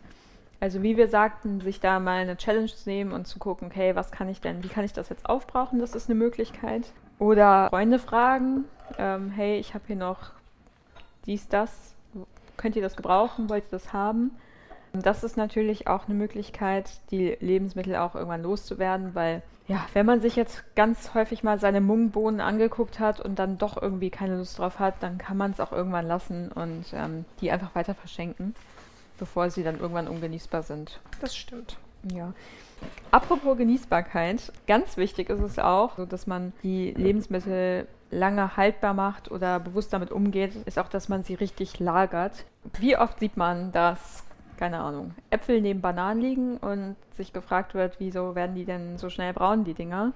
Also 0.61 0.83
wie 0.83 0.97
wir 0.97 1.07
sagten, 1.07 1.61
sich 1.61 1.79
da 1.79 1.99
mal 1.99 2.17
eine 2.17 2.37
Challenge 2.37 2.67
zu 2.67 2.89
nehmen 2.89 3.11
und 3.13 3.27
zu 3.27 3.39
gucken, 3.39 3.67
okay, 3.67 3.95
was 3.95 4.11
kann 4.11 4.27
ich 4.27 4.41
denn, 4.41 4.63
wie 4.63 4.67
kann 4.67 4.83
ich 4.83 4.93
das 4.93 5.09
jetzt 5.09 5.25
aufbrauchen, 5.27 5.79
das 5.79 5.95
ist 5.95 6.09
eine 6.09 6.19
Möglichkeit. 6.19 6.83
Oder 7.17 7.69
Freunde 7.69 7.99
fragen, 7.99 8.65
ähm, 8.97 9.31
hey, 9.31 9.57
ich 9.57 9.73
habe 9.73 9.85
hier 9.87 9.95
noch 9.95 10.31
dies, 11.25 11.47
das, 11.47 11.93
könnt 12.57 12.75
ihr 12.75 12.81
das 12.81 12.95
gebrauchen, 12.95 13.49
wollt 13.49 13.65
ihr 13.65 13.71
das 13.71 13.93
haben? 13.93 14.31
Das 14.93 15.23
ist 15.23 15.37
natürlich 15.37 15.87
auch 15.87 16.05
eine 16.05 16.15
Möglichkeit, 16.15 16.89
die 17.11 17.37
Lebensmittel 17.39 17.95
auch 17.95 18.15
irgendwann 18.15 18.43
loszuwerden, 18.43 19.13
weil 19.13 19.41
ja, 19.67 19.85
wenn 19.93 20.07
man 20.07 20.19
sich 20.19 20.35
jetzt 20.35 20.63
ganz 20.75 21.13
häufig 21.13 21.43
mal 21.43 21.59
seine 21.59 21.79
Mungbohnen 21.79 22.41
angeguckt 22.41 22.99
hat 22.99 23.21
und 23.21 23.37
dann 23.37 23.59
doch 23.59 23.79
irgendwie 23.79 24.09
keine 24.09 24.37
Lust 24.37 24.57
drauf 24.57 24.79
hat, 24.79 24.95
dann 25.01 25.19
kann 25.19 25.37
man 25.37 25.51
es 25.51 25.59
auch 25.59 25.71
irgendwann 25.71 26.07
lassen 26.07 26.51
und 26.51 26.85
ähm, 26.93 27.25
die 27.39 27.51
einfach 27.51 27.75
weiter 27.75 27.93
verschenken, 27.93 28.55
bevor 29.19 29.51
sie 29.51 29.61
dann 29.61 29.79
irgendwann 29.79 30.07
ungenießbar 30.07 30.63
sind. 30.63 30.99
Das 31.21 31.35
stimmt. 31.35 31.77
Ja. 32.11 32.33
Apropos 33.11 33.57
Genießbarkeit, 33.57 34.51
ganz 34.65 34.97
wichtig 34.97 35.29
ist 35.29 35.41
es 35.41 35.59
auch, 35.59 36.03
dass 36.07 36.25
man 36.25 36.53
die 36.63 36.91
Lebensmittel 36.91 37.87
lange 38.09 38.57
haltbar 38.57 38.93
macht 38.93 39.29
oder 39.29 39.59
bewusst 39.59 39.93
damit 39.93 40.11
umgeht, 40.11 40.55
ist 40.65 40.79
auch, 40.79 40.87
dass 40.87 41.09
man 41.09 41.23
sie 41.23 41.35
richtig 41.35 41.79
lagert. 41.79 42.45
Wie 42.79 42.97
oft 42.97 43.19
sieht 43.19 43.37
man, 43.37 43.71
dass 43.71 44.23
keine 44.59 44.81
Ahnung, 44.81 45.13
Äpfel 45.29 45.61
neben 45.61 45.79
Bananen 45.79 46.21
liegen 46.21 46.57
und 46.57 46.97
sich 47.13 47.31
gefragt 47.31 47.73
wird, 47.75 47.95
wieso 47.99 48.35
werden 48.35 48.55
die 48.55 48.65
denn 48.65 48.97
so 48.97 49.09
schnell 49.09 49.31
braun, 49.31 49.63
die 49.63 49.73
Dinger? 49.73 50.11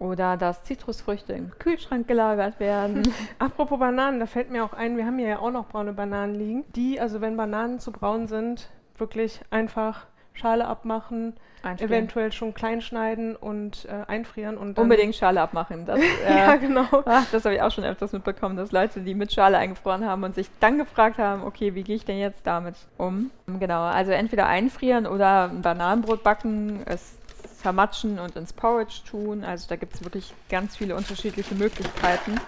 Oder 0.00 0.36
dass 0.36 0.64
Zitrusfrüchte 0.64 1.34
im 1.34 1.52
Kühlschrank 1.58 2.08
gelagert 2.08 2.58
werden. 2.58 3.02
Apropos 3.38 3.78
Bananen, 3.78 4.18
da 4.18 4.26
fällt 4.26 4.50
mir 4.50 4.64
auch 4.64 4.72
ein, 4.72 4.96
wir 4.96 5.06
haben 5.06 5.18
hier 5.18 5.28
ja 5.28 5.38
auch 5.38 5.52
noch 5.52 5.68
braune 5.68 5.92
Bananen 5.92 6.34
liegen, 6.34 6.64
die, 6.74 7.00
also 7.00 7.20
wenn 7.20 7.36
Bananen 7.36 7.78
zu 7.78 7.92
braun 7.92 8.26
sind, 8.26 8.70
wirklich 8.98 9.40
einfach 9.50 10.06
Schale 10.40 10.66
abmachen, 10.66 11.34
Einfrieren. 11.62 11.92
eventuell 11.92 12.32
schon 12.32 12.54
klein 12.54 12.80
schneiden 12.80 13.36
und 13.36 13.84
äh, 13.84 14.10
einfrieren. 14.10 14.56
Und 14.56 14.78
Unbedingt 14.78 15.14
Schale 15.14 15.40
abmachen. 15.40 15.84
Das, 15.84 16.00
äh, 16.26 16.30
ja, 16.30 16.56
genau. 16.56 16.86
Ach, 17.04 17.26
das 17.30 17.44
habe 17.44 17.54
ich 17.54 17.62
auch 17.62 17.70
schon 17.70 17.84
öfters 17.84 18.12
mitbekommen, 18.12 18.56
dass 18.56 18.72
Leute, 18.72 19.00
die 19.00 19.14
mit 19.14 19.32
Schale 19.32 19.58
eingefroren 19.58 20.06
haben 20.06 20.24
und 20.24 20.34
sich 20.34 20.48
dann 20.60 20.78
gefragt 20.78 21.18
haben, 21.18 21.42
okay, 21.42 21.74
wie 21.74 21.82
gehe 21.82 21.96
ich 21.96 22.04
denn 22.04 22.18
jetzt 22.18 22.46
damit 22.46 22.76
um? 22.96 23.30
Genau, 23.46 23.82
also 23.82 24.12
entweder 24.12 24.46
einfrieren 24.46 25.06
oder 25.06 25.50
ein 25.50 25.62
Bananenbrot 25.62 26.22
backen, 26.22 26.82
es 26.86 27.16
vermatschen 27.58 28.18
und 28.18 28.36
ins 28.36 28.54
Porridge 28.54 29.02
tun. 29.08 29.44
Also 29.44 29.68
da 29.68 29.76
gibt 29.76 29.94
es 29.94 30.02
wirklich 30.02 30.32
ganz 30.48 30.76
viele 30.76 30.96
unterschiedliche 30.96 31.54
Möglichkeiten. 31.54 32.40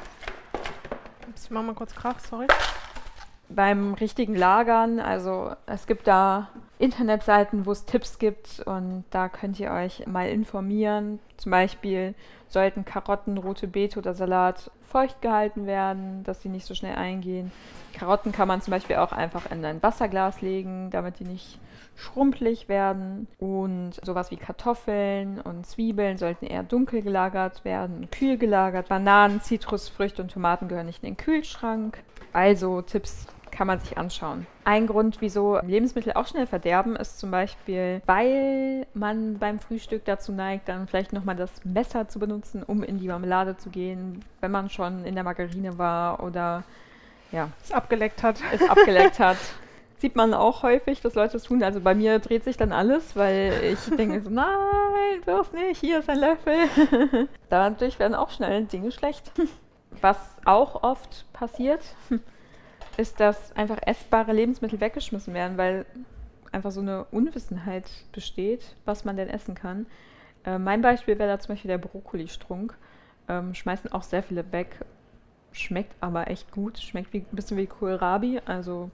Ich 1.37 1.51
mache 1.51 1.65
mal 1.65 1.75
kurz 1.75 1.95
Krach, 1.95 2.19
sorry 2.19 2.47
beim 3.55 3.95
richtigen 3.95 4.35
Lagern. 4.35 5.01
Also 5.01 5.53
es 5.67 5.87
gibt 5.87 6.07
da 6.07 6.49
Internetseiten, 6.79 7.67
wo 7.67 7.73
es 7.73 7.85
Tipps 7.85 8.19
gibt 8.19 8.61
und 8.67 9.05
da 9.11 9.29
könnt 9.29 9.61
ihr 9.61 9.71
euch 9.71 10.07
mal 10.07 10.29
informieren. 10.29 11.21
Zum 11.37 11.51
Beispiel 11.51 12.15
sollten 12.49 12.85
Karotten, 12.85 13.39
rote 13.39 13.69
Beete 13.69 13.99
oder 13.99 14.15
Salat 14.15 14.71
feucht 14.89 15.23
gehalten 15.23 15.67
werden, 15.67 16.23
dass 16.25 16.43
sie 16.43 16.49
nicht 16.49 16.67
so 16.67 16.75
schnell 16.75 16.97
eingehen. 16.97 17.51
Karotten 17.95 18.33
kann 18.33 18.49
man 18.49 18.61
zum 18.61 18.73
Beispiel 18.73 18.97
auch 18.97 19.13
einfach 19.13 19.51
in 19.51 19.65
ein 19.65 19.83
Wasserglas 19.83 20.43
legen, 20.43 20.91
damit 20.91 21.19
die 21.19 21.25
nicht 21.25 21.59
schrumpelig 21.97 22.69
werden. 22.69 23.27
Und 23.39 23.93
sowas 24.03 24.31
wie 24.31 24.37
Kartoffeln 24.37 25.41
und 25.41 25.67
Zwiebeln 25.67 26.19
sollten 26.19 26.47
eher 26.47 26.63
dunkel 26.63 27.03
gelagert 27.03 27.65
werden, 27.65 28.09
kühl 28.11 28.37
gelagert. 28.37 28.89
Bananen, 28.89 29.41
Zitrusfrüchte 29.41 30.23
und 30.23 30.33
Tomaten 30.33 30.69
gehören 30.69 30.87
nicht 30.87 31.03
in 31.03 31.11
den 31.11 31.17
Kühlschrank. 31.17 32.03
Also 32.33 32.83
Tipps 32.83 33.27
kann 33.53 33.67
man 33.69 33.79
sich 33.79 33.97
anschauen. 33.97 34.47
Ein 34.65 34.87
Grund, 34.89 35.21
wieso 35.21 35.61
Lebensmittel 35.61 36.15
auch 36.15 36.27
schnell 36.27 36.47
verderben, 36.47 36.97
ist 36.97 37.21
zum 37.21 37.31
Beispiel, 37.31 38.03
weil 38.07 38.87
man 38.95 39.39
beim 39.39 39.61
Frühstück 39.61 40.05
dazu 40.05 40.33
neigt, 40.33 40.69
dann 40.69 40.89
vielleicht 40.89 41.13
nochmal 41.13 41.37
das 41.37 41.51
Messer 41.65 42.09
zu 42.09 42.19
benutzen, 42.19 42.63
um 42.65 42.83
in 42.83 42.99
die 42.99 43.09
Marmelade 43.09 43.57
zu 43.57 43.71
gehen, 43.71 44.25
wenn 44.41 44.51
man 44.51 44.71
schon 44.71 45.05
in 45.05 45.15
der 45.15 45.23
Margarine 45.23 45.79
war 45.79 46.23
oder 46.23 46.65
ja. 47.33 47.49
Es 47.63 47.73
abgeleckt 47.73 48.23
hat. 48.23 48.37
Es 48.53 48.63
abgeleckt 48.69 49.19
hat. 49.19 49.39
Sieht 49.99 50.17
man 50.17 50.35
auch 50.35 50.63
häufig, 50.63 51.01
dass 51.01 51.15
Leute 51.15 51.37
es 51.37 51.45
tun. 51.45 51.63
Also 51.63 51.81
bei 51.81 51.95
mir 51.95 52.19
dreht 52.19 52.45
sich 52.45 52.57
dann 52.57 52.73
alles, 52.73 53.15
weil 53.15 53.53
ich 53.73 53.97
denke 53.97 54.21
so, 54.21 54.31
nein, 54.31 55.21
bloß 55.25 55.53
nicht, 55.53 55.81
hier 55.81 56.01
ist 56.01 56.11
ein 56.11 56.19
Löffel. 56.19 57.29
Dadurch 57.49 57.99
werden 57.99 58.15
auch 58.15 58.31
schnell 58.31 58.65
Dinge 58.65 58.93
schlecht. 58.93 59.31
Was 60.01 60.19
auch 60.45 60.83
oft 60.83 61.33
passiert, 61.33 61.81
ist, 62.99 63.21
dass 63.21 63.55
einfach 63.57 63.79
essbare 63.87 64.33
Lebensmittel 64.33 64.81
weggeschmissen 64.81 65.35
werden, 65.35 65.59
weil 65.59 65.87
einfach 66.53 66.71
so 66.71 66.81
eine 66.81 67.05
Unwissenheit 67.07 67.91
besteht, 68.13 68.77
was 68.85 69.05
man 69.05 69.17
denn 69.17 69.29
essen 69.29 69.55
kann. 69.55 69.87
Äh, 70.45 70.59
mein 70.59 70.83
Beispiel 70.83 71.19
wäre 71.19 71.29
da 71.29 71.39
zum 71.39 71.55
Beispiel 71.55 71.71
der 71.71 71.79
Brokkolistrunk. 71.79 72.77
Ähm, 73.29 73.55
schmeißen 73.55 73.93
auch 73.93 74.03
sehr 74.03 74.23
viele 74.23 74.51
weg. 74.53 74.85
Schmeckt 75.53 75.95
aber 76.01 76.29
echt 76.29 76.51
gut. 76.53 76.79
Schmeckt 76.79 77.13
wie, 77.13 77.19
ein 77.19 77.37
bisschen 77.37 77.57
wie 77.57 77.67
Kohlrabi. 77.67 78.41
Also, 78.45 78.91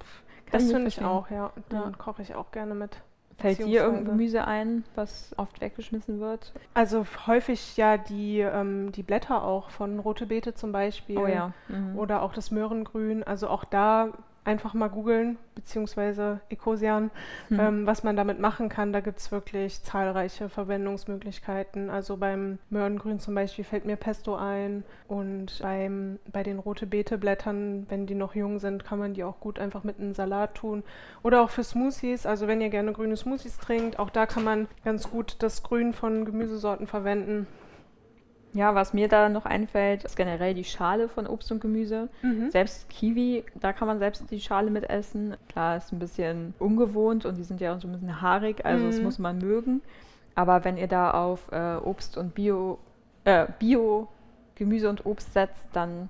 das 0.51 0.71
finde 0.71 0.89
ich 0.89 1.03
auch, 1.03 1.31
ja. 1.31 1.53
Den 1.71 1.79
ja. 1.79 1.93
koche 1.97 2.23
ich 2.23 2.35
auch 2.35 2.51
gerne 2.53 2.75
mit. 2.75 3.01
Fällt 3.39 3.59
dir 3.59 3.83
irgendein 3.83 4.05
Gemüse 4.05 4.45
ein, 4.47 4.85
was 4.97 5.33
oft 5.37 5.61
weggeschmissen 5.61 6.19
wird? 6.19 6.53
Also 6.75 7.07
häufig 7.27 7.77
ja 7.77 7.97
die, 7.97 8.41
ähm, 8.41 8.91
die 8.91 9.05
Blätter 9.05 9.45
auch 9.45 9.71
von 9.71 10.01
rote 10.01 10.27
Beete 10.27 10.55
zum 10.55 10.73
Beispiel. 10.73 11.19
Oh 11.19 11.27
ja. 11.27 11.53
Mhm. 11.69 11.97
Oder 11.97 12.23
auch 12.23 12.33
das 12.33 12.51
Möhrengrün. 12.51 13.23
Also 13.23 13.49
auch 13.49 13.65
da 13.65 14.09
einfach 14.45 14.75
mal 14.75 14.89
googeln, 14.89 15.37
beziehungsweise 15.55 16.41
Ecosian, 16.49 17.11
hm. 17.49 17.61
ähm, 17.61 17.87
was 17.87 18.03
man 18.03 18.17
damit 18.17 18.41
machen 18.41 18.69
kann. 18.69 18.93
Da 18.93 19.01
gibt 19.01 19.19
es 19.19 19.31
wirklich 19.31 19.83
zahlreiche 19.83 20.49
Verwendungsmöglichkeiten. 20.49 21.91
Also 21.91 22.17
beim 22.17 22.59
Möhrengrün 22.71 23.21
zum 23.21 23.35
Beispiel 23.35 23.65
fällt 23.65 23.85
mir 23.85 23.97
Pesto 23.97 24.37
ein 24.37 24.85
und 25.07 25.59
beim, 25.61 26.19
bei 26.33 26.43
den 26.43 26.59
rote 26.59 26.87
Beete-Blättern, 26.87 27.87
wenn 27.89 28.07
die 28.07 28.15
noch 28.15 28.35
jung 28.35 28.59
sind, 28.59 28.85
kann 28.85 28.99
man 28.99 29.15
die 29.15 29.25
auch 29.25 29.41
gut 29.41 29.59
einfach 29.59 29.85
mit 29.85 29.99
einem 29.99 30.15
Salat 30.15 30.55
tun. 30.55 30.83
Oder 31.23 31.43
auch 31.43 31.51
für 31.51 31.65
Smoothies, 31.65 32.25
also 32.25 32.47
wenn 32.47 32.61
ihr 32.61 32.71
gerne 32.71 32.93
grüne 32.93 33.17
Smoothies 33.17 33.59
trinkt, 33.59 33.99
auch 33.99 34.11
da 34.11 34.27
kann 34.27 34.45
man 34.45 34.69
ganz 34.85 35.11
gut 35.11 35.37
das 35.41 35.63
Grün 35.63 35.93
von 35.93 36.25
Gemüsesorten 36.25 36.87
verwenden. 36.87 37.47
Ja, 38.55 38.75
was 38.75 38.95
mir 38.95 39.09
da 39.09 39.29
noch 39.29 39.45
einfällt, 39.45 40.05
ist 40.05 40.17
generell 40.17 40.55
die 40.55 40.65
Schale 40.65 41.09
von 41.09 41.27
Obst 41.27 41.53
und 41.53 41.61
Gemüse. 41.61 42.09
Mhm. 42.23 42.51
Selbst 42.51 42.89
Kiwi, 42.89 43.45
da 43.55 43.73
kann 43.73 43.89
man 43.89 43.99
selbst 43.99 44.31
die 44.31 44.41
Schale 44.41 44.71
mit 44.71 44.89
essen. 44.89 45.37
Klar, 45.49 45.77
ist 45.77 45.93
ein 45.93 45.99
bisschen 45.99 46.55
ungewohnt 46.59 47.27
und 47.27 47.37
die 47.37 47.45
sind 47.45 47.61
ja 47.61 47.75
auch 47.75 47.81
so 47.81 47.89
ein 47.89 47.93
bisschen 47.93 48.21
haarig, 48.23 48.65
also 48.65 48.85
mhm. 48.85 48.91
das 48.91 49.01
muss 49.01 49.19
man 49.19 49.39
mögen. 49.39 49.83
Aber 50.35 50.65
wenn 50.65 50.77
ihr 50.77 50.89
da 50.89 51.11
auf 51.11 51.51
äh, 51.53 51.77
Obst 51.77 52.17
und 52.17 52.35
Bio, 52.35 52.79
äh, 53.25 53.47
Bio 53.59 54.09
Gemüse 54.55 54.89
und 54.89 55.05
Obst 55.05 55.33
setzt, 55.33 55.69
dann 55.73 56.09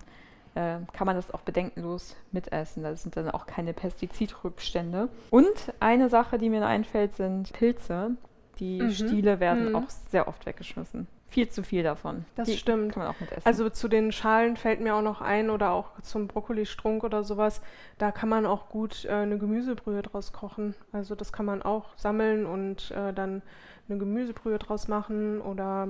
äh, 0.55 0.77
kann 0.93 1.07
man 1.07 1.17
das 1.17 1.31
auch 1.33 1.41
bedenkenlos 1.41 2.17
mitessen. 2.31 2.83
Das 2.83 3.03
sind 3.03 3.17
dann 3.17 3.31
auch 3.31 3.47
keine 3.47 3.73
Pestizidrückstände. 3.73 5.09
Und 5.31 5.75
eine 5.81 6.09
Sache, 6.09 6.39
die 6.39 6.49
mir 6.49 6.65
einfällt, 6.67 7.15
sind 7.15 7.53
Pilze. 7.53 8.13
Die 8.59 8.81
mhm. 8.81 8.91
Stiele 8.91 9.41
werden 9.41 9.71
mhm. 9.71 9.77
auch 9.77 9.91
sehr 9.91 10.29
oft 10.29 10.47
weggeschmissen 10.47 11.07
viel 11.29 11.49
zu 11.49 11.63
viel 11.63 11.83
davon. 11.83 12.25
Das 12.37 12.49
Die 12.49 12.57
stimmt. 12.57 12.95
Kann 12.95 13.03
man 13.05 13.15
auch 13.15 13.21
mit 13.21 13.31
essen. 13.31 13.47
Also 13.47 13.69
zu 13.69 13.89
den 13.89 14.13
Schalen 14.13 14.57
fällt 14.57 14.81
mir 14.81 14.95
auch 14.95 15.03
noch 15.03 15.21
ein 15.21 15.51
oder 15.51 15.73
auch 15.73 16.01
zum 16.01 16.27
Brokkolistrunk 16.27 17.05
oder 17.05 17.23
sowas. 17.23 17.61
Da 17.99 18.11
kann 18.13 18.29
man 18.29 18.47
auch 18.47 18.69
gut 18.69 19.05
äh, 19.05 19.11
eine 19.11 19.39
Gemüsebrühe 19.39 20.03
draus 20.03 20.33
kochen. 20.33 20.75
Also 20.93 21.15
das 21.15 21.33
kann 21.33 21.47
man 21.47 21.63
auch 21.63 21.97
sammeln 21.97 22.47
und 22.47 22.91
äh, 22.93 23.13
dann 23.13 23.43
eine 23.89 23.99
Gemüsebrühe 23.99 24.59
draus 24.59 24.89
machen 24.89 25.41
oder 25.41 25.89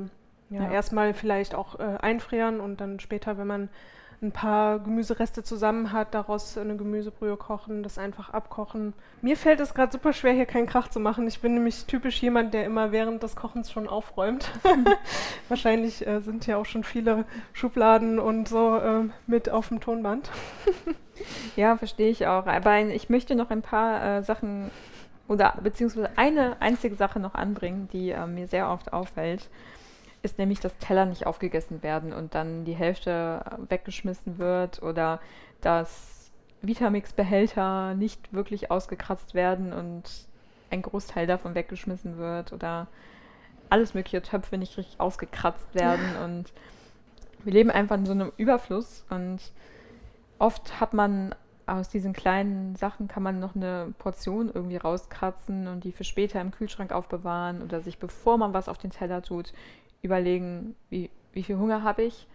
ja, 0.51 0.65
ja. 0.65 0.71
erstmal 0.71 1.15
vielleicht 1.15 1.55
auch 1.55 1.79
äh, 1.79 1.99
einfrieren 2.01 2.61
und 2.61 2.81
dann 2.81 3.01
später, 3.01 3.39
wenn 3.39 3.47
man 3.47 3.69
ein 4.21 4.33
paar 4.33 4.81
Gemüsereste 4.81 5.45
zusammen 5.45 5.93
hat, 5.93 6.15
daraus 6.15 6.59
eine 6.59 6.77
Gemüsebrühe 6.77 7.37
kochen, 7.37 7.83
das 7.83 7.99
einfach 7.99 8.31
abkochen. 8.31 8.93
Mir 9.23 9.37
fällt 9.37 9.61
es 9.61 9.75
gerade 9.75 9.93
super 9.93 10.13
schwer, 10.13 10.33
hier 10.33 10.47
keinen 10.47 10.67
Krach 10.67 10.89
zu 10.89 10.99
machen. 10.99 11.29
Ich 11.29 11.41
bin 11.41 11.55
nämlich 11.55 11.85
typisch 11.85 12.21
jemand, 12.21 12.53
der 12.53 12.65
immer 12.65 12.91
während 12.91 13.23
des 13.23 13.37
Kochens 13.37 13.71
schon 13.71 13.89
aufräumt. 13.89 14.51
Wahrscheinlich 15.49 16.05
äh, 16.07 16.21
sind 16.21 16.47
ja 16.47 16.57
auch 16.57 16.67
schon 16.67 16.83
viele 16.83 17.27
Schubladen 17.53 18.19
und 18.19 18.49
so 18.49 18.77
äh, 18.77 19.05
mit 19.29 19.51
auf 19.51 19.69
dem 19.69 19.81
Tonband. 19.81 20.31
ja, 21.57 21.77
verstehe 21.77 22.11
ich 22.11 22.27
auch. 22.27 22.47
Aber 22.47 22.81
ich 22.81 23.09
möchte 23.09 23.37
noch 23.37 23.51
ein 23.51 23.63
paar 23.63 24.19
äh, 24.19 24.23
Sachen 24.25 24.71
oder 25.29 25.55
beziehungsweise 25.63 26.11
eine 26.17 26.61
einzige 26.61 26.97
Sache 26.97 27.21
noch 27.21 27.35
anbringen, 27.35 27.89
die 27.93 28.11
äh, 28.11 28.27
mir 28.27 28.49
sehr 28.49 28.71
oft 28.71 28.93
auffällt 28.93 29.49
ist 30.23 30.39
nämlich, 30.39 30.61
dass 30.61 30.77
Teller 30.79 31.07
nicht 31.07 31.27
aufgegessen 31.27 31.83
werden 31.83 32.13
und 32.13 32.35
dann 32.35 32.65
die 32.65 32.75
Hälfte 32.75 33.45
weggeschmissen 33.69 34.39
wird 34.39 34.83
oder 34.83 35.21
dass 35.61 36.31
Vitamix-Behälter 36.63 37.95
nicht 37.95 38.33
wirklich 38.33 38.71
ausgekratzt 38.71 39.35
werden 39.35 39.73
und 39.73 40.03
ein 40.71 40.83
Großteil 40.83 41.27
davon 41.27 41.55
weggeschmissen 41.55 42.19
wird 42.19 42.53
oder 42.53 42.89
alles 43.71 43.95
mögliche 43.95 44.23
Töpfe 44.23 44.59
nicht 44.59 44.77
richtig 44.77 45.01
ausgekratzt 45.01 45.75
werden. 45.75 46.17
Und 46.25 46.53
wir 47.45 47.53
leben 47.53 47.71
einfach 47.71 47.97
in 47.97 48.07
so 48.07 48.13
einem 48.13 48.33
Überfluss 48.37 49.05
und 49.11 49.39
oft 50.39 50.81
hat 50.81 50.93
man 50.93 51.35
aus 51.67 51.89
diesen 51.89 52.13
kleinen 52.13 52.77
Sachen 52.77 53.09
kann 53.09 53.23
man 53.23 53.39
noch 53.39 53.55
eine 53.55 53.95
Portion 53.99 54.51
irgendwie 54.53 54.79
rauskratzen 54.79 55.69
und 55.69 55.85
die 55.85 55.93
für 55.93 56.05
später 56.05 56.41
im 56.41 56.51
Kühlschrank 56.51 56.93
aufbewahren 56.93 57.63
oder 57.63 57.81
sich, 57.81 57.99
bevor 57.99 58.39
man 58.39 58.55
was 58.55 58.69
auf 58.69 58.79
den 58.79 58.91
Teller 58.91 59.23
tut, 59.23 59.53
überlegen, 60.03 60.75
wie, 60.91 61.11
wie 61.33 61.43
viel 61.43 61.59
Hunger 61.59 61.83
habe 61.83 62.03
ich. 62.03 62.27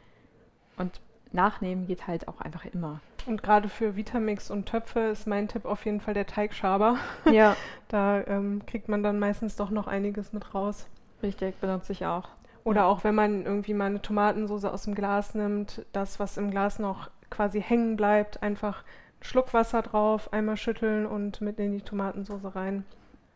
Und 0.77 1.01
nachnehmen 1.31 1.87
geht 1.87 2.07
halt 2.07 2.27
auch 2.27 2.41
einfach 2.41 2.65
immer. 2.65 2.99
Und 3.25 3.41
gerade 3.41 3.69
für 3.69 3.95
Vitamix 3.95 4.51
und 4.51 4.65
Töpfe 4.65 4.99
ist 4.99 5.27
mein 5.27 5.47
Tipp 5.47 5.65
auf 5.65 5.85
jeden 5.85 6.01
Fall 6.01 6.13
der 6.13 6.27
Teigschaber. 6.27 6.97
Ja. 7.31 7.55
da 7.87 8.21
ähm, 8.25 8.65
kriegt 8.65 8.89
man 8.89 9.03
dann 9.03 9.19
meistens 9.19 9.55
doch 9.55 9.69
noch 9.69 9.87
einiges 9.87 10.33
mit 10.33 10.53
raus. 10.53 10.87
Richtig, 11.21 11.55
benutze 11.59 11.93
ich 11.93 12.05
auch. 12.05 12.29
Oder 12.63 12.81
ja. 12.81 12.87
auch 12.87 13.03
wenn 13.03 13.15
man 13.15 13.45
irgendwie 13.45 13.73
mal 13.73 13.85
eine 13.85 14.01
Tomatensauce 14.01 14.65
aus 14.65 14.83
dem 14.83 14.95
Glas 14.95 15.35
nimmt, 15.35 15.85
das, 15.91 16.19
was 16.19 16.37
im 16.37 16.51
Glas 16.51 16.79
noch 16.79 17.09
quasi 17.29 17.61
hängen 17.61 17.95
bleibt, 17.95 18.43
einfach 18.43 18.83
einen 18.83 19.23
Schluck 19.23 19.53
Wasser 19.53 19.81
drauf, 19.81 20.31
einmal 20.33 20.57
schütteln 20.57 21.05
und 21.05 21.41
mit 21.41 21.59
in 21.59 21.71
die 21.73 21.81
Tomatensauce 21.81 22.55
rein. 22.55 22.85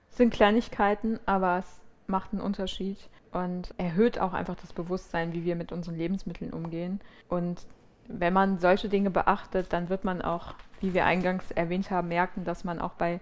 Sind 0.09 0.33
Kleinigkeiten, 0.33 1.19
aber 1.25 1.59
es 1.59 1.81
macht 2.07 2.33
einen 2.33 2.41
Unterschied 2.41 2.97
und 3.37 3.73
erhöht 3.77 4.19
auch 4.19 4.33
einfach 4.33 4.55
das 4.55 4.73
Bewusstsein, 4.73 5.33
wie 5.33 5.45
wir 5.45 5.55
mit 5.55 5.71
unseren 5.71 5.97
Lebensmitteln 5.97 6.51
umgehen. 6.51 6.99
Und 7.29 7.65
wenn 8.07 8.33
man 8.33 8.59
solche 8.59 8.89
Dinge 8.89 9.11
beachtet, 9.11 9.73
dann 9.73 9.89
wird 9.89 10.03
man 10.03 10.21
auch, 10.21 10.55
wie 10.79 10.93
wir 10.93 11.05
eingangs 11.05 11.51
erwähnt 11.51 11.91
haben, 11.91 12.07
merken, 12.07 12.43
dass 12.43 12.63
man 12.63 12.79
auch 12.79 12.93
bei 12.93 13.19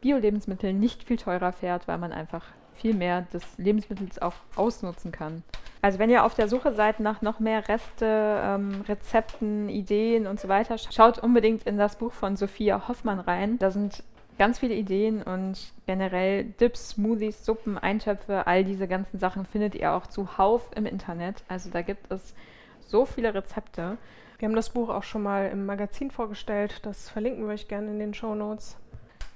Bio-Lebensmitteln 0.00 0.78
nicht 0.78 1.04
viel 1.04 1.16
teurer 1.16 1.52
fährt, 1.52 1.88
weil 1.88 1.98
man 1.98 2.12
einfach 2.12 2.44
viel 2.74 2.94
mehr 2.94 3.22
des 3.32 3.42
Lebensmittels 3.58 4.20
auch 4.20 4.34
ausnutzen 4.56 5.12
kann. 5.12 5.42
Also 5.82 5.98
wenn 5.98 6.10
ihr 6.10 6.24
auf 6.24 6.34
der 6.34 6.48
Suche 6.48 6.72
seid 6.74 7.00
nach 7.00 7.22
noch 7.22 7.40
mehr 7.40 7.68
Reste, 7.68 8.06
ähm, 8.06 8.82
Rezepten, 8.88 9.68
Ideen 9.68 10.26
und 10.26 10.38
so 10.38 10.48
weiter, 10.48 10.78
schaut 10.78 11.18
unbedingt 11.18 11.64
in 11.64 11.76
das 11.76 11.96
Buch 11.96 12.12
von 12.12 12.36
Sophia 12.36 12.86
Hoffmann 12.88 13.18
rein. 13.18 13.58
Da 13.58 13.70
sind 13.70 14.04
ganz 14.42 14.58
viele 14.58 14.74
Ideen 14.74 15.22
und 15.22 15.56
generell 15.86 16.42
Dips, 16.42 16.88
Smoothies, 16.88 17.44
Suppen, 17.44 17.78
Eintöpfe, 17.78 18.44
all 18.48 18.64
diese 18.64 18.88
ganzen 18.88 19.20
Sachen 19.20 19.46
findet 19.46 19.76
ihr 19.76 19.92
auch 19.92 20.08
zuhauf 20.08 20.68
im 20.74 20.84
Internet. 20.84 21.44
Also 21.46 21.70
da 21.70 21.82
gibt 21.82 22.10
es 22.10 22.34
so 22.80 23.06
viele 23.06 23.34
Rezepte. 23.34 23.98
Wir 24.40 24.48
haben 24.48 24.56
das 24.56 24.70
Buch 24.70 24.88
auch 24.88 25.04
schon 25.04 25.22
mal 25.22 25.48
im 25.52 25.64
Magazin 25.64 26.10
vorgestellt. 26.10 26.80
Das 26.82 27.08
verlinken 27.08 27.46
wir 27.46 27.54
euch 27.54 27.68
gerne 27.68 27.92
in 27.92 28.00
den 28.00 28.14
Show 28.14 28.34
Notes. 28.34 28.76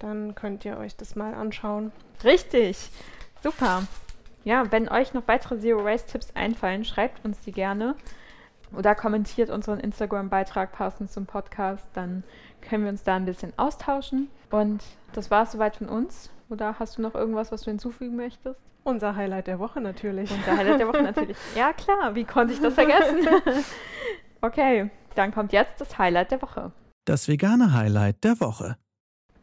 Dann 0.01 0.35
könnt 0.35 0.65
ihr 0.65 0.77
euch 0.77 0.97
das 0.97 1.15
mal 1.15 1.35
anschauen. 1.35 1.93
Richtig, 2.25 2.91
super. 3.45 3.85
Ja, 4.43 4.73
wenn 4.73 4.89
euch 4.89 5.15
noch 5.15 5.29
weitere 5.29 5.61
Zero 5.61 5.85
Waste 5.85 6.11
Tipps 6.11 6.35
einfallen, 6.35 6.85
schreibt 6.85 7.25
uns 7.25 7.39
die 7.43 7.53
gerne 7.53 7.95
oder 8.77 8.97
kommentiert 8.97 9.51
unseren 9.51 9.79
Instagram-Beitrag 9.79 10.73
passend 10.73 11.13
zum 11.13 11.27
Podcast. 11.27 11.87
Dann 11.93 12.25
können 12.61 12.83
wir 12.83 12.91
uns 12.91 13.05
da 13.05 13.15
ein 13.15 13.25
bisschen 13.25 13.53
austauschen. 13.57 14.31
Und 14.51 14.82
das 15.12 15.30
war 15.30 15.44
es 15.44 15.53
soweit 15.53 15.76
von 15.76 15.88
uns. 15.88 16.30
Oder 16.49 16.78
hast 16.78 16.99
du 16.99 17.03
noch 17.03 17.14
irgendwas, 17.14 17.51
was 17.51 17.62
du 17.62 17.70
hinzufügen 17.70 18.16
möchtest? 18.16 18.61
Unser 18.84 19.16
Highlight 19.16 19.49
der 19.49 19.59
Woche 19.59 19.80
natürlich. 19.80 20.30
Unser 20.30 20.57
Highlight 20.57 20.80
der 20.80 20.88
Woche 20.88 21.03
natürlich. 21.03 21.36
Ja, 21.57 21.72
klar. 21.72 22.14
Wie 22.14 22.24
konnte 22.24 22.55
ich 22.55 22.61
das 22.61 22.74
vergessen? 22.74 23.26
okay, 24.42 24.90
dann 25.16 25.32
kommt 25.32 25.53
jetzt 25.53 25.80
das 25.80 25.99
Highlight 25.99 26.30
der 26.30 26.42
Woche. 26.42 26.70
Das 27.05 27.26
vegane 27.26 27.72
Highlight 27.72 28.22
der 28.22 28.40
Woche. 28.40 28.76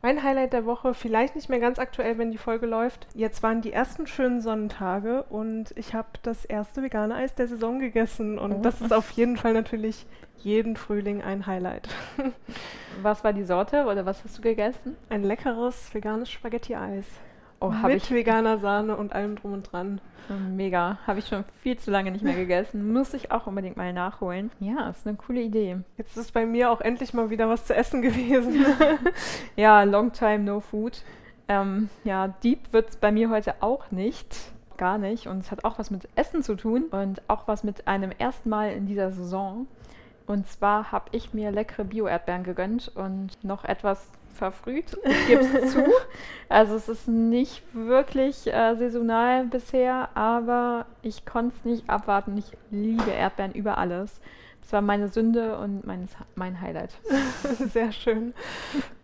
Mein 0.05 0.21
Highlight 0.21 0.51
der 0.51 0.65
Woche, 0.65 0.93
vielleicht 0.93 1.33
nicht 1.33 1.47
mehr 1.47 1.61
ganz 1.61 1.79
aktuell, 1.79 2.17
wenn 2.17 2.29
die 2.29 2.37
Folge 2.37 2.65
läuft. 2.65 3.07
Jetzt 3.15 3.41
waren 3.41 3.61
die 3.61 3.71
ersten 3.71 4.05
schönen 4.05 4.41
Sonnentage 4.41 5.23
und 5.29 5.73
ich 5.77 5.93
habe 5.93 6.09
das 6.23 6.43
erste 6.43 6.83
vegane 6.83 7.15
Eis 7.15 7.35
der 7.35 7.47
Saison 7.47 7.79
gegessen. 7.79 8.37
Und 8.37 8.51
oh. 8.51 8.61
das 8.61 8.81
ist 8.81 8.91
auf 8.91 9.11
jeden 9.11 9.37
Fall 9.37 9.53
natürlich 9.53 10.05
jeden 10.39 10.75
Frühling 10.75 11.21
ein 11.21 11.45
Highlight. 11.45 11.87
Was 13.01 13.23
war 13.23 13.31
die 13.31 13.45
Sorte 13.45 13.85
oder 13.85 14.05
was 14.05 14.21
hast 14.25 14.37
du 14.37 14.41
gegessen? 14.41 14.97
Ein 15.07 15.23
leckeres 15.23 15.93
veganes 15.93 16.29
Spaghetti-Eis. 16.29 17.05
Oh, 17.63 17.69
Mit 17.69 17.95
ich 17.95 18.11
veganer 18.11 18.57
Sahne 18.57 18.97
und 18.97 19.13
allem 19.13 19.37
drum 19.37 19.53
und 19.53 19.71
dran. 19.71 20.01
Mega. 20.53 20.97
Habe 21.07 21.19
ich 21.19 21.27
schon 21.27 21.45
viel 21.61 21.77
zu 21.77 21.91
lange 21.91 22.11
nicht 22.11 22.21
mehr 22.21 22.35
gegessen. 22.35 22.91
Muss 22.91 23.13
ich 23.13 23.31
auch 23.31 23.47
unbedingt 23.47 23.77
mal 23.77 23.93
nachholen. 23.93 24.51
Ja, 24.59 24.89
ist 24.89 25.07
eine 25.07 25.15
coole 25.15 25.41
Idee. 25.41 25.77
Jetzt 25.97 26.17
ist 26.17 26.33
bei 26.33 26.45
mir 26.45 26.71
auch 26.71 26.81
endlich 26.81 27.13
mal 27.13 27.29
wieder 27.29 27.47
was 27.47 27.65
zu 27.65 27.73
essen 27.73 28.01
gewesen. 28.01 28.65
ja, 29.55 29.83
long 29.83 30.11
time 30.11 30.39
no 30.39 30.59
food. 30.59 31.03
Ähm, 31.47 31.87
ja, 32.03 32.27
deep 32.43 32.59
wird 32.73 32.89
es 32.89 32.97
bei 32.97 33.13
mir 33.13 33.29
heute 33.29 33.55
auch 33.61 33.91
nicht. 33.91 34.35
Gar 34.75 34.97
nicht. 34.97 35.27
Und 35.27 35.39
es 35.39 35.49
hat 35.49 35.63
auch 35.63 35.79
was 35.79 35.89
mit 35.89 36.09
Essen 36.15 36.43
zu 36.43 36.55
tun 36.55 36.87
und 36.91 37.21
auch 37.29 37.47
was 37.47 37.63
mit 37.63 37.87
einem 37.87 38.11
ersten 38.11 38.49
Mal 38.49 38.73
in 38.73 38.87
dieser 38.87 39.13
Saison. 39.13 39.67
Und 40.27 40.49
zwar 40.49 40.91
habe 40.91 41.05
ich 41.13 41.33
mir 41.33 41.49
leckere 41.49 41.85
Bio-Erdbeeren 41.85 42.43
gegönnt 42.43 42.91
und 42.93 43.41
noch 43.41 43.63
etwas 43.63 44.05
verfrüht, 44.33 44.97
ich 45.03 45.27
gebe 45.27 45.41
es 45.41 45.71
zu. 45.73 45.85
Also 46.49 46.75
es 46.75 46.89
ist 46.89 47.07
nicht 47.07 47.63
wirklich 47.73 48.47
äh, 48.47 48.75
saisonal 48.75 49.45
bisher, 49.45 50.09
aber 50.15 50.85
ich 51.01 51.25
konnte 51.25 51.55
es 51.57 51.65
nicht 51.65 51.89
abwarten. 51.89 52.37
Ich 52.37 52.51
liebe 52.71 53.11
Erdbeeren 53.11 53.53
über 53.53 53.77
alles. 53.77 54.19
Das 54.61 54.73
war 54.73 54.81
meine 54.81 55.09
Sünde 55.09 55.57
und 55.57 55.85
mein, 55.85 56.07
mein 56.35 56.61
Highlight. 56.61 56.91
Sehr 57.73 57.91
schön. 57.91 58.33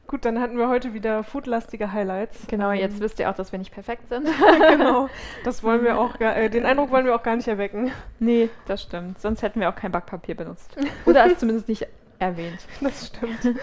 Gut, 0.10 0.26
dann 0.26 0.40
hatten 0.42 0.58
wir 0.58 0.70
heute 0.70 0.96
wieder 0.96 1.24
foodlastige 1.24 1.92
Highlights. 1.92 2.48
Genau, 2.48 2.72
jetzt 2.72 2.96
ähm, 2.96 3.02
wisst 3.02 3.20
ihr 3.20 3.30
auch, 3.30 3.36
dass 3.36 3.52
wir 3.52 3.60
nicht 3.60 3.72
perfekt 3.72 4.10
sind. 4.10 4.28
genau, 4.70 5.08
das 5.44 5.64
wollen 5.64 5.84
wir 5.84 6.00
auch, 6.00 6.20
äh, 6.20 6.50
den 6.50 6.66
Eindruck 6.66 6.90
wollen 6.90 7.06
wir 7.06 7.14
auch 7.14 7.22
gar 7.22 7.36
nicht 7.36 7.48
erwecken. 7.48 7.92
Nee, 8.18 8.50
das 8.66 8.82
stimmt. 8.82 9.22
Sonst 9.22 9.44
hätten 9.44 9.60
wir 9.60 9.70
auch 9.70 9.76
kein 9.76 9.92
Backpapier 9.92 10.34
benutzt. 10.34 10.76
Oder 11.06 11.28
es 11.28 11.38
zumindest 11.38 11.70
nicht 11.70 11.86
erwähnt. 12.18 12.60
Das 12.82 13.08
stimmt. 13.08 13.56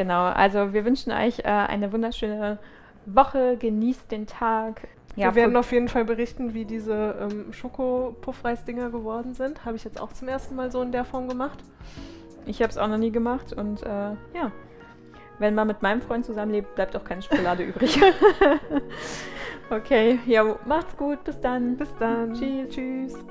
Genau, 0.00 0.24
also 0.24 0.72
wir 0.72 0.86
wünschen 0.86 1.12
euch 1.12 1.40
äh, 1.40 1.42
eine 1.42 1.92
wunderschöne 1.92 2.58
Woche. 3.04 3.58
Genießt 3.58 4.10
den 4.10 4.26
Tag. 4.26 4.88
Ja, 5.14 5.26
wir 5.26 5.42
werden 5.42 5.56
auf 5.56 5.72
jeden 5.72 5.88
Fall 5.88 6.06
berichten, 6.06 6.54
wie 6.54 6.64
diese 6.64 7.16
ähm, 7.20 7.52
Schoko-Puffreis-Dinger 7.52 8.88
geworden 8.88 9.34
sind. 9.34 9.66
Habe 9.66 9.76
ich 9.76 9.84
jetzt 9.84 10.00
auch 10.00 10.14
zum 10.14 10.28
ersten 10.28 10.56
Mal 10.56 10.70
so 10.70 10.80
in 10.80 10.90
der 10.90 11.04
Form 11.04 11.28
gemacht. 11.28 11.58
Ich 12.46 12.62
habe 12.62 12.70
es 12.70 12.78
auch 12.78 12.88
noch 12.88 12.96
nie 12.96 13.10
gemacht 13.10 13.52
und 13.52 13.82
äh, 13.82 13.88
ja 14.34 14.52
wenn 15.38 15.54
man 15.54 15.66
mit 15.66 15.80
meinem 15.80 16.02
Freund 16.02 16.24
zusammenlebt, 16.26 16.74
bleibt 16.74 16.94
auch 16.94 17.02
keine 17.02 17.22
Schokolade 17.22 17.62
übrig. 17.64 17.98
okay, 19.70 20.20
ja, 20.26 20.44
macht's 20.66 20.96
gut, 20.96 21.24
bis 21.24 21.40
dann. 21.40 21.78
Bis 21.78 21.88
dann. 21.98 22.34
Tschüss. 22.34 22.68
Tschüss. 22.68 23.24